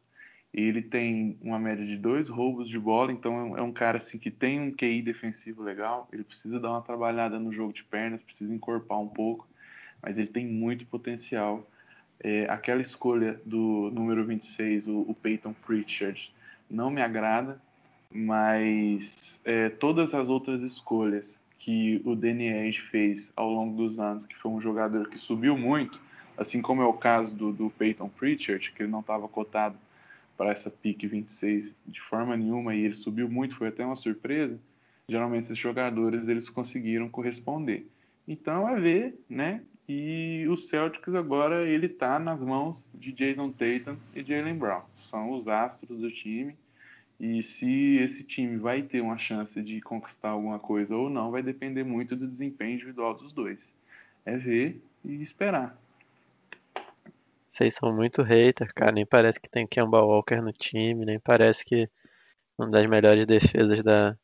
Ele 0.53 0.81
tem 0.81 1.37
uma 1.41 1.59
média 1.59 1.85
de 1.85 1.97
dois 1.97 2.29
roubos 2.29 2.69
de 2.69 2.79
bola, 2.79 3.11
então 3.11 3.55
é 3.57 3.61
um 3.61 3.71
cara 3.71 3.97
assim 3.97 4.17
que 4.17 4.31
tem 4.31 4.59
um 4.59 4.71
QI 4.71 5.01
defensivo 5.01 5.61
legal. 5.61 6.07
Ele 6.11 6.23
precisa 6.23 6.59
dar 6.59 6.71
uma 6.71 6.81
trabalhada 6.81 7.37
no 7.37 7.51
jogo 7.51 7.73
de 7.73 7.83
pernas, 7.83 8.21
precisa 8.23 8.53
encorpar 8.53 8.99
um 8.99 9.07
pouco, 9.07 9.47
mas 10.01 10.17
ele 10.17 10.27
tem 10.27 10.45
muito 10.45 10.85
potencial. 10.85 11.67
É, 12.19 12.45
aquela 12.49 12.81
escolha 12.81 13.39
do 13.45 13.91
número 13.93 14.25
26, 14.25 14.87
o, 14.87 15.01
o 15.01 15.13
Peyton 15.13 15.53
Pritchard, 15.65 16.33
não 16.69 16.89
me 16.89 17.01
agrada, 17.01 17.61
mas 18.11 19.39
é, 19.45 19.69
todas 19.69 20.13
as 20.13 20.29
outras 20.29 20.61
escolhas 20.61 21.39
que 21.59 22.01
o 22.05 22.15
Danny 22.15 22.71
fez 22.73 23.31
ao 23.35 23.51
longo 23.51 23.75
dos 23.75 23.99
anos, 23.99 24.25
que 24.25 24.35
foi 24.35 24.51
um 24.51 24.61
jogador 24.61 25.09
que 25.09 25.17
subiu 25.17 25.57
muito, 25.57 25.99
assim 26.37 26.61
como 26.61 26.81
é 26.81 26.85
o 26.85 26.93
caso 26.93 27.35
do, 27.35 27.51
do 27.51 27.69
Peyton 27.69 28.09
Pritchard, 28.09 28.71
que 28.71 28.83
ele 28.83 28.91
não 28.91 29.01
estava 29.01 29.27
cotado 29.27 29.77
para 30.37 30.51
essa 30.51 30.69
pick 30.69 31.03
26 31.03 31.75
de 31.85 32.01
forma 32.01 32.37
nenhuma 32.37 32.75
e 32.75 32.85
ele 32.85 32.93
subiu 32.93 33.27
muito, 33.27 33.55
foi 33.55 33.69
até 33.69 33.83
uma 33.83 33.95
surpresa. 33.95 34.57
Geralmente 35.09 35.45
esses 35.45 35.57
jogadores 35.57 36.27
eles 36.27 36.47
conseguiram 36.47 37.09
corresponder. 37.09 37.87
Então 38.27 38.69
é 38.69 38.79
ver, 38.79 39.19
né? 39.29 39.61
E 39.89 40.45
o 40.49 40.57
Celtics 40.57 41.15
agora 41.15 41.65
ele 41.65 41.85
está 41.85 42.19
nas 42.19 42.41
mãos 42.41 42.85
de 42.93 43.13
Jason 43.13 43.51
Tatum 43.51 43.95
e 44.13 44.21
Jalen 44.21 44.57
Brown. 44.57 44.81
São 44.99 45.31
os 45.31 45.47
astros 45.47 45.99
do 45.99 46.11
time. 46.11 46.55
E 47.19 47.41
se 47.41 47.97
esse 47.97 48.23
time 48.23 48.57
vai 48.57 48.83
ter 48.83 49.01
uma 49.01 49.17
chance 49.17 49.59
de 49.61 49.81
conquistar 49.81 50.29
alguma 50.29 50.59
coisa 50.59 50.95
ou 50.95 51.09
não, 51.09 51.31
vai 51.31 51.41
depender 51.41 51.83
muito 51.83 52.15
do 52.15 52.27
desempenho 52.27 52.75
individual 52.75 53.15
dos 53.15 53.31
dois. 53.31 53.59
É 54.25 54.37
ver 54.37 54.79
e 55.03 55.21
esperar. 55.23 55.75
Vocês 57.57 57.73
são 57.73 57.91
muito 57.91 58.21
hater, 58.21 58.71
cara. 58.71 58.91
Nem 58.91 59.03
parece 59.03 59.39
que 59.39 59.49
tem 59.49 59.65
Kemba 59.65 59.99
Walker 59.99 60.39
no 60.41 60.53
time, 60.53 61.03
nem 61.03 61.19
parece 61.19 61.65
que 61.65 61.89
uma 62.55 62.69
das 62.69 62.85
melhores 62.85 63.25
defesas 63.25 63.83
da, 63.83 64.15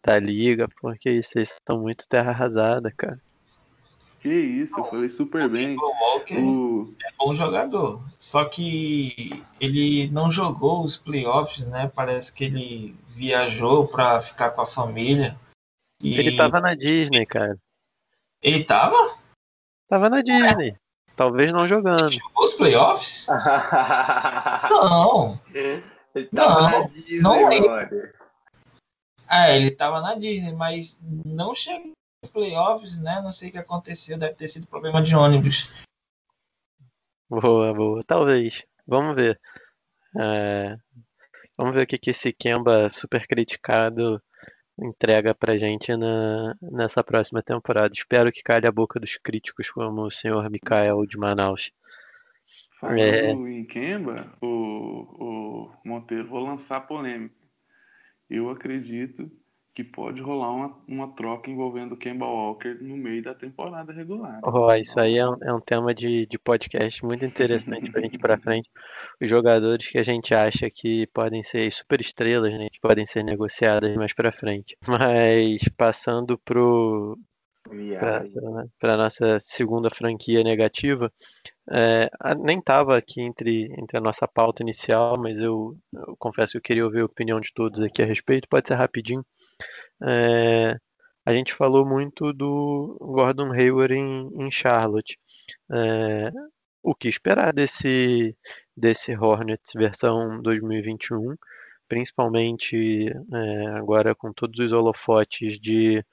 da 0.00 0.20
liga, 0.20 0.68
porque 0.80 1.20
vocês 1.20 1.50
estão 1.50 1.80
muito 1.80 2.08
terra 2.08 2.30
arrasada, 2.30 2.92
cara. 2.96 3.20
Que 4.20 4.28
isso, 4.28 4.78
eu 4.78 4.84
falei 4.84 5.08
super 5.08 5.46
o 5.46 5.48
bem. 5.48 5.76
Walker 5.76 6.38
o... 6.38 6.94
é 7.04 7.10
bom 7.18 7.34
jogador. 7.34 8.00
Só 8.20 8.44
que 8.44 9.44
ele 9.60 10.08
não 10.12 10.30
jogou 10.30 10.84
os 10.84 10.96
playoffs, 10.96 11.66
né? 11.66 11.90
Parece 11.92 12.32
que 12.32 12.44
ele 12.44 12.94
viajou 13.08 13.88
para 13.88 14.22
ficar 14.22 14.50
com 14.50 14.60
a 14.60 14.66
família. 14.66 15.36
E... 16.00 16.16
Ele 16.16 16.36
tava 16.36 16.60
na 16.60 16.76
Disney, 16.76 17.26
cara. 17.26 17.58
Ele 18.40 18.62
tava? 18.62 18.96
Tava 19.88 20.08
na 20.08 20.22
Disney. 20.22 20.76
Talvez 21.16 21.50
não 21.50 21.66
jogando. 21.66 22.12
Jogou 22.12 22.44
os 22.44 22.52
playoffs? 22.52 23.26
não. 24.70 25.40
Ele 26.14 26.26
tava 26.26 26.60
não, 26.60 26.80
na 26.80 26.86
Disney, 26.86 27.20
não 27.20 27.50
É, 29.28 29.56
ele 29.56 29.70
tava 29.70 30.00
na 30.02 30.14
Disney, 30.14 30.52
mas 30.52 31.00
não 31.24 31.54
chegou 31.54 31.92
playoffs, 32.32 33.00
né? 33.00 33.20
Não 33.22 33.32
sei 33.32 33.48
o 33.48 33.52
que 33.52 33.58
aconteceu, 33.58 34.18
deve 34.18 34.34
ter 34.34 34.48
sido 34.48 34.66
problema 34.66 35.00
de 35.00 35.16
ônibus. 35.16 35.70
Boa, 37.28 37.72
boa. 37.72 38.00
Talvez. 38.06 38.62
Vamos 38.86 39.16
ver. 39.16 39.40
É... 40.18 40.76
Vamos 41.56 41.74
ver 41.74 41.84
o 41.84 41.86
que, 41.86 41.98
que 41.98 42.10
esse 42.10 42.32
Kemba 42.32 42.90
super 42.90 43.26
criticado 43.26 44.22
entrega 44.78 45.34
pra 45.34 45.56
gente 45.56 45.96
na, 45.96 46.56
nessa 46.60 47.02
próxima 47.02 47.42
temporada. 47.42 47.92
Espero 47.94 48.30
que 48.30 48.42
calhe 48.42 48.66
a 48.66 48.72
boca 48.72 49.00
dos 49.00 49.16
críticos, 49.16 49.70
como 49.70 50.02
o 50.02 50.10
senhor 50.10 50.48
Mikael 50.50 51.06
de 51.06 51.16
Manaus. 51.16 51.72
Falando 52.78 52.98
é... 53.00 53.30
em 53.30 53.64
Kemba, 53.64 54.32
o, 54.40 54.46
o 54.46 55.70
Monteiro, 55.84 56.28
vou 56.28 56.40
lançar 56.40 56.80
polêmica. 56.82 57.34
Eu 58.28 58.50
acredito 58.50 59.30
que 59.76 59.84
pode 59.84 60.22
rolar 60.22 60.50
uma, 60.52 60.74
uma 60.88 61.08
troca 61.14 61.50
envolvendo 61.50 61.92
o 61.92 61.96
Kemba 61.98 62.24
Walker 62.24 62.78
no 62.80 62.96
meio 62.96 63.22
da 63.22 63.34
temporada 63.34 63.92
regular. 63.92 64.40
Oh, 64.42 64.72
isso 64.72 64.98
aí 64.98 65.18
é 65.18 65.28
um, 65.28 65.36
é 65.42 65.52
um 65.52 65.60
tema 65.60 65.94
de, 65.94 66.24
de 66.24 66.38
podcast 66.38 67.04
muito 67.04 67.26
interessante 67.26 67.90
para 67.92 68.00
a 68.00 68.02
gente 68.02 68.16
para 68.16 68.38
frente. 68.38 68.70
Os 69.20 69.28
jogadores 69.28 69.86
que 69.86 69.98
a 69.98 70.02
gente 70.02 70.34
acha 70.34 70.70
que 70.70 71.06
podem 71.08 71.42
ser 71.42 71.70
super 71.70 72.00
estrelas, 72.00 72.54
né, 72.54 72.68
que 72.72 72.80
podem 72.80 73.04
ser 73.04 73.22
negociadas 73.22 73.94
mais 73.96 74.14
para 74.14 74.32
frente. 74.32 74.74
Mas 74.88 75.60
passando 75.76 76.38
pro 76.38 77.18
para 78.78 78.94
a 78.94 78.96
nossa 78.96 79.40
segunda 79.40 79.90
franquia 79.90 80.42
negativa. 80.42 81.12
É, 81.70 82.08
nem 82.38 82.58
estava 82.58 82.96
aqui 82.96 83.20
entre, 83.20 83.64
entre 83.78 83.98
a 83.98 84.00
nossa 84.00 84.26
pauta 84.28 84.62
inicial, 84.62 85.18
mas 85.18 85.38
eu, 85.38 85.76
eu, 85.92 86.16
confesso 86.18 86.52
que 86.52 86.58
eu 86.58 86.62
queria 86.62 86.84
ouvir 86.84 87.00
a 87.00 87.06
opinião 87.06 87.40
de 87.40 87.52
todos 87.52 87.80
aqui 87.80 88.02
a 88.02 88.06
respeito. 88.06 88.48
Pode 88.48 88.68
ser 88.68 88.74
rapidinho. 88.74 89.24
É, 90.02 90.76
a 91.24 91.32
gente 91.34 91.54
falou 91.54 91.84
muito 91.84 92.32
do 92.32 92.96
Gordon 93.00 93.52
Hayward 93.52 93.94
em, 93.94 94.28
em 94.46 94.50
Charlotte. 94.50 95.18
É, 95.72 96.30
o 96.82 96.94
que 96.94 97.08
esperar 97.08 97.52
desse, 97.52 98.36
desse 98.76 99.12
Hornets 99.16 99.72
versão 99.74 100.40
2021, 100.40 101.34
principalmente 101.88 103.08
é, 103.08 103.66
agora 103.76 104.14
com 104.14 104.32
todos 104.32 104.60
os 104.60 104.72
holofotes 104.72 105.58
de 105.58 106.04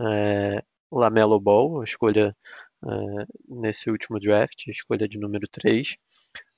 é, 0.00 0.62
Lamelo 0.90 1.40
Ball, 1.40 1.80
a 1.80 1.84
escolha 1.84 2.36
é, 2.84 3.26
nesse 3.48 3.90
último 3.90 4.20
draft, 4.20 4.66
escolha 4.68 5.08
de 5.08 5.18
número 5.18 5.46
3, 5.48 5.96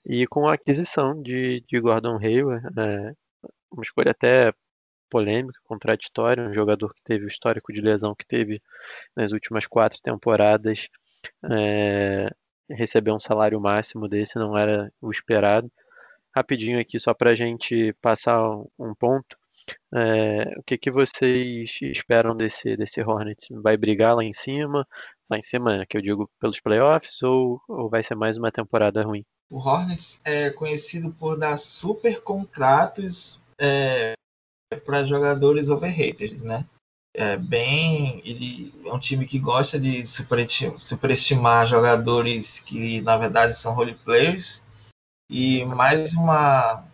e 0.05 0.27
com 0.27 0.49
a 0.49 0.55
aquisição 0.55 1.21
de, 1.21 1.63
de 1.69 1.81
Gordon 1.81 2.19
Hayward, 2.19 2.67
é, 2.79 3.15
uma 3.71 3.83
escolha 3.83 4.13
até 4.13 4.53
polêmica, 5.11 5.59
contraditória, 5.65 6.49
um 6.49 6.53
jogador 6.55 6.93
que 6.95 7.03
teve 7.03 7.25
o 7.25 7.29
histórico 7.29 7.73
de 7.73 7.81
lesão 7.81 8.15
que 8.15 8.27
teve 8.27 8.63
nas 9.15 9.33
últimas 9.33 9.67
quatro 9.67 10.01
temporadas, 10.03 10.89
é, 11.51 12.31
receber 12.71 13.13
um 13.13 13.21
salário 13.21 13.61
máximo 13.61 14.09
desse 14.09 14.37
não 14.37 14.57
era 14.57 14.93
o 15.01 15.11
esperado. 15.11 15.71
Rapidinho 16.35 16.81
aqui, 16.81 16.99
só 17.01 17.15
para 17.15 17.31
a 17.31 17.35
gente 17.35 17.93
passar 17.95 18.41
um 18.79 18.95
ponto. 18.95 19.39
É, 19.95 20.59
o 20.59 20.63
que, 20.63 20.79
que 20.79 20.91
vocês 20.91 21.79
esperam 21.83 22.37
desse, 22.37 22.77
desse 22.77 23.01
Hornets? 23.01 23.49
Vai 23.51 23.77
brigar 23.77 24.15
lá 24.17 24.25
em 24.25 24.33
cima? 24.33 24.87
Lá 25.31 25.39
em 25.39 25.43
cima, 25.43 25.85
que 25.87 25.97
eu 25.97 26.03
digo, 26.03 26.31
pelos 26.41 26.61
playoffs? 26.61 27.23
Ou, 27.23 27.61
ou 27.69 27.89
vai 27.89 28.03
ser 28.03 28.15
mais 28.15 28.37
uma 28.37 28.53
temporada 28.53 29.03
ruim? 29.03 29.25
O 29.51 29.59
Hornets 29.59 30.21
é 30.25 30.51
conhecido 30.51 31.13
por 31.13 31.39
dar 31.39 31.57
super 31.57 32.23
contratos 32.23 33.43
é, 33.59 34.15
para 34.85 35.05
jogadores 35.05 35.71
overrated, 35.71 36.45
né? 36.45 36.67
É 37.19 37.37
bem, 37.37 38.21
ele 38.27 38.75
é 38.85 38.93
um 38.93 38.99
time 38.99 39.25
que 39.25 39.39
gosta 39.39 39.81
de 39.81 40.05
superestimar 40.05 41.67
jogadores 41.67 42.61
que 42.61 43.01
na 43.01 43.17
verdade 43.17 43.57
são 43.57 43.73
role 43.73 43.95
players. 43.95 44.67
E 45.31 45.65
mais 45.65 46.13
uma 46.13 46.85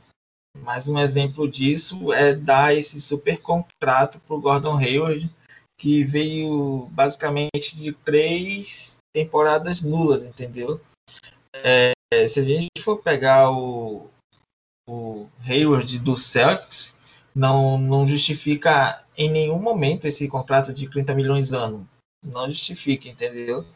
mais 0.62 0.88
um 0.88 0.98
exemplo 0.98 1.48
disso 1.48 2.12
é 2.12 2.34
dar 2.34 2.74
esse 2.74 3.00
super 3.00 3.38
contrato 3.40 4.20
para 4.20 4.36
o 4.36 4.40
Gordon 4.40 4.78
Hayward, 4.78 5.30
que 5.78 6.04
veio 6.04 6.88
basicamente 6.92 7.76
de 7.76 7.92
três 7.92 8.98
temporadas 9.12 9.82
nulas, 9.82 10.22
entendeu? 10.24 10.80
É, 11.54 11.92
se 12.28 12.40
a 12.40 12.44
gente 12.44 12.68
for 12.80 13.02
pegar 13.02 13.50
o, 13.50 14.08
o 14.88 15.28
Hayward 15.46 15.98
do 15.98 16.16
Celtics, 16.16 16.96
não, 17.34 17.76
não 17.78 18.06
justifica 18.06 19.04
em 19.16 19.30
nenhum 19.30 19.58
momento 19.60 20.06
esse 20.06 20.28
contrato 20.28 20.72
de 20.72 20.88
30 20.88 21.14
milhões 21.14 21.52
ano. 21.52 21.88
Não 22.24 22.48
justifica, 22.48 23.08
entendeu? 23.08 23.66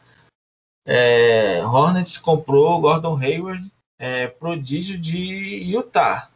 É, 0.87 1.63
Hornets 1.65 2.17
comprou 2.17 2.79
Gordon 2.79 3.17
Hayward, 3.17 3.69
é, 3.99 4.27
prodígio 4.27 4.97
de 4.97 5.17
Utah, 5.69 6.31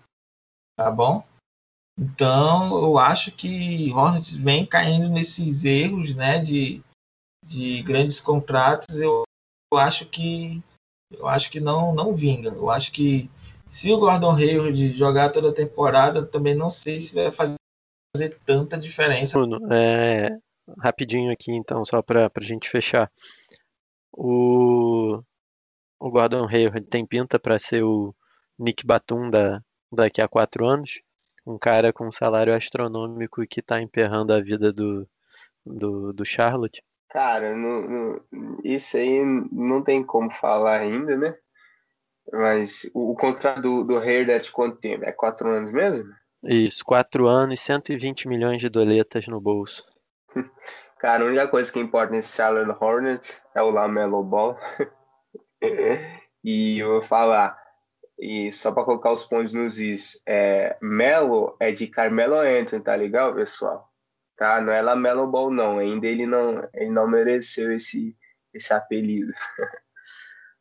tá 0.82 0.92
bom? 0.92 1.24
Então, 2.00 2.84
eu 2.84 2.98
acho 2.98 3.32
que 3.32 3.92
Hornets 3.94 4.36
vem 4.36 4.66
caindo 4.66 5.10
nesses 5.10 5.64
erros, 5.64 6.16
né, 6.16 6.40
de, 6.40 6.82
de 7.46 7.84
grandes 7.84 8.20
contratos. 8.20 9.00
Eu, 9.00 9.24
eu 9.72 9.78
acho 9.78 10.08
que 10.08 10.62
eu 11.12 11.28
acho 11.28 11.52
que 11.52 11.60
não 11.60 11.94
não 11.94 12.16
vinga. 12.16 12.50
Eu 12.50 12.70
acho 12.70 12.92
que 12.92 13.30
se 13.70 13.92
o 13.92 14.00
Gordon 14.00 14.36
Hayward 14.36 14.94
jogar 14.94 15.30
toda 15.30 15.50
a 15.50 15.54
temporada, 15.54 16.26
também 16.26 16.56
não 16.56 16.70
sei 16.70 17.00
se 17.00 17.14
vai 17.14 17.32
fazer 17.32 18.40
tanta 18.46 18.78
diferença. 18.78 19.38
Bruno, 19.38 19.72
é, 19.72 20.30
rapidinho 20.80 21.32
aqui 21.32 21.52
então, 21.52 21.86
só 21.86 22.02
para 22.02 22.32
a 22.34 22.44
gente 22.44 22.70
fechar. 22.70 23.12
O, 24.12 25.22
o 26.00 26.10
Gordon 26.10 26.48
Hayward 26.48 26.88
tem 26.88 27.06
pinta 27.06 27.38
para 27.38 27.60
ser 27.60 27.84
o 27.84 28.16
Nick 28.58 28.86
Batum 28.86 29.30
da, 29.30 29.62
daqui 29.92 30.22
a 30.22 30.28
quatro 30.28 30.66
anos? 30.66 31.02
Um 31.46 31.58
cara 31.58 31.92
com 31.92 32.08
um 32.08 32.12
salário 32.12 32.54
astronômico 32.54 33.46
que 33.48 33.60
está 33.60 33.82
emperrando 33.82 34.34
a 34.34 34.40
vida 34.40 34.72
do, 34.72 35.08
do, 35.66 36.14
do 36.14 36.26
Charlotte? 36.26 36.84
Cara, 37.10 37.56
no, 37.56 37.90
no, 37.90 38.62
isso 38.64 38.96
aí 38.96 39.22
não 39.52 39.84
tem 39.84 40.04
como 40.04 40.32
falar 40.32 40.80
ainda, 40.80 41.18
né? 41.18 41.36
Mas 42.32 42.90
o, 42.94 43.12
o 43.12 43.16
contrato 43.16 43.62
do, 43.62 43.84
do 43.84 44.00
é 44.02 44.24
de 44.40 44.52
quanto 44.52 44.78
tempo? 44.78 45.04
É 45.04 45.12
quatro 45.12 45.50
anos 45.50 45.72
mesmo? 45.72 46.14
Isso, 46.44 46.84
quatro 46.86 47.28
anos, 47.28 47.60
120 47.60 48.28
milhões 48.28 48.60
de 48.60 48.70
doletas 48.70 49.28
no 49.28 49.40
bolso. 49.42 49.86
Cara, 50.98 51.24
a 51.24 51.28
única 51.28 51.48
coisa 51.48 51.72
que 51.72 51.80
importa 51.80 52.14
nesse 52.14 52.36
Charlotte 52.36 52.78
Hornets 52.80 53.42
é 53.56 53.62
o 53.62 53.72
Lamelo 53.72 54.24
Ball. 54.24 54.58
e 56.44 56.80
eu 56.80 56.92
vou 56.92 57.02
falar, 57.02 57.61
e 58.22 58.52
só 58.52 58.72
para 58.72 58.84
colocar 58.84 59.12
os 59.12 59.26
pontos 59.26 59.52
nos 59.56 59.80
is, 59.80 60.22
é, 60.28 60.78
Melo 60.80 61.58
é 61.60 61.72
de 61.72 61.88
Carmelo 61.88 62.36
Anthony, 62.36 62.84
tá 62.84 62.94
legal, 62.94 63.34
pessoal? 63.34 63.90
Tá? 64.38 64.62
Não 64.62 64.72
é 64.72 64.80
Lamelo 64.80 65.26
Ball, 65.26 65.50
não. 65.50 65.80
Ainda 65.80 66.06
ele 66.06 66.28
não, 66.28 66.68
ele 66.72 66.92
não 66.92 67.08
mereceu 67.08 67.74
esse, 67.74 68.16
esse 68.54 68.72
apelido. 68.74 69.34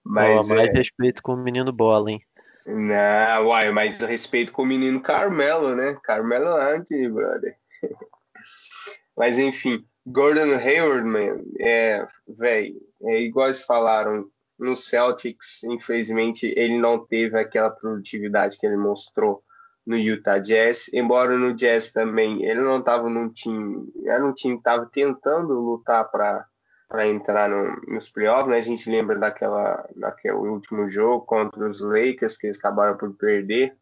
Mas 0.02 0.48
mais 0.48 0.70
é... 0.70 0.72
respeito 0.72 1.22
com 1.22 1.34
o 1.34 1.36
menino 1.36 1.70
bola, 1.70 2.10
hein? 2.10 2.22
Não, 2.66 3.48
uai, 3.48 3.70
mas 3.70 3.98
respeito 3.98 4.52
com 4.52 4.62
o 4.62 4.66
menino 4.66 5.00
Carmelo, 5.00 5.74
né? 5.74 5.98
Carmelo 6.02 6.56
Anthony, 6.56 7.08
brother. 7.08 7.56
mas 9.16 9.38
enfim, 9.38 9.84
Gordon 10.06 10.54
Hayward, 10.56 11.04
man, 11.04 11.42
é, 11.58 12.06
velho, 12.26 12.80
é 13.04 13.20
igual 13.20 13.46
eles 13.46 13.62
falaram, 13.64 14.30
no 14.60 14.76
Celtics, 14.76 15.64
infelizmente, 15.64 16.52
ele 16.56 16.78
não 16.78 16.98
teve 17.04 17.38
aquela 17.38 17.70
produtividade 17.70 18.58
que 18.58 18.66
ele 18.66 18.76
mostrou 18.76 19.42
no 19.86 19.96
Utah 19.96 20.38
Jazz, 20.38 20.90
embora 20.92 21.36
no 21.36 21.54
Jazz 21.54 21.92
também 21.92 22.44
ele 22.44 22.60
não 22.60 22.78
estava 22.78 23.08
num 23.08 23.30
time, 23.30 23.90
era 24.04 24.24
um 24.24 24.32
time 24.32 24.54
que 24.54 24.60
estava 24.60 24.86
tentando 24.86 25.54
lutar 25.54 26.08
para 26.10 26.46
para 26.90 27.06
entrar 27.06 27.48
no, 27.48 27.80
nos 27.88 28.10
playoffs, 28.10 28.48
né? 28.48 28.56
A 28.58 28.60
gente 28.60 28.90
lembra 28.90 29.16
daquela, 29.16 29.88
daquele 29.94 30.34
último 30.34 30.88
jogo 30.88 31.24
contra 31.24 31.68
os 31.68 31.80
Lakers, 31.80 32.36
que 32.36 32.48
eles 32.48 32.58
acabaram 32.58 32.96
por 32.96 33.14
perder. 33.14 33.76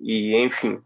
E, 0.00 0.36
enfim, 0.36 0.82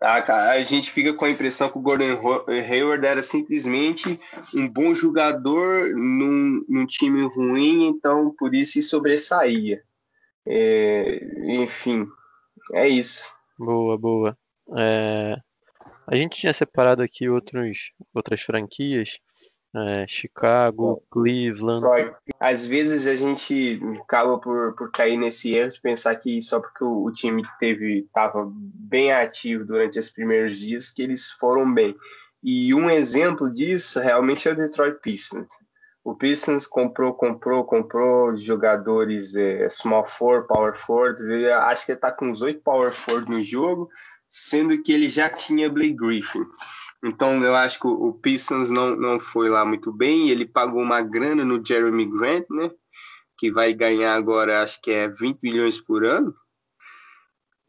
a, 0.00 0.50
a 0.50 0.62
gente 0.62 0.90
fica 0.90 1.12
com 1.12 1.24
a 1.24 1.30
impressão 1.30 1.68
que 1.68 1.78
o 1.78 1.82
Gordon 1.82 2.18
Hayward 2.48 3.06
era 3.06 3.22
simplesmente 3.22 4.18
um 4.54 4.68
bom 4.68 4.92
jogador 4.92 5.90
num, 5.94 6.64
num 6.68 6.86
time 6.86 7.22
ruim, 7.22 7.86
então 7.86 8.34
por 8.38 8.54
isso 8.54 8.80
sobressaía. 8.82 9.82
É, 10.46 11.20
enfim, 11.60 12.06
é 12.72 12.88
isso. 12.88 13.24
Boa, 13.58 13.98
boa. 13.98 14.38
É, 14.76 15.36
a 16.06 16.14
gente 16.14 16.38
tinha 16.38 16.56
separado 16.56 17.02
aqui 17.02 17.28
outros, 17.28 17.92
outras 18.14 18.42
franquias 18.42 19.18
é, 19.74 20.06
Chicago, 20.06 21.02
Cleveland. 21.10 21.80
Só, 21.80 21.94
às 22.40 22.66
vezes 22.66 23.06
a 23.06 23.14
gente 23.14 23.80
acaba 24.00 24.38
por, 24.38 24.74
por 24.74 24.90
cair 24.90 25.16
nesse 25.16 25.54
erro 25.54 25.72
de 25.72 25.80
pensar 25.80 26.14
que 26.16 26.40
só 26.40 26.60
porque 26.60 26.82
o, 26.84 27.04
o 27.04 27.12
time 27.12 27.42
teve 27.58 28.00
estava 28.00 28.50
bem 28.50 29.12
ativo 29.12 29.64
durante 29.64 29.98
os 29.98 30.10
primeiros 30.10 30.58
dias 30.58 30.90
que 30.90 31.02
eles 31.02 31.30
foram 31.30 31.72
bem. 31.72 31.94
E 32.42 32.72
um 32.74 32.88
exemplo 32.88 33.52
disso 33.52 34.00
realmente 34.00 34.48
é 34.48 34.52
o 34.52 34.56
Detroit 34.56 35.00
Pistons. 35.00 35.48
O 36.04 36.14
Pistons 36.14 36.66
comprou, 36.66 37.12
comprou, 37.12 37.64
comprou 37.64 38.36
jogadores 38.36 39.34
é, 39.34 39.68
small 39.68 40.06
four, 40.06 40.46
power 40.46 40.74
four. 40.76 41.16
Acho 41.62 41.84
que 41.84 41.92
ele 41.92 41.98
está 41.98 42.12
com 42.12 42.28
uns 42.28 42.42
oito 42.42 42.62
power 42.62 42.92
four 42.92 43.28
no 43.28 43.42
jogo, 43.42 43.90
sendo 44.28 44.80
que 44.80 44.92
ele 44.92 45.08
já 45.08 45.28
tinha 45.28 45.68
Blake 45.68 45.94
Griffin. 45.94 46.46
Então 47.04 47.42
eu 47.44 47.54
acho 47.54 47.78
que 47.78 47.86
o 47.86 48.12
Pistons 48.12 48.70
não, 48.70 48.96
não 48.96 49.18
foi 49.18 49.48
lá 49.48 49.64
muito 49.64 49.92
bem. 49.92 50.30
Ele 50.30 50.46
pagou 50.46 50.82
uma 50.82 51.00
grana 51.02 51.44
no 51.44 51.64
Jeremy 51.64 52.06
Grant, 52.06 52.46
né? 52.50 52.70
Que 53.38 53.50
vai 53.50 53.72
ganhar 53.74 54.14
agora, 54.14 54.62
acho 54.62 54.80
que 54.80 54.90
é 54.90 55.08
20 55.08 55.38
milhões 55.42 55.80
por 55.80 56.04
ano. 56.04 56.34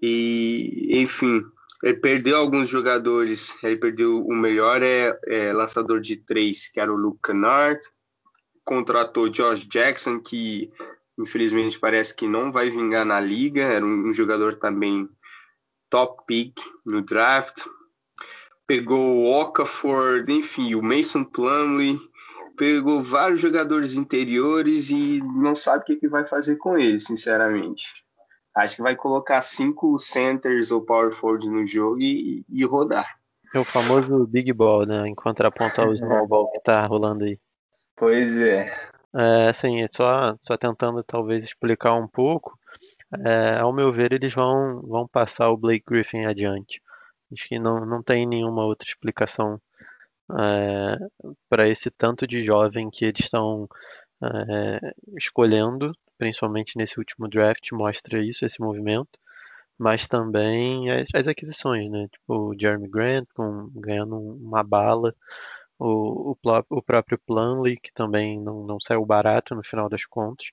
E, 0.02 0.90
enfim, 0.92 1.44
ele 1.84 1.96
perdeu 1.96 2.38
alguns 2.38 2.70
jogadores. 2.70 3.56
Ele 3.62 3.78
perdeu 3.78 4.26
o 4.26 4.36
melhor 4.36 4.82
é, 4.82 5.18
é 5.28 5.54
lançador 5.54 6.00
de 6.00 6.18
três, 6.18 6.68
que 6.68 6.80
era 6.80 6.92
o 6.92 6.98
Luke 6.98 7.20
Kennard. 7.24 7.80
Contratou 8.64 9.30
Josh 9.30 9.68
Jackson, 9.68 10.20
que 10.20 10.72
infelizmente 11.20 11.80
parece 11.80 12.16
que 12.16 12.28
não 12.28 12.52
vai 12.52 12.70
vingar 12.70 13.06
na 13.06 13.20
liga. 13.20 13.64
Era 13.64 13.86
um, 13.86 14.08
um 14.08 14.14
jogador 14.14 14.56
também 14.56 15.10
top 15.90 16.24
pick 16.26 16.60
no 16.86 17.02
draft 17.02 17.66
pegou 18.68 19.16
o 19.16 19.40
Okafor, 19.40 20.26
enfim, 20.28 20.76
o 20.76 20.84
Mason 20.84 21.24
Plumlee, 21.24 21.98
pegou 22.58 23.02
vários 23.02 23.40
jogadores 23.40 23.96
interiores 23.96 24.90
e 24.90 25.22
não 25.24 25.56
sabe 25.56 25.84
o 25.84 25.86
que, 25.86 25.96
que 25.96 26.08
vai 26.10 26.28
fazer 26.28 26.58
com 26.58 26.78
eles, 26.78 27.06
sinceramente. 27.06 28.04
Acho 28.54 28.76
que 28.76 28.82
vai 28.82 28.96
colocar 28.96 29.42
cinco 29.42 29.98
centers 29.98 30.72
ou 30.72 30.82
power 30.82 31.12
forward 31.12 31.48
no 31.48 31.66
jogo 31.66 32.02
e, 32.02 32.44
e 32.50 32.66
rodar. 32.66 33.18
É 33.54 33.60
o 33.60 33.64
famoso 33.64 34.26
big 34.28 34.52
ball, 34.52 34.86
né? 34.86 35.08
Em 35.08 35.16
contraponto 35.16 35.80
ao 35.80 35.96
small 35.96 36.28
ball 36.28 36.52
que 36.52 36.60
tá 36.60 36.86
rolando 36.86 37.24
aí. 37.24 37.40
Pois 37.96 38.36
é. 38.36 38.70
É, 39.16 39.50
assim, 39.50 39.86
só, 39.92 40.36
só 40.42 40.58
tentando 40.58 41.02
talvez 41.04 41.46
explicar 41.46 41.94
um 41.94 42.08
pouco, 42.08 42.58
é, 43.26 43.58
ao 43.60 43.72
meu 43.72 43.94
ver, 43.94 44.12
eles 44.12 44.34
vão, 44.34 44.82
vão 44.82 45.08
passar 45.08 45.50
o 45.50 45.58
Blake 45.58 45.86
Griffin 45.88 46.26
adiante. 46.26 46.82
Acho 47.32 47.48
que 47.48 47.60
não, 47.60 47.86
não 47.86 48.02
tem 48.02 48.26
nenhuma 48.26 48.66
outra 48.66 48.88
explicação 48.88 49.60
é, 50.32 50.98
para 51.50 51.68
esse 51.68 51.90
tanto 51.92 52.28
de 52.28 52.42
jovem 52.42 52.90
que 52.90 53.06
eles 53.06 53.22
estão 53.22 53.68
é, 54.24 54.94
escolhendo, 55.18 55.94
principalmente 56.18 56.78
nesse 56.78 56.98
último 57.00 57.28
draft, 57.28 57.72
mostra 57.72 58.24
isso, 58.24 58.46
esse 58.46 58.60
movimento, 58.62 59.20
mas 59.78 60.08
também 60.08 60.90
as, 60.92 61.10
as 61.14 61.28
aquisições, 61.28 61.90
né? 61.90 62.08
Tipo 62.12 62.50
o 62.50 62.60
Jeremy 62.60 62.90
Grant 62.90 63.28
com, 63.34 63.70
ganhando 63.76 64.18
uma 64.18 64.64
bala, 64.64 65.14
o, 65.80 66.32
o, 66.32 66.38
o 66.70 66.82
próprio 66.82 67.20
Plumlee, 67.26 67.80
que 67.80 67.94
também 67.94 68.42
não, 68.42 68.66
não 68.66 68.80
saiu 68.80 69.06
barato 69.06 69.54
no 69.56 69.64
final 69.64 69.88
das 69.88 70.06
contas. 70.06 70.48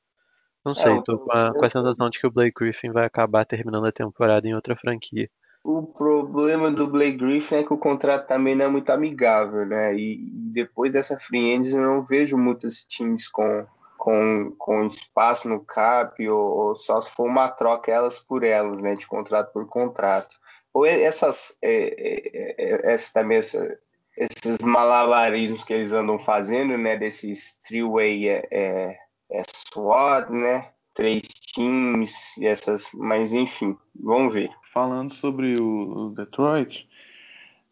Não 0.64 0.72
é, 0.72 0.75
sei, 0.75 1.03
tô 1.03 1.18
com 1.18 1.33
a, 1.33 1.53
com 1.53 1.64
a 1.64 1.68
sensação 1.68 2.09
de 2.11 2.18
que 2.18 2.27
o 2.27 2.31
Blake 2.31 2.55
Griffin 2.59 2.91
vai 2.91 3.05
acabar 3.05 3.45
terminando 3.45 3.87
a 3.87 3.93
temporada 3.93 4.47
em 4.47 4.55
outra 4.55 4.77
franquia. 4.77 5.31
O 5.65 5.83
problema 5.83 6.71
do 6.71 6.87
Blake 6.87 7.17
Griffin 7.17 7.55
é 7.55 7.65
que 7.65 7.73
o 7.73 7.79
contrato 7.79 8.27
também 8.27 8.55
não 8.55 8.67
é 8.67 8.69
muito 8.69 8.91
amigável, 8.91 9.65
né? 9.65 9.95
E 9.95 10.19
depois 10.53 10.93
dessa 10.93 11.19
free 11.19 11.55
eu 11.73 11.81
não 11.81 12.05
vejo 12.05 12.37
muitos 12.37 12.85
times 12.85 13.27
com, 13.27 13.67
com, 13.97 14.55
com 14.59 14.87
espaço 14.87 15.49
no 15.49 15.65
cap 15.65 16.29
ou, 16.29 16.39
ou, 16.39 16.75
só 16.75 17.01
se 17.01 17.09
for 17.11 17.27
uma 17.27 17.49
troca 17.49 17.91
elas 17.91 18.19
por 18.19 18.45
elas, 18.45 18.79
né? 18.83 18.93
De 18.93 19.07
contrato 19.07 19.55
por 19.55 19.67
contrato. 19.67 20.37
Ou 20.75 20.85
essas, 20.85 21.57
é, 21.62 22.53
é, 22.59 22.93
é, 22.93 22.97
também 23.15 23.39
essa, 23.39 23.79
esses 24.19 24.59
malabarismos 24.59 25.65
que 25.65 25.73
eles 25.73 25.93
andam 25.93 26.19
fazendo, 26.19 26.77
né? 26.77 26.99
Desses 26.99 27.59
three-way 27.67 28.29
é, 28.29 28.47
é, 28.51 28.99
é 29.31 29.43
SWAT, 29.73 30.31
né? 30.31 30.74
Três 30.95 31.22
times, 31.22 32.38
essas, 32.40 32.90
mas 32.92 33.32
enfim, 33.32 33.76
vamos 33.95 34.32
ver 34.32 34.51
falando 34.74 35.14
sobre 35.14 35.57
o, 35.61 36.11
Detroit, 36.11 36.88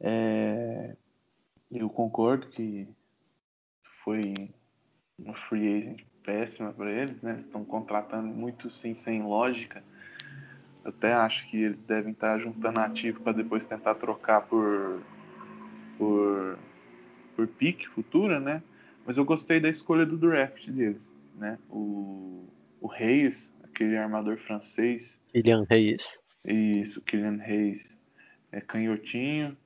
é, 0.01 0.95
eu 1.71 1.91
concordo 1.91 2.47
que 2.47 2.89
foi 4.05 4.51
uma 5.19 5.35
free 5.35 5.79
agent 5.79 6.05
péssima 6.23 6.73
para 6.73 6.91
eles, 6.91 7.21
né? 7.21 7.43
Estão 7.45 7.65
contratando 7.65 8.29
muito 8.29 8.71
sim, 8.71 8.95
sem 8.95 9.21
lógica. 9.21 9.83
Eu 10.85 10.91
até 10.91 11.13
acho 11.13 11.49
que 11.49 11.57
eles 11.57 11.83
devem 11.83 12.13
estar 12.13 12.39
juntando 12.39 12.79
ativo 12.79 13.21
para 13.21 13.33
depois 13.33 13.67
tentar 13.67 13.97
trocar 13.97 14.43
por 14.43 15.03
por 15.99 16.59
por 17.35 17.49
pique 17.49 17.89
futura, 17.89 18.39
né? 18.39 18.63
Mas 19.05 19.17
eu 19.17 19.25
gostei 19.25 19.59
da 19.59 19.69
escolha 19.69 20.07
do 20.07 20.17
draft 20.17 20.69
deles, 20.69 21.13
né? 21.35 21.59
O, 21.69 22.49
o 22.83 22.89
Reis, 22.89 23.55
aquele 23.63 23.97
armador 23.97 24.37
francês. 24.39 25.21
William 25.33 25.65
Reis. 25.71 26.19
Isso, 26.45 27.01
Kylian 27.03 27.37
Reis 27.37 27.97
é 28.51 28.61
canhotinho. 28.61 29.57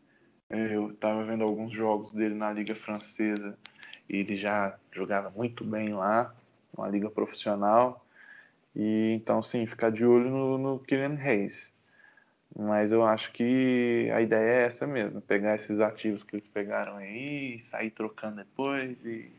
É, 0.50 0.76
eu 0.76 0.90
estava 0.90 1.24
vendo 1.24 1.42
alguns 1.42 1.72
jogos 1.72 2.12
dele 2.12 2.34
na 2.34 2.52
Liga 2.52 2.76
Francesa 2.76 3.58
e 4.08 4.18
ele 4.18 4.36
já 4.36 4.78
jogava 4.92 5.30
muito 5.30 5.64
bem 5.64 5.94
lá, 5.94 6.32
uma 6.76 6.88
liga 6.88 7.10
profissional. 7.10 8.06
E 8.74 9.14
então, 9.14 9.42
sim, 9.42 9.66
ficar 9.66 9.90
de 9.90 10.04
olho 10.04 10.30
no, 10.30 10.58
no 10.58 10.78
Kylian 10.80 11.14
Reis. 11.14 11.72
Mas 12.54 12.92
eu 12.92 13.04
acho 13.04 13.32
que 13.32 14.10
a 14.14 14.20
ideia 14.20 14.62
é 14.62 14.66
essa 14.66 14.86
mesmo: 14.86 15.22
pegar 15.22 15.54
esses 15.54 15.80
ativos 15.80 16.22
que 16.22 16.36
eles 16.36 16.46
pegaram 16.46 16.96
aí, 16.96 17.60
sair 17.62 17.90
trocando 17.90 18.36
depois 18.36 19.02
e 19.04 19.32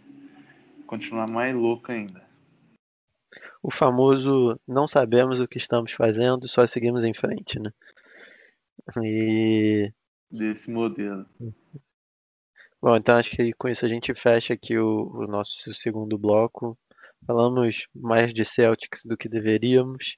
continuar 0.88 1.28
mais 1.28 1.56
louco 1.56 1.92
ainda 1.92 2.27
o 3.68 3.72
famoso 3.72 4.58
não 4.66 4.88
sabemos 4.88 5.42
o 5.42 5.48
que 5.48 5.58
estamos 5.58 5.92
fazendo, 5.92 6.48
só 6.48 6.66
seguimos 6.66 7.04
em 7.04 7.14
frente, 7.14 7.60
né? 7.60 7.70
E 9.04 9.92
desse 10.32 10.72
modelo. 10.72 11.26
Bom, 12.82 12.96
então 12.96 13.18
acho 13.18 13.32
que 13.32 13.52
com 13.52 13.68
isso 13.68 13.86
a 13.86 13.90
gente 13.90 14.14
fecha 14.14 14.54
aqui 14.54 14.78
o, 14.78 15.12
o 15.14 15.28
nosso 15.28 15.74
segundo 15.74 16.18
bloco. 16.18 16.78
Falamos 17.26 17.88
mais 17.94 18.34
de 18.34 18.46
Celtics 18.46 19.04
do 19.04 19.18
que 19.18 19.28
deveríamos, 19.28 20.16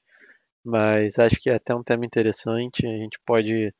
mas 0.63 1.17
acho 1.17 1.37
que 1.37 1.49
é 1.49 1.55
até 1.55 1.73
um 1.73 1.83
tema 1.83 2.05
interessante. 2.05 2.85
A 2.85 2.97
gente 2.97 3.19
pode 3.25 3.73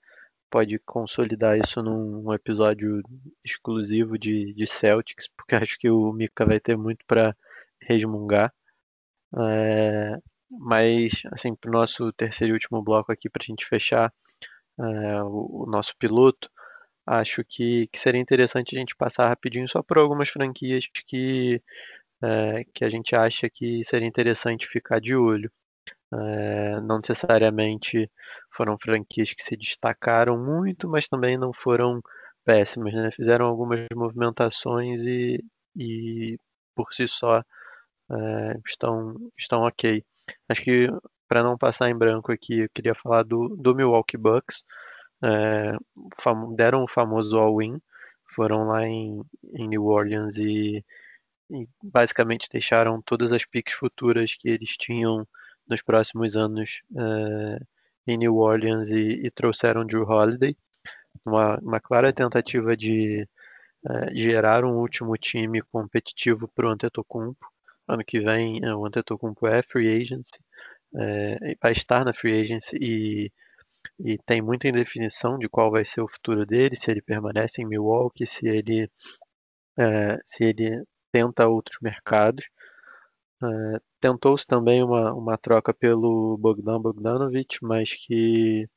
pode 0.50 0.80
consolidar 0.80 1.60
isso 1.60 1.84
num 1.84 2.34
episódio 2.34 3.04
exclusivo 3.46 4.18
de, 4.18 4.52
de 4.56 4.66
Celtics, 4.66 5.28
porque 5.38 5.54
acho 5.54 5.78
que 5.78 5.92
o 5.92 6.12
Mika 6.12 6.44
vai 6.44 6.60
ter 6.60 6.76
muito 6.76 7.06
para 7.06 7.36
resmungar. 7.84 8.52
É, 9.38 10.18
mas, 10.50 11.24
assim, 11.32 11.56
para 11.56 11.70
o 11.70 11.74
nosso 11.74 12.12
terceiro 12.14 12.54
e 12.54 12.56
último 12.56 12.82
bloco 12.82 13.12
aqui, 13.12 13.30
para 13.30 13.44
a 13.44 13.46
gente 13.46 13.66
fechar 13.66 14.14
é, 14.80 15.24
o, 15.24 15.64
o, 15.66 15.66
nosso 15.68 15.96
piloto, 15.98 16.50
acho 17.06 17.44
que, 17.46 17.88
que 17.88 18.00
seria 18.00 18.22
interessante 18.22 18.76
a 18.76 18.80
gente 18.80 18.96
passar 18.96 19.30
rapidinho 19.30 19.70
só 19.70 19.84
por 19.84 19.98
algumas 20.00 20.30
franquias 20.30 20.88
que, 21.08 21.62
é, 22.24 22.66
que 22.74 22.86
a 22.86 22.90
gente 22.90 23.16
acha 23.16 23.50
que 23.50 23.84
seria 23.86 24.08
interessante 24.08 24.68
ficar 24.68 25.00
de 25.02 25.16
olho. 25.16 25.52
É, 26.14 26.82
não 26.82 26.98
necessariamente 26.98 28.10
foram 28.52 28.78
franquias 28.80 29.34
que 29.34 29.44
se 29.44 29.56
destacaram 29.58 30.38
muito, 30.44 30.90
mas 30.90 31.08
também 31.08 31.38
não 31.38 31.54
foram 31.54 32.02
péssimas, 32.44 32.94
né? 32.94 33.12
Fizeram 33.12 33.46
algumas 33.46 33.86
movimentações 33.96 35.02
e, 35.04 35.44
e 35.76 36.38
por 36.76 36.94
si 36.94 37.08
só 37.08 37.44
é, 38.12 38.60
estão, 38.66 39.16
estão 39.38 39.62
ok. 39.62 40.04
Acho 40.48 40.62
que 40.64 40.90
para 41.28 41.44
não 41.44 41.58
passar 41.58 41.90
em 41.90 41.96
branco 41.96 42.32
aqui, 42.32 42.62
eu 42.62 42.70
queria 42.74 42.96
falar 42.96 43.24
do, 43.24 43.50
do 43.56 43.76
Milwaukee 43.76 44.18
Bucks. 44.18 44.64
É, 45.24 45.76
deram 46.56 46.84
o 46.84 46.88
famoso 46.88 47.38
all-in, 47.38 47.80
foram 48.34 48.68
lá 48.68 48.88
em, 48.88 49.22
em 49.54 49.68
New 49.68 49.86
Orleans 49.86 50.38
e, 50.38 50.84
e, 51.52 51.68
basicamente 51.84 52.50
deixaram 52.52 53.02
todas 53.02 53.32
as 53.32 53.46
piques 53.46 53.74
futuras 53.76 54.36
que 54.36 54.50
eles 54.50 54.78
tinham 54.78 55.28
nos 55.68 55.82
próximos 55.82 56.36
anos 56.36 56.82
é, 56.98 57.60
em 58.08 58.18
New 58.18 58.38
Orleans 58.38 58.90
e, 58.90 59.26
e, 59.26 59.32
trouxeram 59.32 59.86
Drew 59.86 60.04
Holiday. 60.04 60.58
Uma, 61.26 61.58
uma 61.60 61.80
clara 61.80 62.14
tentativa 62.14 62.76
de 62.78 63.28
é, 63.88 64.16
gerar 64.16 64.64
um 64.66 64.78
último 64.78 65.16
time 65.18 65.62
competitivo 65.62 66.48
para 66.48 66.68
o 66.68 66.72
Antetokounmpo. 66.72 67.46
Ano 67.90 68.04
que 68.06 68.20
vem 68.22 68.64
é, 68.64 68.74
o 68.76 68.86
Antetokounmpo 68.86 69.48
é 69.48 69.64
free 69.64 70.02
agency, 70.02 70.40
é, 70.96 71.56
vai 71.62 71.72
estar 71.74 72.06
na 72.06 72.14
free 72.14 72.40
agency 72.42 72.78
e, 72.80 73.32
e 74.00 74.18
tem 74.20 74.42
muita 74.42 74.68
indefinição 74.68 75.38
de 75.40 75.50
qual 75.50 75.72
vai 75.72 75.86
ser 75.86 76.02
o 76.02 76.08
futuro 76.08 76.46
dele, 76.46 76.76
se 76.76 76.92
ele 76.92 77.02
permanece 77.02 77.62
em 77.62 77.66
Milwaukee, 77.66 78.28
se 78.28 78.48
ele, 78.48 78.90
é, 79.78 80.20
se 80.26 80.46
ele 80.46 80.84
tenta 81.12 81.48
outros 81.48 81.80
mercados. 81.82 82.46
É, 83.44 83.80
Tentou-se 84.00 84.46
também 84.48 84.84
uma, 84.84 85.14
uma 85.14 85.38
troca 85.38 85.74
pelo 85.74 86.38
Bogdan 86.38 86.82
Bogdanovic, 86.82 87.58
mas 87.62 87.94
que 87.94 88.68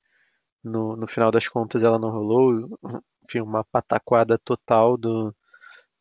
no, 0.65 0.97
no 0.97 1.07
final 1.09 1.31
das 1.31 1.49
contas 1.49 1.83
ela 1.85 1.99
não 1.99 2.11
rolou. 2.11 2.79
Enfim, 3.25 3.41
uma 3.41 3.65
pataquada 3.65 4.39
total 4.39 4.97
do, 4.97 5.35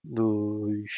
dos, 0.03 0.91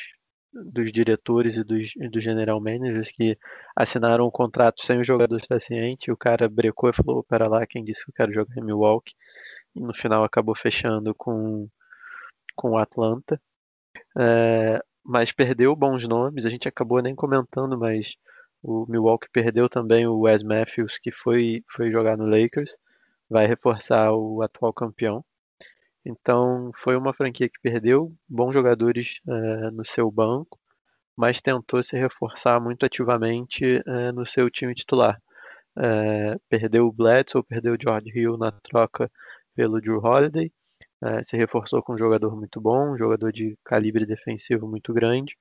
dos 0.54 0.92
diretores 0.92 1.58
e 1.58 1.64
dos, 1.64 1.94
e 1.96 2.10
dos 2.10 2.24
general 2.24 2.62
managers 2.62 3.12
que 3.12 3.38
assinaram 3.76 4.26
o 4.26 4.28
um 4.28 4.32
contrato 4.32 4.86
sem 4.86 5.00
o 5.00 5.04
jogador 5.04 5.38
estar 5.38 5.60
ciente. 5.60 6.12
O 6.12 6.18
cara 6.18 6.48
brecou 6.50 6.90
e 6.90 6.94
falou: 6.94 7.24
Pera 7.24 7.48
lá, 7.48 7.66
quem 7.66 7.84
disse 7.84 8.06
que 8.06 8.12
eu 8.12 8.16
quero 8.16 8.34
jogar 8.34 8.56
em 8.58 8.64
Milwaukee? 8.64 9.14
E 9.76 9.80
no 9.82 9.94
final 9.94 10.24
acabou 10.24 10.56
fechando 10.56 11.14
com, 11.16 11.68
com 12.56 12.72
o 12.72 12.78
Atlanta. 12.78 13.42
É, 14.18 14.82
mas 15.04 15.32
perdeu 15.32 15.76
bons 15.76 16.08
nomes, 16.08 16.46
a 16.46 16.50
gente 16.50 16.68
acabou 16.68 17.02
nem 17.02 17.16
comentando, 17.16 17.78
mas 17.78 18.16
o 18.62 18.86
Milwaukee 18.88 19.28
perdeu 19.32 19.68
também 19.68 20.08
o 20.08 20.22
Wes 20.22 20.44
Matthews, 20.44 20.98
que 20.98 21.12
foi, 21.12 21.64
foi 21.70 21.92
jogar 21.92 22.18
no 22.18 22.26
Lakers, 22.26 22.78
vai 23.30 23.46
reforçar 23.48 24.14
o 24.14 24.42
atual 24.42 24.74
campeão. 24.74 25.24
Então 26.06 26.72
foi 26.78 26.96
uma 26.96 27.14
franquia 27.14 27.50
que 27.50 27.60
perdeu 27.62 28.14
bons 28.28 28.54
jogadores 28.54 29.20
é, 29.28 29.72
no 29.72 29.86
seu 29.86 30.12
banco, 30.12 30.60
mas 31.16 31.42
tentou 31.42 31.82
se 31.84 31.98
reforçar 31.98 32.60
muito 32.60 32.86
ativamente 32.86 33.82
é, 33.86 34.12
no 34.12 34.26
seu 34.26 34.50
time 34.50 34.76
titular. 34.76 35.22
É, 35.78 36.38
perdeu 36.50 36.88
o 36.88 36.92
Bledsoe, 36.92 37.44
perdeu 37.44 37.74
o 37.74 37.78
George 37.82 38.10
Hill 38.10 38.38
na 38.38 38.52
troca 38.52 39.10
pelo 39.56 39.80
Drew 39.82 40.00
Holiday, 40.04 40.52
se 41.24 41.36
reforçou 41.38 41.84
com 41.84 41.94
um 41.94 41.98
jogador 41.98 42.36
muito 42.36 42.62
bom, 42.62 42.94
um 42.94 42.98
jogador 42.98 43.32
de 43.32 43.58
calibre 43.64 44.06
defensivo 44.06 44.68
muito 44.68 44.94
grande, 44.94 45.36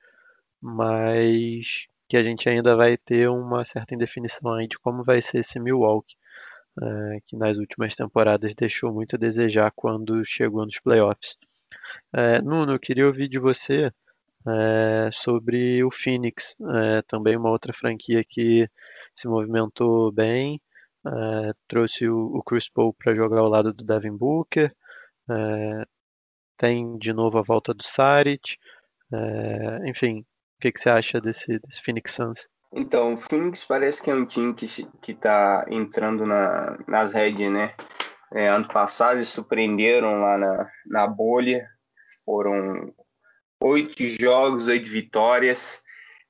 mas 0.60 1.86
que 2.08 2.16
a 2.16 2.22
gente 2.22 2.48
ainda 2.48 2.76
vai 2.76 2.96
ter 2.96 3.28
uma 3.30 3.64
certa 3.64 3.94
indefinição 3.94 4.52
aí 4.54 4.68
de 4.68 4.78
como 4.78 5.02
vai 5.02 5.22
ser 5.22 5.38
esse 5.38 5.58
Milwaukee, 5.58 6.16
é, 6.80 7.20
que 7.26 7.36
nas 7.36 7.58
últimas 7.58 7.94
temporadas 7.94 8.54
deixou 8.54 8.92
muito 8.92 9.16
a 9.16 9.18
desejar 9.18 9.70
quando 9.72 10.24
chegou 10.24 10.64
nos 10.64 10.78
playoffs. 10.80 11.36
É, 12.12 12.40
Nuno, 12.42 12.72
eu 12.72 12.78
queria 12.80 13.06
ouvir 13.06 13.28
de 13.28 13.38
você 13.38 13.92
é, 14.46 15.10
sobre 15.12 15.84
o 15.84 15.90
Phoenix, 15.90 16.56
também 17.08 17.36
uma 17.36 17.50
outra 17.50 17.72
franquia 17.72 18.24
que 18.24 18.68
se 19.14 19.28
movimentou 19.28 20.10
bem, 20.12 20.60
trouxe 21.68 22.08
o, 22.08 22.36
o, 22.36 22.42
Chris 22.42 22.68
Paul 22.68 22.94
para 22.94 23.14
jogar 23.14 23.40
ao 23.40 23.48
lado 23.48 23.72
do 23.72 23.84
Devin 23.84 24.16
Booker, 24.16 24.74
tem 26.56 26.98
de 26.98 27.12
novo 27.12 27.38
a 27.38 27.42
volta 27.42 27.74
do 27.74 27.82
Saric, 27.82 28.56
enfim, 29.86 30.20
o 30.20 30.60
que, 30.60 30.72
que 30.72 30.80
você 30.80 30.90
acha 30.90 31.20
desse, 31.20 31.58
desse 31.60 31.82
Phoenix 31.82 32.12
Suns? 32.12 32.48
Então, 32.74 33.14
o 33.14 33.16
Phoenix 33.16 33.64
parece 33.64 34.02
que 34.02 34.10
é 34.10 34.14
um 34.14 34.24
time 34.24 34.54
que, 34.54 34.66
que 35.02 35.14
tá 35.14 35.66
entrando 35.68 36.24
na, 36.24 36.78
nas 36.88 37.12
rédeas, 37.12 37.52
né? 37.52 37.74
É, 38.32 38.48
ano 38.48 38.66
passado 38.66 39.16
eles 39.18 39.28
surpreenderam 39.28 40.20
lá 40.20 40.38
na, 40.38 40.70
na 40.86 41.06
bolha, 41.06 41.68
foram 42.24 42.94
oito 43.62 44.02
jogos, 44.04 44.66
oito 44.66 44.88
vitórias. 44.88 45.82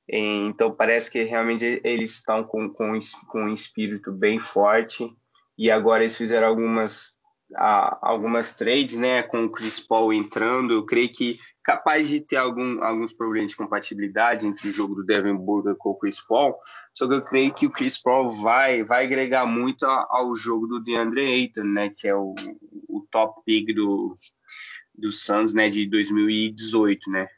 Então 0.09 0.75
parece 0.75 1.11
que 1.11 1.23
realmente 1.23 1.81
eles 1.85 2.11
estão 2.11 2.43
com, 2.43 2.69
com, 2.69 2.99
com 3.29 3.45
um 3.45 3.53
espírito 3.53 4.11
bem 4.11 4.41
forte. 4.41 5.09
E 5.57 5.71
agora 5.71 6.03
eles 6.03 6.17
fizeram 6.17 6.49
algumas, 6.49 7.19
algumas 7.57 8.55
trades, 8.55 8.97
né? 8.97 9.23
Com 9.23 9.45
o 9.45 9.51
Chris 9.51 9.81
Paul 9.81 10.13
entrando. 10.13 10.73
Eu 10.73 10.85
creio 10.85 11.11
que 11.11 11.39
capaz 11.63 12.09
de 12.09 12.21
ter 12.21 12.37
algum, 12.37 12.83
alguns 12.83 13.13
problemas 13.13 13.51
de 13.51 13.57
compatibilidade 13.57 14.47
entre 14.47 14.69
o 14.69 14.73
jogo 14.73 14.95
do 14.95 15.05
Devin 15.05 15.37
Booker 15.37 15.75
com 15.77 15.91
o 15.91 15.99
Chris 15.99 16.21
Paul. 16.21 16.55
Só 16.93 17.07
que 17.07 17.15
eu 17.15 17.23
creio 17.23 17.53
que 17.53 17.67
o 17.67 17.71
Chris 17.71 18.01
Paul 18.01 18.31
vai, 18.31 18.85
vai 18.85 19.05
agregar 19.05 19.47
muito 19.47 19.85
ao 19.85 20.35
jogo 20.35 20.67
do 20.67 20.81
DeAndre 20.81 21.21
Ayton, 21.21 21.65
né? 21.65 21.91
Que 21.97 22.09
é 22.09 22.15
o, 22.15 22.35
o 22.89 23.07
top 23.11 23.43
pick 23.45 23.75
do, 23.75 24.17
do 24.95 25.11
Suns, 25.11 25.55
né, 25.55 25.69
de 25.69 25.87
2018, 25.87 27.11
né? 27.11 27.29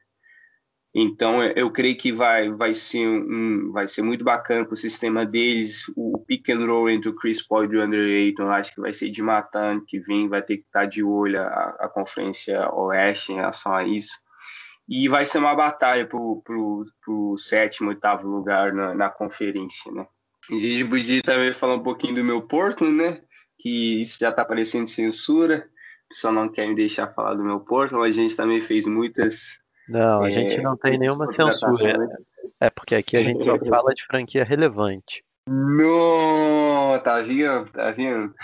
Então 0.95 1.43
eu 1.43 1.71
creio 1.73 1.97
que 1.97 2.13
vai 2.13 2.51
vai 2.53 2.73
ser 2.73 3.07
um 3.07 3.73
vai 3.73 3.89
ser 3.89 4.03
muito 4.03 4.23
bacana 4.25 4.65
para 4.65 4.75
o 4.75 4.77
sistema 4.77 5.27
deles, 5.27 5.91
o 5.97 6.19
pick 6.19 6.51
and 6.51 6.65
roll 6.67 6.89
entre 6.89 7.09
o 7.09 7.17
Chris 7.17 7.43
Paul 7.43 7.65
e 7.65 7.77
o 7.77 7.83
Andre 7.83 8.27
Ayton, 8.27 8.49
acho 8.49 8.73
que 8.73 8.81
vai 8.81 8.93
ser 8.93 9.11
de 9.11 9.21
matando 9.21 9.85
que 9.85 9.99
vem, 9.99 10.29
vai 10.29 10.41
ter 10.41 10.59
que 10.59 10.65
estar 10.65 10.81
tá 10.81 10.87
de 10.87 11.03
olho 11.03 11.41
a, 11.41 11.77
a 11.81 11.89
conferência 11.89 12.73
oeste 12.73 13.33
em 13.33 13.37
relação 13.37 13.75
a 13.75 13.85
isso. 13.85 14.23
E 14.89 15.09
vai 15.09 15.27
ser 15.27 15.39
uma 15.39 15.55
batalha 15.55 16.07
para 16.07 16.19
o 16.19 17.37
sétimo, 17.39 17.89
oitavo 17.89 18.29
lugar 18.29 18.73
na, 18.73 18.95
na 18.95 19.09
conferência, 19.09 19.91
né? 19.91 20.07
A 20.51 20.59
gente 20.59 21.23
também 21.23 21.53
falar 21.55 21.77
um 21.77 21.83
pouquinho 21.83 22.17
do 22.17 22.23
meu 22.23 22.43
Portland, 22.43 22.93
né? 22.93 23.21
Que 23.59 24.03
isso 24.03 24.19
já 24.21 24.29
está 24.29 24.45
parecendo 24.45 24.87
censura 24.87 25.67
só 26.15 26.31
não 26.31 26.49
quer 26.49 26.69
me 26.69 26.75
deixar 26.75 27.13
falar 27.13 27.35
do 27.35 27.43
meu 27.43 27.61
Porto, 27.61 27.97
mas 27.97 28.17
a 28.17 28.23
gente 28.23 28.37
também 28.37 28.61
fez 28.61 28.87
muitas. 28.87 29.61
Não, 29.89 30.23
a 30.23 30.29
é, 30.29 30.33
gente 30.33 30.63
não 30.63 30.77
tem 30.77 30.99
nenhuma 30.99 31.31
censura. 31.33 32.09
É 32.61 32.71
porque 32.71 32.95
aqui 32.95 33.17
a 33.17 33.23
gente 33.23 33.45
só 33.45 33.59
fala 33.69 33.95
de 33.95 34.05
franquia 34.07 34.45
relevante. 34.45 35.23
Não, 35.47 36.99
tá 37.01 37.21
vendo? 37.21 37.71
Tá 37.71 37.91
vendo? 37.91 38.35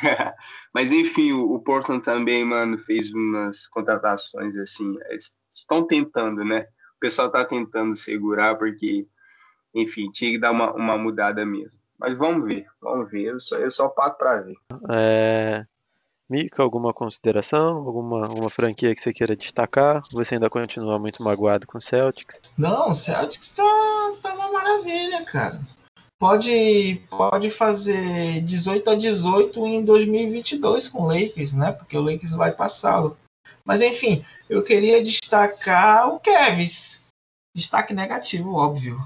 mas 0.74 0.92
enfim, 0.92 1.32
o, 1.32 1.54
o 1.54 1.60
Portland 1.60 2.04
também, 2.04 2.44
mano, 2.44 2.78
fez 2.78 3.12
umas 3.12 3.66
contratações 3.68 4.54
assim. 4.56 4.96
Estão 5.54 5.86
tentando, 5.86 6.44
né? 6.44 6.66
O 6.96 7.00
pessoal 7.00 7.30
tá 7.30 7.44
tentando 7.44 7.96
segurar, 7.96 8.56
porque, 8.56 9.06
enfim, 9.74 10.10
tinha 10.10 10.32
que 10.32 10.38
dar 10.38 10.50
uma, 10.50 10.72
uma 10.74 10.98
mudada 10.98 11.44
mesmo. 11.46 11.80
Mas 11.98 12.16
vamos 12.18 12.46
ver, 12.46 12.66
vamos 12.80 13.10
ver. 13.10 13.24
Eu 13.24 13.40
só, 13.40 13.56
eu 13.56 13.70
só 13.70 13.88
pato 13.88 14.18
pra 14.18 14.40
ver. 14.40 14.56
É, 14.90 15.64
Mika, 16.30 16.62
alguma 16.62 16.94
consideração? 16.94 17.78
Alguma, 17.78 18.24
alguma 18.24 18.48
franquia 18.48 18.94
que 18.94 19.02
você 19.02 19.12
queira 19.12 19.34
destacar? 19.34 20.00
Você 20.12 20.36
ainda 20.36 20.48
continua 20.48 20.96
muito 20.96 21.24
magoado 21.24 21.66
com 21.66 21.78
o 21.78 21.82
Celtics? 21.82 22.40
Não, 22.56 22.90
o 22.90 22.94
Celtics 22.94 23.50
tá, 23.50 23.64
tá 24.22 24.32
uma 24.34 24.52
maravilha, 24.52 25.24
cara. 25.24 25.60
Pode, 26.20 27.02
pode 27.10 27.50
fazer 27.50 28.42
18 28.42 28.90
a 28.90 28.94
18 28.94 29.66
em 29.66 29.84
2022 29.84 30.88
com 30.88 31.02
o 31.02 31.06
Lakers, 31.06 31.52
né? 31.54 31.72
Porque 31.72 31.98
o 31.98 32.02
Lakers 32.02 32.32
vai 32.32 32.52
passá-lo. 32.52 33.18
Mas 33.64 33.82
enfim, 33.82 34.24
eu 34.48 34.62
queria 34.62 35.02
destacar 35.02 36.08
o 36.14 36.20
Kevs. 36.20 37.08
Destaque 37.56 37.92
negativo, 37.92 38.54
óbvio. 38.54 39.02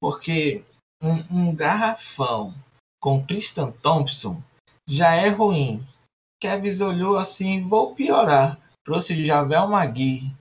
Porque 0.00 0.64
um, 1.00 1.50
um 1.50 1.54
garrafão 1.54 2.52
com 3.00 3.24
Tristan 3.24 3.70
Thompson 3.70 4.42
já 4.88 5.14
é 5.14 5.28
ruim 5.28 5.86
Kevs 6.40 6.80
olhou 6.80 7.16
assim, 7.16 7.62
vou 7.62 7.94
piorar. 7.94 8.58
Trouxe 8.84 9.24
Javel 9.24 9.68
Magui. 9.68 10.32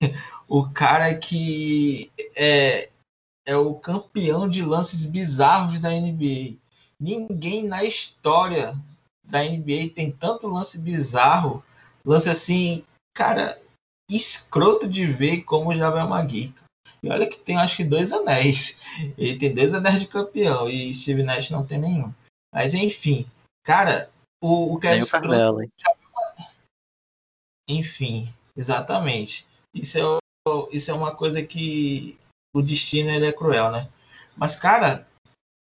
o 0.48 0.68
cara 0.68 1.14
que 1.14 2.10
é, 2.36 2.88
é 3.46 3.56
o 3.56 3.74
campeão 3.74 4.48
de 4.48 4.62
lances 4.62 5.06
bizarros 5.06 5.80
da 5.80 5.90
NBA. 5.90 6.56
Ninguém 6.98 7.64
na 7.64 7.84
história 7.84 8.74
da 9.24 9.42
NBA 9.42 9.90
tem 9.94 10.10
tanto 10.10 10.48
lance 10.48 10.78
bizarro, 10.78 11.64
lance 12.04 12.28
assim, 12.28 12.84
cara, 13.14 13.60
escroto 14.10 14.88
de 14.88 15.06
ver 15.06 15.42
como 15.42 15.70
o 15.70 15.76
Javel 15.76 16.08
Magui. 16.08 16.52
E 17.02 17.08
olha 17.08 17.26
que 17.26 17.38
tem 17.38 17.56
acho 17.56 17.78
que 17.78 17.84
dois 17.84 18.12
anéis. 18.12 18.82
Ele 19.16 19.36
tem 19.36 19.54
dois 19.54 19.72
anéis 19.72 20.00
de 20.00 20.08
campeão 20.08 20.68
e 20.68 20.92
Steve 20.92 21.22
Nash 21.22 21.50
não 21.50 21.64
tem 21.64 21.78
nenhum. 21.78 22.12
Mas 22.52 22.74
enfim, 22.74 23.26
cara, 23.64 24.10
o, 24.40 24.74
o 24.74 24.80
Kevin 24.80 25.06
Carmelo, 25.06 25.60
Enfim, 27.68 28.32
exatamente. 28.56 29.46
Isso 29.74 29.98
é, 29.98 30.02
isso 30.72 30.90
é 30.90 30.94
uma 30.94 31.14
coisa 31.14 31.42
que 31.42 32.18
o 32.54 32.62
destino 32.62 33.10
ele 33.10 33.26
é 33.26 33.32
cruel, 33.32 33.70
né? 33.70 33.88
Mas, 34.36 34.56
cara, 34.56 35.06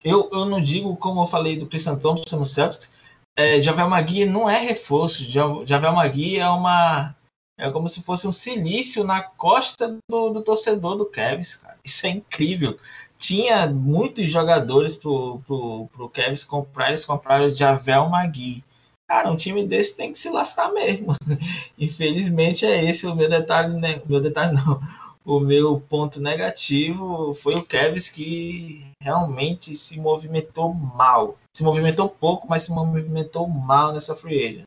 eu, 0.03 0.29
eu 0.31 0.45
não 0.45 0.61
digo, 0.61 0.95
como 0.95 1.21
eu 1.21 1.27
falei 1.27 1.57
do 1.57 1.67
Christian 1.67 1.97
Thompson 1.97 2.37
no 2.37 2.45
Celtics, 2.45 2.91
é, 3.37 3.61
Javel 3.61 3.89
Magui 3.89 4.25
não 4.25 4.49
é 4.49 4.59
reforço. 4.59 5.23
Javel 5.23 5.93
Magui 5.93 6.37
é 6.37 6.47
uma. 6.47 7.15
É 7.57 7.69
como 7.69 7.87
se 7.87 8.01
fosse 8.01 8.27
um 8.27 8.31
silício 8.31 9.03
na 9.03 9.21
costa 9.21 9.97
do, 10.09 10.29
do 10.31 10.43
torcedor 10.43 10.95
do 10.95 11.05
Kevs, 11.05 11.57
cara. 11.57 11.77
Isso 11.83 12.05
é 12.05 12.09
incrível 12.09 12.79
tinha 13.21 13.67
muitos 13.67 14.31
jogadores 14.31 14.95
pro, 14.95 15.39
pro, 15.45 15.87
pro 15.93 16.09
Kevs 16.09 16.43
comprar, 16.43 16.89
eles 16.89 17.05
compraram 17.05 17.45
o 17.45 17.55
Javel 17.55 18.09
Magui. 18.09 18.63
Cara, 19.07 19.29
um 19.29 19.35
time 19.35 19.63
desse 19.63 19.95
tem 19.95 20.11
que 20.11 20.17
se 20.17 20.31
lascar 20.31 20.73
mesmo. 20.73 21.13
Infelizmente 21.77 22.65
é 22.65 22.83
esse 22.83 23.05
o 23.05 23.15
meu 23.15 23.29
detalhe, 23.29 23.77
né? 23.77 24.01
meu 24.07 24.19
detalhe 24.19 24.53
não. 24.55 24.81
O 25.23 25.39
meu 25.39 25.79
ponto 25.79 26.19
negativo 26.19 27.35
foi 27.35 27.53
o 27.53 27.63
Kevs 27.63 28.09
que 28.09 28.83
realmente 28.99 29.75
se 29.75 29.99
movimentou 29.99 30.73
mal. 30.73 31.37
Se 31.55 31.63
movimentou 31.63 32.09
pouco, 32.09 32.47
mas 32.49 32.63
se 32.63 32.71
movimentou 32.71 33.47
mal 33.47 33.93
nessa 33.93 34.15
free 34.15 34.43
agent. 34.43 34.63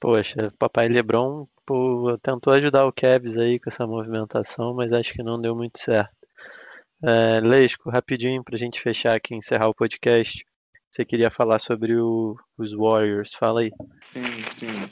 Poxa, 0.00 0.50
papai 0.58 0.88
Lebron 0.88 1.46
pô, 1.66 2.16
tentou 2.22 2.54
ajudar 2.54 2.86
o 2.86 2.92
Kevs 2.92 3.36
aí 3.36 3.58
com 3.58 3.68
essa 3.68 3.86
movimentação, 3.86 4.72
mas 4.72 4.92
acho 4.92 5.12
que 5.12 5.22
não 5.22 5.38
deu 5.38 5.54
muito 5.54 5.78
certo. 5.78 6.23
É, 7.06 7.38
Leisco, 7.40 7.90
rapidinho 7.90 8.42
para 8.42 8.54
a 8.54 8.58
gente 8.58 8.80
fechar 8.80 9.14
aqui 9.14 9.34
encerrar 9.34 9.68
o 9.68 9.74
podcast. 9.74 10.42
Você 10.90 11.04
queria 11.04 11.30
falar 11.30 11.58
sobre 11.58 11.94
o, 11.94 12.34
os 12.56 12.72
Warriors, 12.72 13.34
fala 13.34 13.60
aí. 13.60 13.70
Sim, 14.00 14.22
sim. 14.50 14.88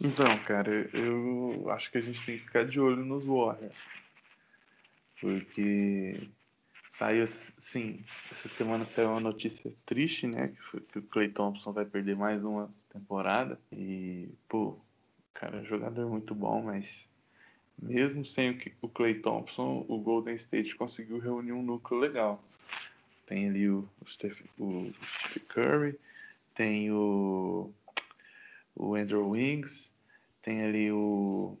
Então, 0.00 0.36
cara, 0.40 0.90
eu 0.92 1.70
acho 1.70 1.92
que 1.92 1.98
a 1.98 2.00
gente 2.00 2.24
tem 2.26 2.38
que 2.38 2.44
ficar 2.44 2.64
de 2.64 2.80
olho 2.80 3.04
nos 3.04 3.24
Warriors. 3.24 3.84
Porque 5.20 6.28
saiu, 6.88 7.24
sim, 7.26 8.04
essa 8.32 8.48
semana 8.48 8.84
saiu 8.84 9.10
uma 9.10 9.20
notícia 9.20 9.72
triste, 9.86 10.26
né? 10.26 10.48
Que, 10.72 10.80
que 10.80 10.98
o 10.98 11.02
Clay 11.02 11.28
Thompson 11.28 11.72
vai 11.72 11.84
perder 11.84 12.16
mais 12.16 12.42
uma 12.42 12.68
temporada. 12.92 13.60
E, 13.70 14.28
pô, 14.48 14.76
cara, 15.32 15.62
jogador 15.62 16.10
muito 16.10 16.34
bom, 16.34 16.62
mas 16.62 17.08
mesmo 17.80 18.24
sem 18.24 18.58
o 18.82 18.88
Clay 18.88 19.14
Thompson, 19.14 19.84
o 19.88 19.98
Golden 19.98 20.34
State 20.34 20.74
conseguiu 20.74 21.18
reunir 21.18 21.52
um 21.52 21.62
núcleo 21.62 22.00
legal. 22.00 22.42
Tem 23.26 23.48
ali 23.48 23.68
o, 23.68 23.88
o, 24.00 24.06
Steph, 24.06 24.40
o 24.58 24.90
Steve 25.06 25.40
Curry, 25.46 25.98
tem 26.54 26.90
o, 26.90 27.70
o 28.74 28.94
Andrew 28.94 29.30
Wings, 29.30 29.92
tem 30.42 30.64
ali 30.64 30.90
o, 30.90 31.56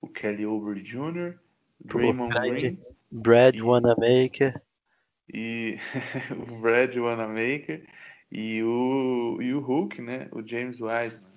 o 0.00 0.08
Kelly 0.08 0.46
Oubre 0.46 0.80
Jr., 0.80 1.38
Draymond 1.84 2.34
Green, 2.34 2.78
Brad 3.10 3.54
e, 3.54 3.62
Wanamaker 3.62 4.62
e 5.32 5.76
o 6.48 6.60
Brad 6.60 6.94
Wanamaker 6.96 7.86
e 8.30 8.62
o, 8.62 9.38
e 9.40 9.52
o 9.52 9.60
Hulk, 9.60 10.00
né? 10.00 10.28
O 10.32 10.42
James 10.46 10.80
Wiseman, 10.80 11.31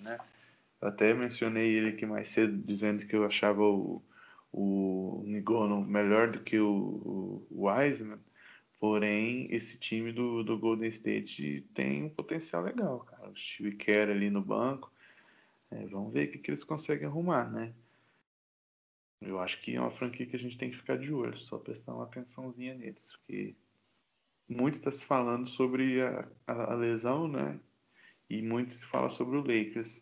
até 0.85 1.13
mencionei 1.13 1.69
ele 1.75 1.89
aqui 1.89 2.05
mais 2.05 2.29
cedo, 2.29 2.57
dizendo 2.65 3.05
que 3.05 3.15
eu 3.15 3.25
achava 3.25 3.61
o, 3.61 4.01
o 4.51 5.23
Nigono 5.25 5.85
melhor 5.85 6.31
do 6.31 6.41
que 6.41 6.59
o, 6.59 7.45
o 7.49 7.67
Wiseman. 7.67 8.19
Porém, 8.79 9.47
esse 9.51 9.77
time 9.79 10.11
do, 10.11 10.43
do 10.43 10.57
Golden 10.59 10.89
State 10.89 11.65
tem 11.73 12.03
um 12.03 12.09
potencial 12.09 12.63
legal, 12.63 12.99
cara. 12.99 13.29
O 13.29 13.35
Steve 13.35 13.75
Kerr 13.75 14.11
ali 14.11 14.29
no 14.29 14.41
banco. 14.41 14.91
É, 15.71 15.85
vamos 15.87 16.13
ver 16.13 16.27
o 16.27 16.31
que, 16.31 16.37
que 16.37 16.51
eles 16.51 16.63
conseguem 16.63 17.07
arrumar, 17.07 17.49
né? 17.51 17.73
Eu 19.21 19.39
acho 19.39 19.59
que 19.61 19.75
é 19.75 19.81
uma 19.81 19.91
franquia 19.91 20.25
que 20.25 20.35
a 20.35 20.39
gente 20.39 20.57
tem 20.57 20.69
que 20.69 20.77
ficar 20.77 20.97
de 20.97 21.11
olho, 21.11 21.35
só 21.37 21.57
prestar 21.57 21.93
uma 21.93 22.03
atençãozinha 22.03 22.75
neles, 22.75 23.13
porque 23.13 23.55
muito 24.47 24.77
está 24.77 24.91
se 24.91 25.05
falando 25.05 25.47
sobre 25.47 26.01
a, 26.01 26.27
a, 26.45 26.73
a, 26.73 26.75
lesão, 26.75 27.27
né? 27.27 27.59
E 28.29 28.41
muito 28.41 28.73
se 28.73 28.85
fala 28.85 29.09
sobre 29.09 29.37
o 29.37 29.41
Lakers, 29.41 30.01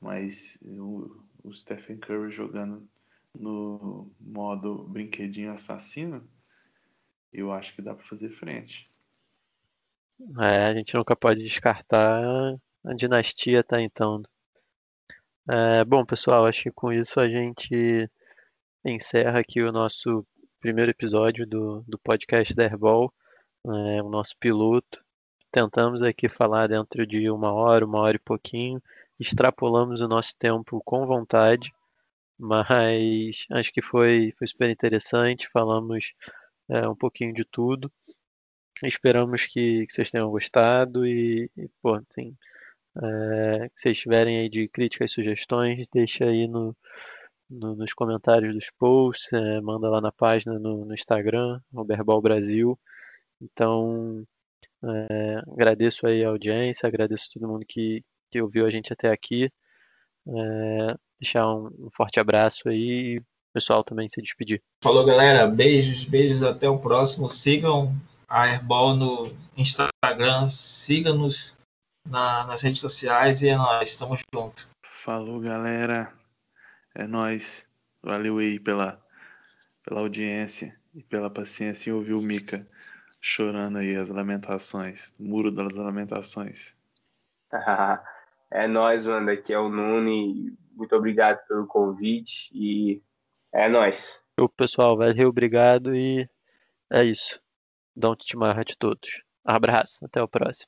mas 0.00 0.58
o, 0.62 1.22
o 1.44 1.52
Stephen 1.52 1.98
Curry 1.98 2.30
jogando 2.30 2.88
no 3.34 4.10
modo 4.20 4.84
brinquedinho 4.88 5.52
assassino, 5.52 6.28
eu 7.32 7.52
acho 7.52 7.74
que 7.74 7.82
dá 7.82 7.94
para 7.94 8.06
fazer 8.06 8.30
frente. 8.30 8.90
É, 10.38 10.66
a 10.66 10.74
gente 10.74 10.94
nunca 10.94 11.16
pode 11.16 11.42
descartar 11.42 12.58
a 12.84 12.94
dinastia 12.94 13.62
tá 13.62 13.80
então. 13.80 14.22
É, 15.48 15.84
bom, 15.84 16.04
pessoal, 16.04 16.46
acho 16.46 16.62
que 16.62 16.70
com 16.70 16.92
isso 16.92 17.20
a 17.20 17.28
gente 17.28 18.08
encerra 18.84 19.40
aqui 19.40 19.62
o 19.62 19.72
nosso 19.72 20.26
primeiro 20.60 20.90
episódio 20.90 21.46
do, 21.46 21.82
do 21.86 21.98
podcast 21.98 22.54
da 22.54 22.64
é, 22.64 24.02
o 24.02 24.08
nosso 24.08 24.36
piloto. 24.38 25.04
Tentamos 25.50 26.02
aqui 26.02 26.28
falar 26.28 26.68
dentro 26.68 27.06
de 27.06 27.30
uma 27.30 27.52
hora, 27.52 27.84
uma 27.84 27.98
hora 27.98 28.16
e 28.16 28.20
pouquinho. 28.20 28.80
Extrapolamos 29.20 30.00
o 30.00 30.08
nosso 30.08 30.34
tempo 30.38 30.82
com 30.84 31.06
vontade, 31.06 31.70
mas 32.38 33.46
acho 33.50 33.72
que 33.72 33.82
foi, 33.82 34.32
foi 34.38 34.46
super 34.46 34.70
interessante. 34.70 35.48
Falamos 35.52 36.14
é, 36.68 36.88
um 36.88 36.96
pouquinho 36.96 37.34
de 37.34 37.44
tudo. 37.44 37.92
Esperamos 38.82 39.46
que, 39.46 39.86
que 39.86 39.92
vocês 39.92 40.10
tenham 40.10 40.30
gostado 40.30 41.06
e, 41.06 41.50
e 41.56 41.68
pô, 41.82 41.94
assim, 41.96 42.34
é, 43.02 43.70
vocês 43.76 43.98
tiverem 43.98 44.38
aí 44.38 44.48
de 44.48 44.68
críticas 44.68 45.10
e 45.10 45.14
sugestões, 45.14 45.86
deixa 45.92 46.24
aí 46.24 46.48
no, 46.48 46.76
no, 47.48 47.76
nos 47.76 47.92
comentários 47.92 48.54
dos 48.54 48.70
posts, 48.70 49.32
é, 49.32 49.60
manda 49.60 49.90
lá 49.90 50.00
na 50.00 50.12
página 50.12 50.58
no, 50.58 50.84
no 50.86 50.94
Instagram, 50.94 51.60
Roberbal 51.72 52.22
Brasil. 52.22 52.78
Então, 53.40 54.26
é, 54.84 55.42
agradeço 55.52 56.06
aí 56.06 56.24
a 56.24 56.30
audiência, 56.30 56.86
agradeço 56.86 57.30
todo 57.34 57.48
mundo 57.48 57.64
que, 57.68 58.04
que 58.30 58.40
ouviu 58.40 58.66
a 58.66 58.70
gente 58.70 58.92
até 58.92 59.10
aqui. 59.10 59.50
É, 60.26 60.96
deixar 61.20 61.46
um, 61.48 61.66
um, 61.66 61.88
forte 61.92 62.20
abraço 62.20 62.68
aí 62.68 63.16
e 63.16 63.18
o 63.18 63.24
pessoal 63.52 63.82
também 63.82 64.08
se 64.08 64.20
despedir. 64.22 64.62
Falou, 64.82 65.04
galera. 65.04 65.46
Beijos, 65.46 66.04
beijos. 66.04 66.42
Até 66.42 66.68
o 66.68 66.78
próximo. 66.78 67.28
Sigam 67.28 67.92
a 68.28 68.44
Airball 68.44 68.94
no 68.94 69.32
Instagram, 69.56 70.46
siga-nos 70.48 71.58
na, 72.08 72.46
nas 72.46 72.62
redes 72.62 72.80
sociais 72.80 73.42
e 73.42 73.48
é 73.48 73.56
nóis. 73.56 73.90
Estamos 73.90 74.20
juntos. 74.32 74.70
Falou, 74.84 75.40
galera. 75.40 76.12
É 76.94 77.06
nós. 77.06 77.66
Valeu 78.02 78.38
aí 78.38 78.58
pela, 78.58 79.02
pela 79.84 80.00
audiência 80.00 80.74
e 80.94 81.02
pela 81.02 81.28
paciência 81.28 81.90
em 81.90 81.92
ouvir 81.92 82.14
o 82.14 82.22
Mika 82.22 82.66
chorando 83.20 83.78
aí 83.78 83.94
as 83.96 84.08
lamentações, 84.08 85.14
muro 85.18 85.52
das 85.52 85.72
lamentações. 85.74 86.76
é 88.50 88.66
nós, 88.66 89.06
mano. 89.06 89.30
Aqui 89.30 89.52
é 89.52 89.58
o 89.58 89.68
Nune. 89.68 90.56
Muito 90.72 90.94
obrigado 90.96 91.38
pelo 91.46 91.66
convite 91.66 92.50
e 92.52 93.02
é 93.52 93.68
nós. 93.68 94.22
O 94.38 94.48
pessoal, 94.48 94.96
valeu, 94.96 95.28
obrigado 95.28 95.94
e 95.94 96.28
é 96.90 97.04
isso. 97.04 97.40
Don't 97.94 98.24
te 98.24 98.36
marra 98.36 98.64
de 98.64 98.76
todos. 98.76 99.22
Abraço, 99.44 100.04
até 100.04 100.22
o 100.22 100.28
próximo. 100.28 100.58